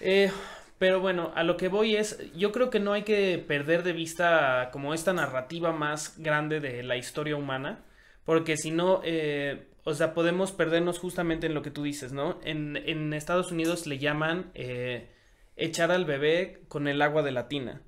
[0.00, 0.30] Eh,
[0.78, 3.92] pero bueno, a lo que voy es, yo creo que no hay que perder de
[3.92, 7.80] vista como esta narrativa más grande de la historia humana,
[8.24, 12.38] porque si no, eh, o sea, podemos perdernos justamente en lo que tú dices, ¿no?
[12.44, 15.08] En, en Estados Unidos le llaman eh,
[15.56, 17.82] echar al bebé con el agua de la tina.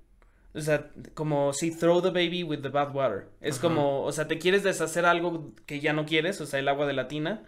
[0.54, 3.28] O sea, como si throw the baby with the bad water.
[3.40, 3.62] Es Ajá.
[3.68, 6.86] como, o sea, te quieres deshacer algo que ya no quieres, o sea, el agua
[6.86, 7.44] de la tina,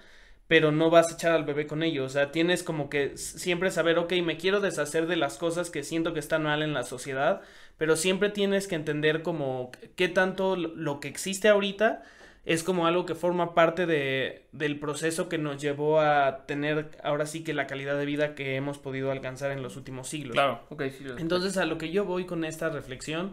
[0.46, 2.04] pero no vas a echar al bebé con ello.
[2.04, 5.82] O sea, tienes como que siempre saber, ok, me quiero deshacer de las cosas que
[5.82, 7.40] siento que están mal en la sociedad,
[7.78, 12.02] pero siempre tienes que entender como qué tanto lo- lo que existe ahorita
[12.44, 17.26] es como algo que forma parte de, del proceso que nos llevó a tener ahora
[17.26, 20.32] sí que la calidad de vida que hemos podido alcanzar en los últimos siglos.
[20.32, 21.04] Claro, ok, sí.
[21.18, 23.32] Entonces a lo que yo voy con esta reflexión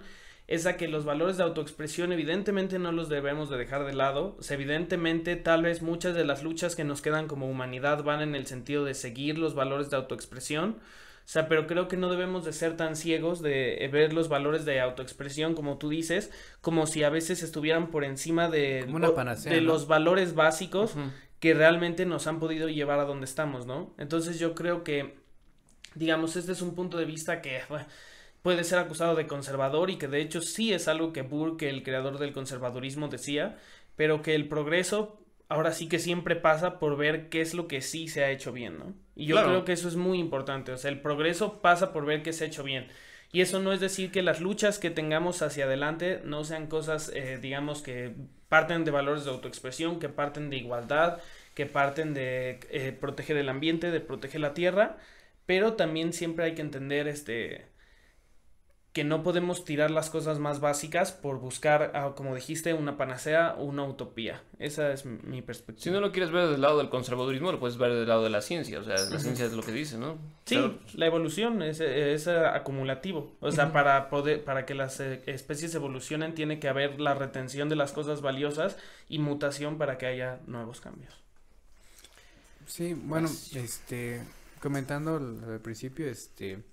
[0.49, 4.35] es a que los valores de autoexpresión evidentemente no los debemos de dejar de lado.
[4.39, 8.21] O sea, evidentemente tal vez muchas de las luchas que nos quedan como humanidad van
[8.21, 10.77] en el sentido de seguir los valores de autoexpresión.
[11.29, 14.29] O sea, pero creo que no debemos de ser tan ciegos de eh, ver los
[14.29, 19.13] valores de autoexpresión, como tú dices, como si a veces estuvieran por encima de, una
[19.13, 19.67] panacea, de ¿no?
[19.67, 20.95] los valores básicos
[21.39, 23.93] que realmente nos han podido llevar a donde estamos, ¿no?
[23.99, 25.19] Entonces yo creo que,
[25.93, 27.85] digamos, este es un punto de vista que bueno,
[28.41, 31.83] puede ser acusado de conservador y que de hecho sí es algo que Burke, el
[31.83, 33.59] creador del conservadurismo, decía,
[33.95, 37.81] pero que el progreso ahora sí que siempre pasa por ver qué es lo que
[37.81, 38.95] sí se ha hecho bien, ¿no?
[39.19, 39.49] Y yo Claro.
[39.49, 42.45] creo que eso es muy importante, o sea, el progreso pasa por ver qué se
[42.45, 42.87] ha hecho bien.
[43.31, 47.11] Y eso no es decir que las luchas que tengamos hacia adelante no sean cosas,
[47.13, 48.13] eh, digamos, que
[48.47, 51.19] parten de valores de autoexpresión, que parten de igualdad,
[51.53, 54.97] que parten de eh, proteger el ambiente, de proteger la tierra,
[55.45, 57.67] pero también siempre hay que entender este
[58.91, 63.53] que no podemos tirar las cosas más básicas por buscar, ah, como dijiste, una panacea
[63.59, 64.41] o una utopía.
[64.57, 65.93] Esa es mi Si perspectiva.
[65.93, 68.41] no lo quieres ver del lado del conservadurismo, lo puedes ver del lado de la
[68.41, 68.79] ciencia.
[68.79, 70.17] O sea, la ciencia es lo que dice, ¿no?
[70.45, 70.79] Sí, Claro.
[70.95, 73.35] la evolución es, es, eh, acumulativo.
[73.41, 77.69] O sea, para poder, para que las eh, especies evolucionen tiene que haber la retención
[77.69, 78.75] de las cosas valiosas
[79.07, 81.13] y mutación para que haya nuevos cambios.
[82.65, 84.23] Sí, bueno, este,
[84.59, 86.63] comentando al, al principio, este,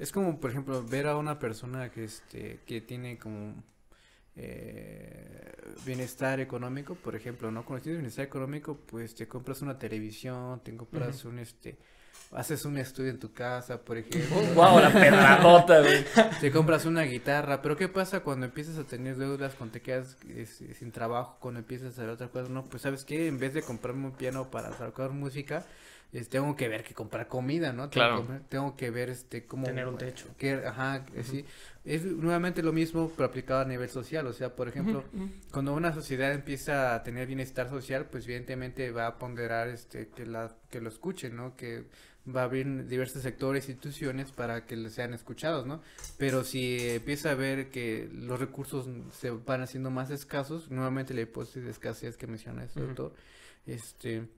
[0.00, 3.62] es como, por ejemplo, ver a una persona que, este, que tiene como
[4.36, 5.52] eh,
[5.84, 7.64] bienestar económico, por ejemplo, ¿no?
[7.64, 11.78] Cuando tienes bienestar económico, pues te compras una televisión, te compras un, este,
[12.32, 14.36] haces un estudio en tu casa, por ejemplo.
[14.54, 14.80] ¡Wow!
[14.80, 16.04] La pedradota, güey.
[16.40, 20.16] Te compras una guitarra, pero ¿qué pasa cuando empiezas a tener deudas, cuando te quedas
[20.36, 22.48] es- sin trabajo, cuando empiezas a hacer otra cosa?
[22.48, 25.66] No, pues sabes qué, en vez de comprarme un piano para tocar música,
[26.12, 27.88] es- tengo que ver que comprar comida, ¿no?
[27.88, 28.16] Tengo Claro.
[28.20, 30.26] que comer- tengo que ver este cómo Tener un techo.
[30.38, 31.44] que, ajá, sí.
[31.84, 34.26] Es nuevamente lo mismo, pero aplicado a nivel social.
[34.26, 35.02] O sea, por ejemplo,
[35.52, 40.26] cuando una sociedad empieza a tener bienestar social, pues evidentemente va a ponderar este que
[40.26, 41.56] la que lo escuchen, ¿no?
[41.56, 41.84] Que
[42.32, 45.80] va a abrir diversos sectores, instituciones para que le sean escuchados, ¿no?
[46.18, 51.22] Pero si empieza a ver que los recursos se van haciendo más escasos, nuevamente la
[51.22, 52.90] hipótesis de escasez que menciona este Ujú.
[52.90, 53.14] autor,
[53.66, 54.28] este,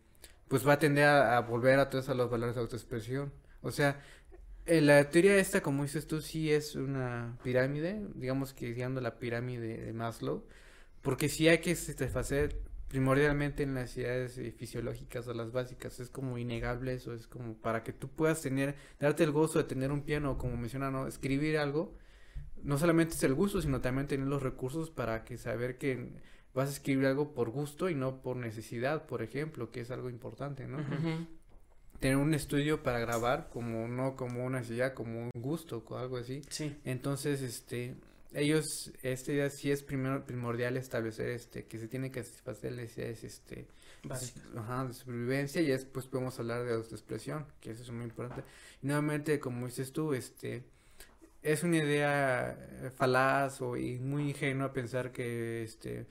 [0.52, 3.32] pues va a tender a, a volver a todos a los valores de autoexpresión.
[3.62, 4.02] O sea,
[4.66, 9.18] eh, la teoría esta, como dices tú, sí es una pirámide, digamos que guiando la
[9.18, 10.44] pirámide de Maslow,
[11.00, 16.10] porque sí hay que satisfacer primordialmente en las necesidades eh, fisiológicas o las básicas, es
[16.10, 19.90] como innegable eso, es como para que tú puedas tener, darte el gozo de tener
[19.90, 21.96] un piano, como menciona, escribir algo,
[22.62, 26.12] no solamente es el gusto, sino también tener los recursos para que saber que
[26.54, 30.10] vas a escribir algo por gusto y no por necesidad, por ejemplo, que es algo
[30.10, 30.78] importante, ¿no?
[30.78, 31.26] Ujú.
[32.00, 36.16] Tener un estudio para grabar como no como una necesidad, como un gusto o algo
[36.16, 36.42] así.
[36.48, 36.76] Sí.
[36.84, 37.94] Entonces, este,
[38.34, 43.24] ellos, esta idea sí es primero primordial establecer, este, que se tiene que satisfacer necesidades,
[43.24, 43.66] este,
[44.04, 44.42] Básicas.
[44.56, 48.42] ajá, de supervivencia y después podemos hablar de autoexpresión, que eso es muy importante.
[48.82, 50.64] Y nuevamente, como dices tú, este,
[51.42, 52.50] es una idea
[52.82, 56.06] eh, falaz o y muy ingenua pensar que, este,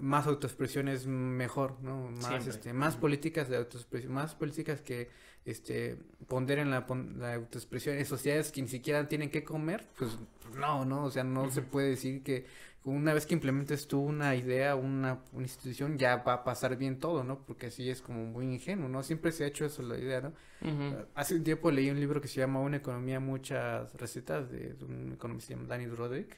[0.00, 2.10] más autoexpresión es mejor, ¿no?
[2.10, 2.50] Más, Siempre.
[2.50, 5.10] este, más políticas de autoexpresión, más políticas que,
[5.44, 5.98] este,
[6.28, 6.86] ponderen la,
[7.16, 10.18] la autoexpresión en sociedades que ni siquiera tienen que comer, pues
[10.56, 12.46] no, no, o sea, no se puede decir que
[12.84, 16.98] una vez que implementes tú una idea, una, una institución, ya va a pasar bien
[16.98, 17.38] todo, ¿no?
[17.46, 19.02] Porque así es como muy ingenuo, ¿no?
[19.02, 20.32] Siempre se ha hecho eso la idea, ¿no?
[20.60, 21.04] Ujú.
[21.14, 25.12] Hace un tiempo leí un libro que se llama Una economía, muchas recetas, de un
[25.12, 26.36] economista llamado Danny Roderick,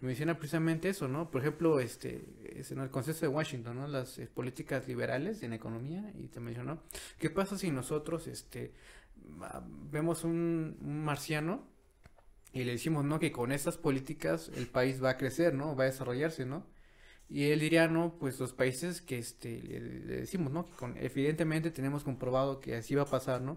[0.00, 1.30] menciona precisamente eso, ¿no?
[1.30, 2.24] Por ejemplo, este,
[2.56, 3.88] es en el consenso de Washington, ¿no?
[3.88, 6.82] Las eh, políticas liberales en economía, y te mencionó,
[7.18, 8.72] ¿qué pasa si nosotros, este,
[9.90, 11.66] vemos un, un marciano
[12.52, 13.18] y le decimos, ¿no?
[13.18, 15.76] Que con estas políticas el país va a crecer, ¿no?
[15.76, 16.66] Va a desarrollarse, ¿no?
[17.28, 20.64] Y él diría, no, pues los países que este, le decimos, ¿no?
[20.64, 23.56] Que con, evidentemente tenemos comprobado que así va a pasar, ¿no?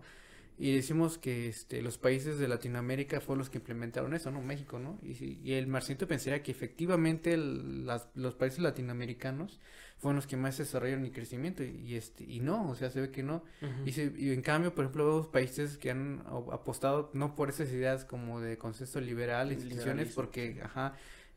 [0.57, 4.41] Y decimos que este, los países de Latinoamérica fueron los que implementaron eso, ¿no?
[4.41, 4.99] México, ¿no?
[5.01, 9.59] Y, y el Marcinto pensaría que efectivamente el- las- los países latinoamericanos
[9.97, 13.01] fueron los que más desarrollaron y crecimiento y, y este y no, o sea, se
[13.01, 13.43] ve que no.
[13.85, 17.71] Y, se- y en cambio, por ejemplo, vemos países que han apostado no por esas
[17.71, 20.15] ideas como de consenso liberal, instituciones, Liberalismo.
[20.15, 20.95] porque, ajá,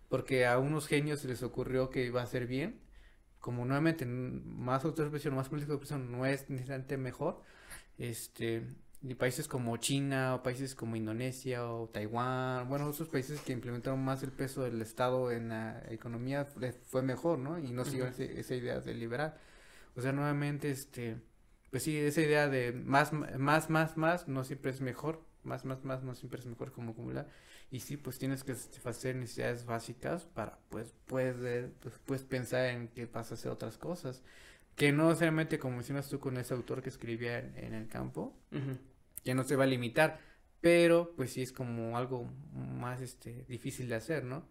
[0.09, 2.81] porque a unos genios se les ocurrió que iba a ser bien,
[3.41, 7.43] como nuevamente más autoexpresión, más política de expresión no es necesariamente mejor,
[7.99, 8.63] este,
[9.09, 14.03] y países como China o países como Indonesia o Taiwán, bueno, esos países que implementaron
[14.05, 17.59] más el peso del Estado en la economía les fue mejor, ¿no?
[17.59, 18.05] Y no Ujú.
[18.05, 19.35] ese- esa idea de liberal.
[19.95, 21.17] O sea, nuevamente, este,
[21.71, 25.85] pues sí, esa idea de más, más, más, más, no siempre es mejor, más, más,
[25.85, 27.29] más, no siempre es mejor como acumular.
[27.71, 31.73] Y sí, pues tienes que satisfacer necesidades básicas para, pues, poder,
[32.07, 34.23] pues, pensar en que vas a hacer otras cosas.
[34.77, 38.37] Que no necesariamente, como mencionas tú con ese autor que escribía en, en el campo,
[38.53, 38.77] Ujú.
[39.27, 40.21] Que no se va a limitar,
[40.63, 42.25] pero pues sí es como algo
[42.55, 44.49] más, este, difícil de hacer, ¿no?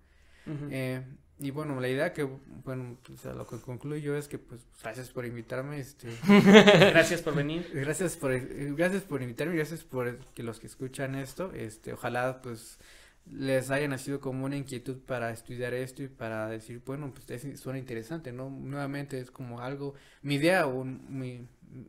[0.70, 1.02] Eh,
[1.40, 5.10] y bueno, la idea que, bueno, pues a lo que concluyo es que, pues, gracias
[5.10, 6.08] por invitarme, este,
[6.92, 7.70] Gracias por venir.
[7.74, 12.42] gracias por, eh, gracias por invitarme, gracias por que los que escuchan esto, este, ojalá,
[12.42, 12.80] pues,
[13.32, 17.60] les haya nacido como una inquietud para estudiar esto y para decir, bueno, pues, es-
[17.60, 18.50] suena interesante, ¿no?
[18.50, 21.48] Nuevamente es como algo, mi idea o mi,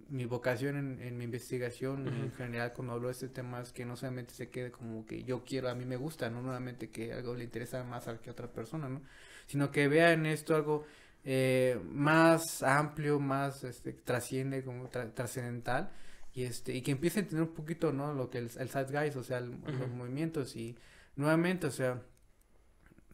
[0.09, 3.85] mi vocación en, en mi investigación en general cuando hablo de este tema es que
[3.85, 7.12] no solamente se quede como que yo quiero, a mí me gusta, no nuevamente que
[7.12, 9.03] algo le interesa más a que a otra persona, ¿no?
[9.47, 10.85] Sino que vea en esto algo
[11.24, 15.90] eh, más amplio, más este, trasciende, como tra- trascendental
[16.35, 18.12] y este y que empiece a entender un poquito, ¿no?
[18.15, 20.77] Lo que el, el zeitgeist, o sea, el- los movimientos y
[21.16, 22.03] nuevamente, o sea,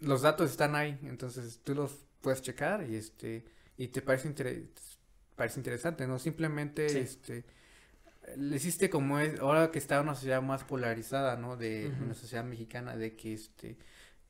[0.01, 3.45] los datos están ahí, entonces tú los puedes checar y este
[3.77, 4.69] y te parece intere-
[5.37, 6.99] parece interesante, no simplemente Sí.
[6.99, 7.45] este
[8.37, 11.57] le hiciste como es ahora que está una sociedad más polarizada, ¿no?
[11.57, 12.05] De Ujú.
[12.05, 13.77] una sociedad mexicana de que este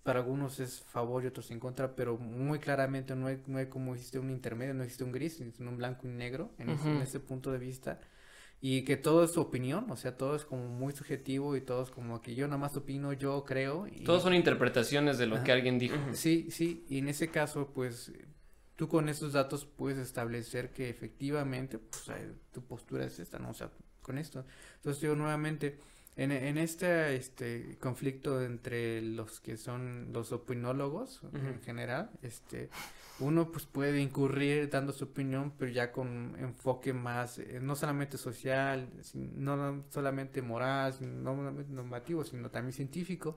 [0.03, 3.67] para algunos es favor y otros en contra, pero muy claramente no hay, no hay
[3.67, 6.89] como existe un intermedio, no existe un gris, sino un blanco y negro en, ese,
[6.89, 8.01] en ese punto de vista.
[8.61, 11.85] Y que todo es su opinión, o sea, todo es como muy subjetivo y todo
[11.85, 13.87] es como que yo nada más opino, yo creo.
[13.87, 14.03] Y...
[14.03, 15.45] Todos son interpretaciones de lo Ajá.
[15.45, 15.97] que alguien dijo.
[16.15, 18.11] Sí, sí, y en ese caso, pues,
[18.83, 23.51] tú con esos datos puedes establecer que efectivamente, pues, eh, tu postura es esta, ¿no?
[23.51, 24.45] O sea, con esto.
[24.79, 25.79] Entonces, yo nuevamente,
[26.17, 32.71] en, en este, este conflicto entre los que son los opinólogos en general, este,
[33.21, 38.19] uno pues puede incurrir dando su opinión, pero ya con enfoque más, eh, no solamente
[38.19, 43.37] social, no solamente moral, no solamente normativo, sino también científico.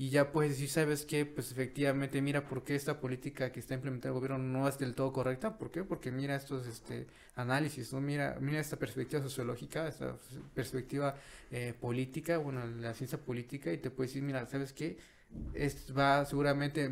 [0.00, 1.26] Y ya puedes decir, ¿sabes qué?
[1.26, 4.94] Pues efectivamente, mira por qué esta política que está implementando el gobierno no es del
[4.94, 5.58] todo correcta.
[5.58, 5.82] ¿Por qué?
[5.82, 8.00] Porque mira estos este, análisis, ¿no?
[8.00, 10.16] Mira, mira esta perspectiva sociológica, esta
[10.54, 11.16] perspectiva
[11.50, 14.98] eh, política, bueno, la ciencia política, y te puedes decir, mira, ¿sabes qué?
[15.52, 16.88] Es, va seguramente,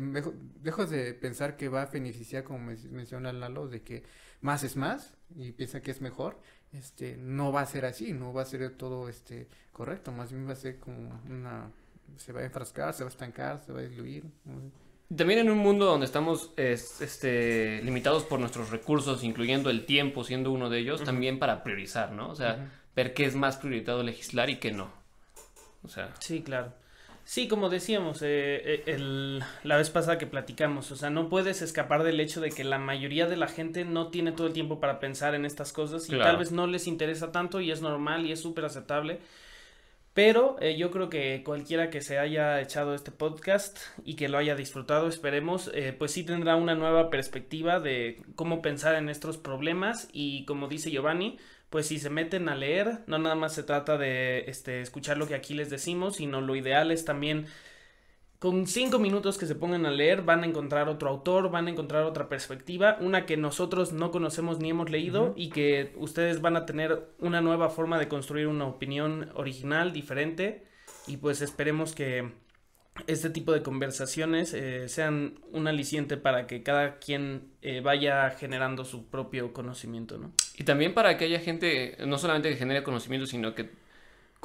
[0.61, 4.03] dejo, de pensar que va a beneficiar, como men- menciona Lalo, de que
[4.41, 6.39] más es más, y piensa que es mejor.
[6.73, 10.45] Este, no va a ser así, no va a ser todo este correcto, más bien
[10.45, 11.71] va a ser como una
[12.15, 14.23] se va a enfrascar, se va a estancar, se va a diluir.
[15.15, 20.23] También en un mundo donde estamos es- este, limitados por nuestros recursos, incluyendo el tiempo
[20.23, 22.29] siendo uno de ellos, también para priorizar, ¿no?
[22.29, 24.91] O sea, ver qué es más prioritado legislar y qué no.
[25.83, 26.73] O sea, Sí, claro.
[27.23, 31.61] Sí, como decíamos eh, eh, el- la vez pasada que platicamos, o sea, no puedes
[31.61, 34.79] escapar del hecho de que la mayoría de la gente no tiene todo el tiempo
[34.79, 36.23] para pensar en estas cosas y Claro.
[36.23, 39.19] tal vez no les interesa tanto y es normal y es súper aceptable.
[40.17, 44.39] Pero eh, yo creo que cualquiera que se haya echado este podcast y que lo
[44.39, 49.37] haya disfrutado, esperemos, eh, pues sí tendrá una nueva perspectiva de cómo pensar en estos
[49.37, 50.07] problemas.
[50.11, 51.37] Y como dice Giovanni,
[51.69, 55.27] pues si se meten a leer, no nada más se trata de este, escuchar lo
[55.27, 57.45] que aquí les decimos, sino lo ideal es también
[58.39, 61.71] con cinco minutos que se pongan a leer van a encontrar otro autor, van a
[61.71, 66.55] encontrar otra perspectiva, una que nosotros no conocemos ni hemos leído y que ustedes van
[66.55, 70.67] a tener una nueva forma de construir una opinión original, diferente
[71.07, 72.31] y pues esperemos que
[73.05, 78.85] este tipo de conversaciones eh, sean un aliciente para que cada quien eh, vaya generando
[78.85, 80.31] su propio conocimiento, ¿no?
[80.57, 83.69] y también para que haya gente, no solamente que genere conocimiento, sino que,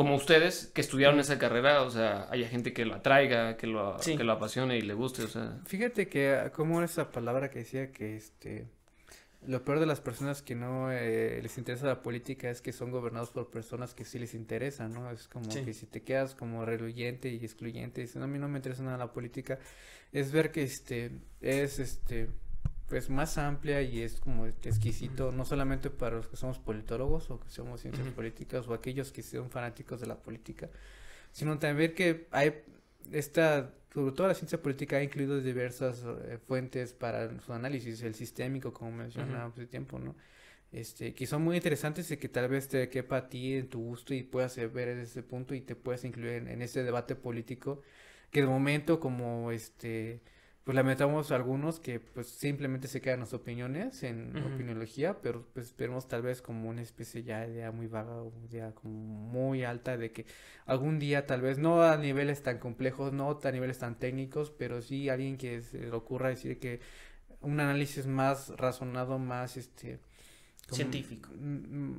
[0.02, 3.98] como ustedes, que estudiaron esa carrera, o sea, haya gente que lo atraiga, que lo,
[4.02, 4.16] Sí.
[4.16, 5.58] que lo apasione y le guste, o sea.
[5.66, 8.66] Fíjate que ah, como era esa palabra que decía que este
[9.44, 12.92] lo peor de las personas que no eh, les interesa la política es que son
[12.92, 15.10] gobernados por personas que sí les interesa, ¿no?
[15.10, 15.64] Es como Sí.
[15.64, 18.58] que si te quedas como reluyente y excluyente, y dices, no, a mí no me
[18.58, 19.58] interesa nada la política,
[20.12, 21.10] es ver que este
[21.40, 22.28] es este
[22.92, 27.40] pues más amplia y es como exquisito, no solamente para los que somos politólogos o
[27.40, 30.68] que somos ciencias políticas o aquellos que son fanáticos de la política,
[31.30, 32.52] sino también que hay
[33.10, 38.14] esta, sobre todo la ciencia política ha incluido diversas eh, fuentes para su análisis, el
[38.14, 40.14] sistémico, como mencionábamos hace tiempo, ¿no?
[40.70, 43.80] Este, que son muy interesantes y que tal vez te quepa a ti en tu
[43.80, 47.16] gusto y puedas ver desde ese punto y te puedas incluir en, en ese debate
[47.16, 47.80] político
[48.30, 50.20] que de momento como este
[50.64, 56.06] pues lamentamos algunos que pues simplemente se quedan las opiniones en opiniología, pero pues esperemos
[56.06, 59.96] tal vez como una especie ya de idea muy vaga o idea como muy alta
[59.96, 60.24] de que
[60.66, 64.82] algún día tal vez no a niveles tan complejos, no a niveles tan técnicos, pero
[64.82, 66.80] sí alguien que se le ocurra decir que
[67.40, 69.98] un análisis más razonado, más este
[70.70, 71.30] científico.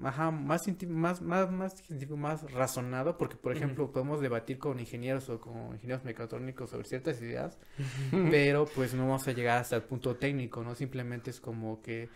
[0.03, 5.30] Ajá, más, más, más, más científico, más razonado, porque por ejemplo podemos debatir con ingenieros
[5.30, 7.57] o con ingenieros mecatrónicos sobre ciertas ideas,
[8.31, 10.76] pero pues no vamos a llegar hasta el punto técnico, ¿no?
[10.76, 12.10] Simplemente es como que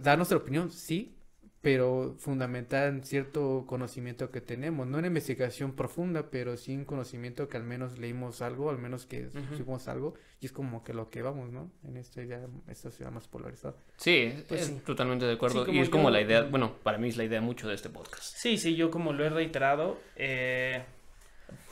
[0.00, 1.14] dar nuestra opinión, sí,
[1.62, 7.48] pero fundamental en cierto conocimiento que tenemos, no en investigación profunda, pero sí un conocimiento
[7.48, 11.08] que al menos leímos algo, al menos que uh algo, y es como que lo
[11.08, 11.70] que vamos, ¿no?
[11.84, 13.76] En esta idea, esta ciudad más polarizada.
[13.96, 17.24] Sí, pues totalmente de acuerdo, y es como la idea, bueno, para mí es la
[17.24, 18.34] idea mucho de este podcast.
[18.36, 20.82] Sí, sí, yo como lo he reiterado, eh,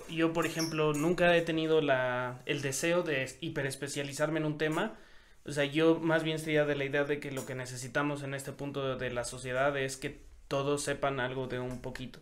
[0.08, 4.96] yo por ejemplo nunca he tenido la, el deseo de hiperespecializarme en un tema,
[5.50, 8.34] o sea, yo más bien sería de la idea de que lo que necesitamos en
[8.34, 12.20] este punto de la sociedad es que todos sepan algo de un poquito.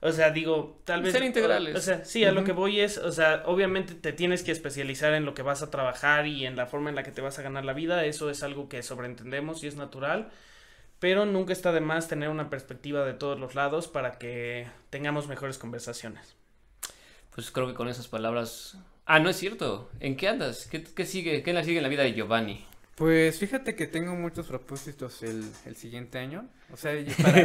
[0.00, 1.12] O sea, digo, tal vez...
[1.12, 1.74] Ser integrales.
[1.74, 5.12] O, sea, sí, a lo que voy es, o sea, obviamente te tienes que especializar
[5.14, 7.40] en lo que vas a trabajar y en la forma en la que te vas
[7.40, 8.04] a ganar la vida.
[8.04, 10.30] Eso es algo que sobreentendemos y es natural.
[11.00, 15.26] Pero nunca está de más tener una perspectiva de todos los lados para que tengamos
[15.26, 16.36] mejores conversaciones.
[17.34, 18.78] Pues creo que con esas palabras
[19.10, 19.88] Ah, no es cierto.
[20.00, 20.66] ¿En qué andas?
[20.66, 21.42] ¿Qué, qué sigue?
[21.42, 22.62] ¿Qué la sigue en la vida de Giovanni?
[22.94, 26.46] Pues fíjate que tengo muchos propósitos el, el siguiente año.
[26.70, 26.92] O sea,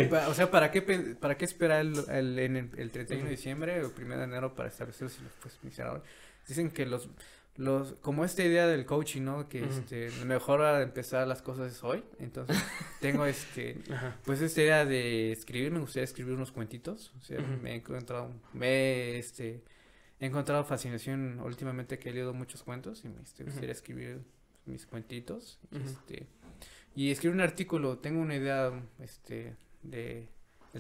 [0.10, 3.94] para, o sea, ¿para qué, para qué esperar el, el, el 31 de diciembre o
[3.98, 6.04] 1 de enero para establecerlo si los ahora?
[6.46, 7.08] Dicen que los,
[7.56, 9.48] los, como esta idea del coaching, ¿no?
[9.48, 12.04] Que este, mejor hora de empezar las cosas es hoy.
[12.20, 12.58] Entonces,
[13.00, 13.78] tengo este,
[14.26, 17.14] pues esta idea de escribir, me gustaría escribir unos cuentitos.
[17.18, 19.64] O sea, me he encontrado, me, este,
[20.24, 24.22] he encontrado fascinación últimamente que he leído muchos cuentos y me este, gustaría escribir
[24.66, 25.60] mis cuentitos.
[25.74, 26.28] este,
[26.96, 27.98] y escribir un artículo.
[27.98, 30.30] Tengo una idea este, de...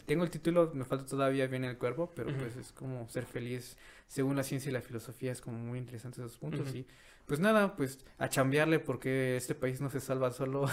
[0.06, 3.76] Tengo el título, me falta todavía bien el cuerpo, pero pues es como ser feliz
[4.08, 6.74] según la ciencia y la filosofía, es como muy interesante esos puntos.
[6.74, 6.88] Y
[7.26, 10.70] pues nada, pues a chambearle porque este país no se salva solo.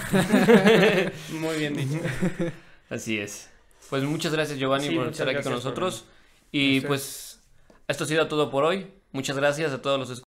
[1.32, 2.00] muy bien dicho.
[2.88, 3.50] Así es.
[3.90, 6.06] Pues muchas gracias Giovanni por estar aquí con nosotros.
[6.52, 7.29] Y pues
[7.90, 8.92] esto ha sido todo por hoy.
[9.12, 10.22] Muchas gracias a todos los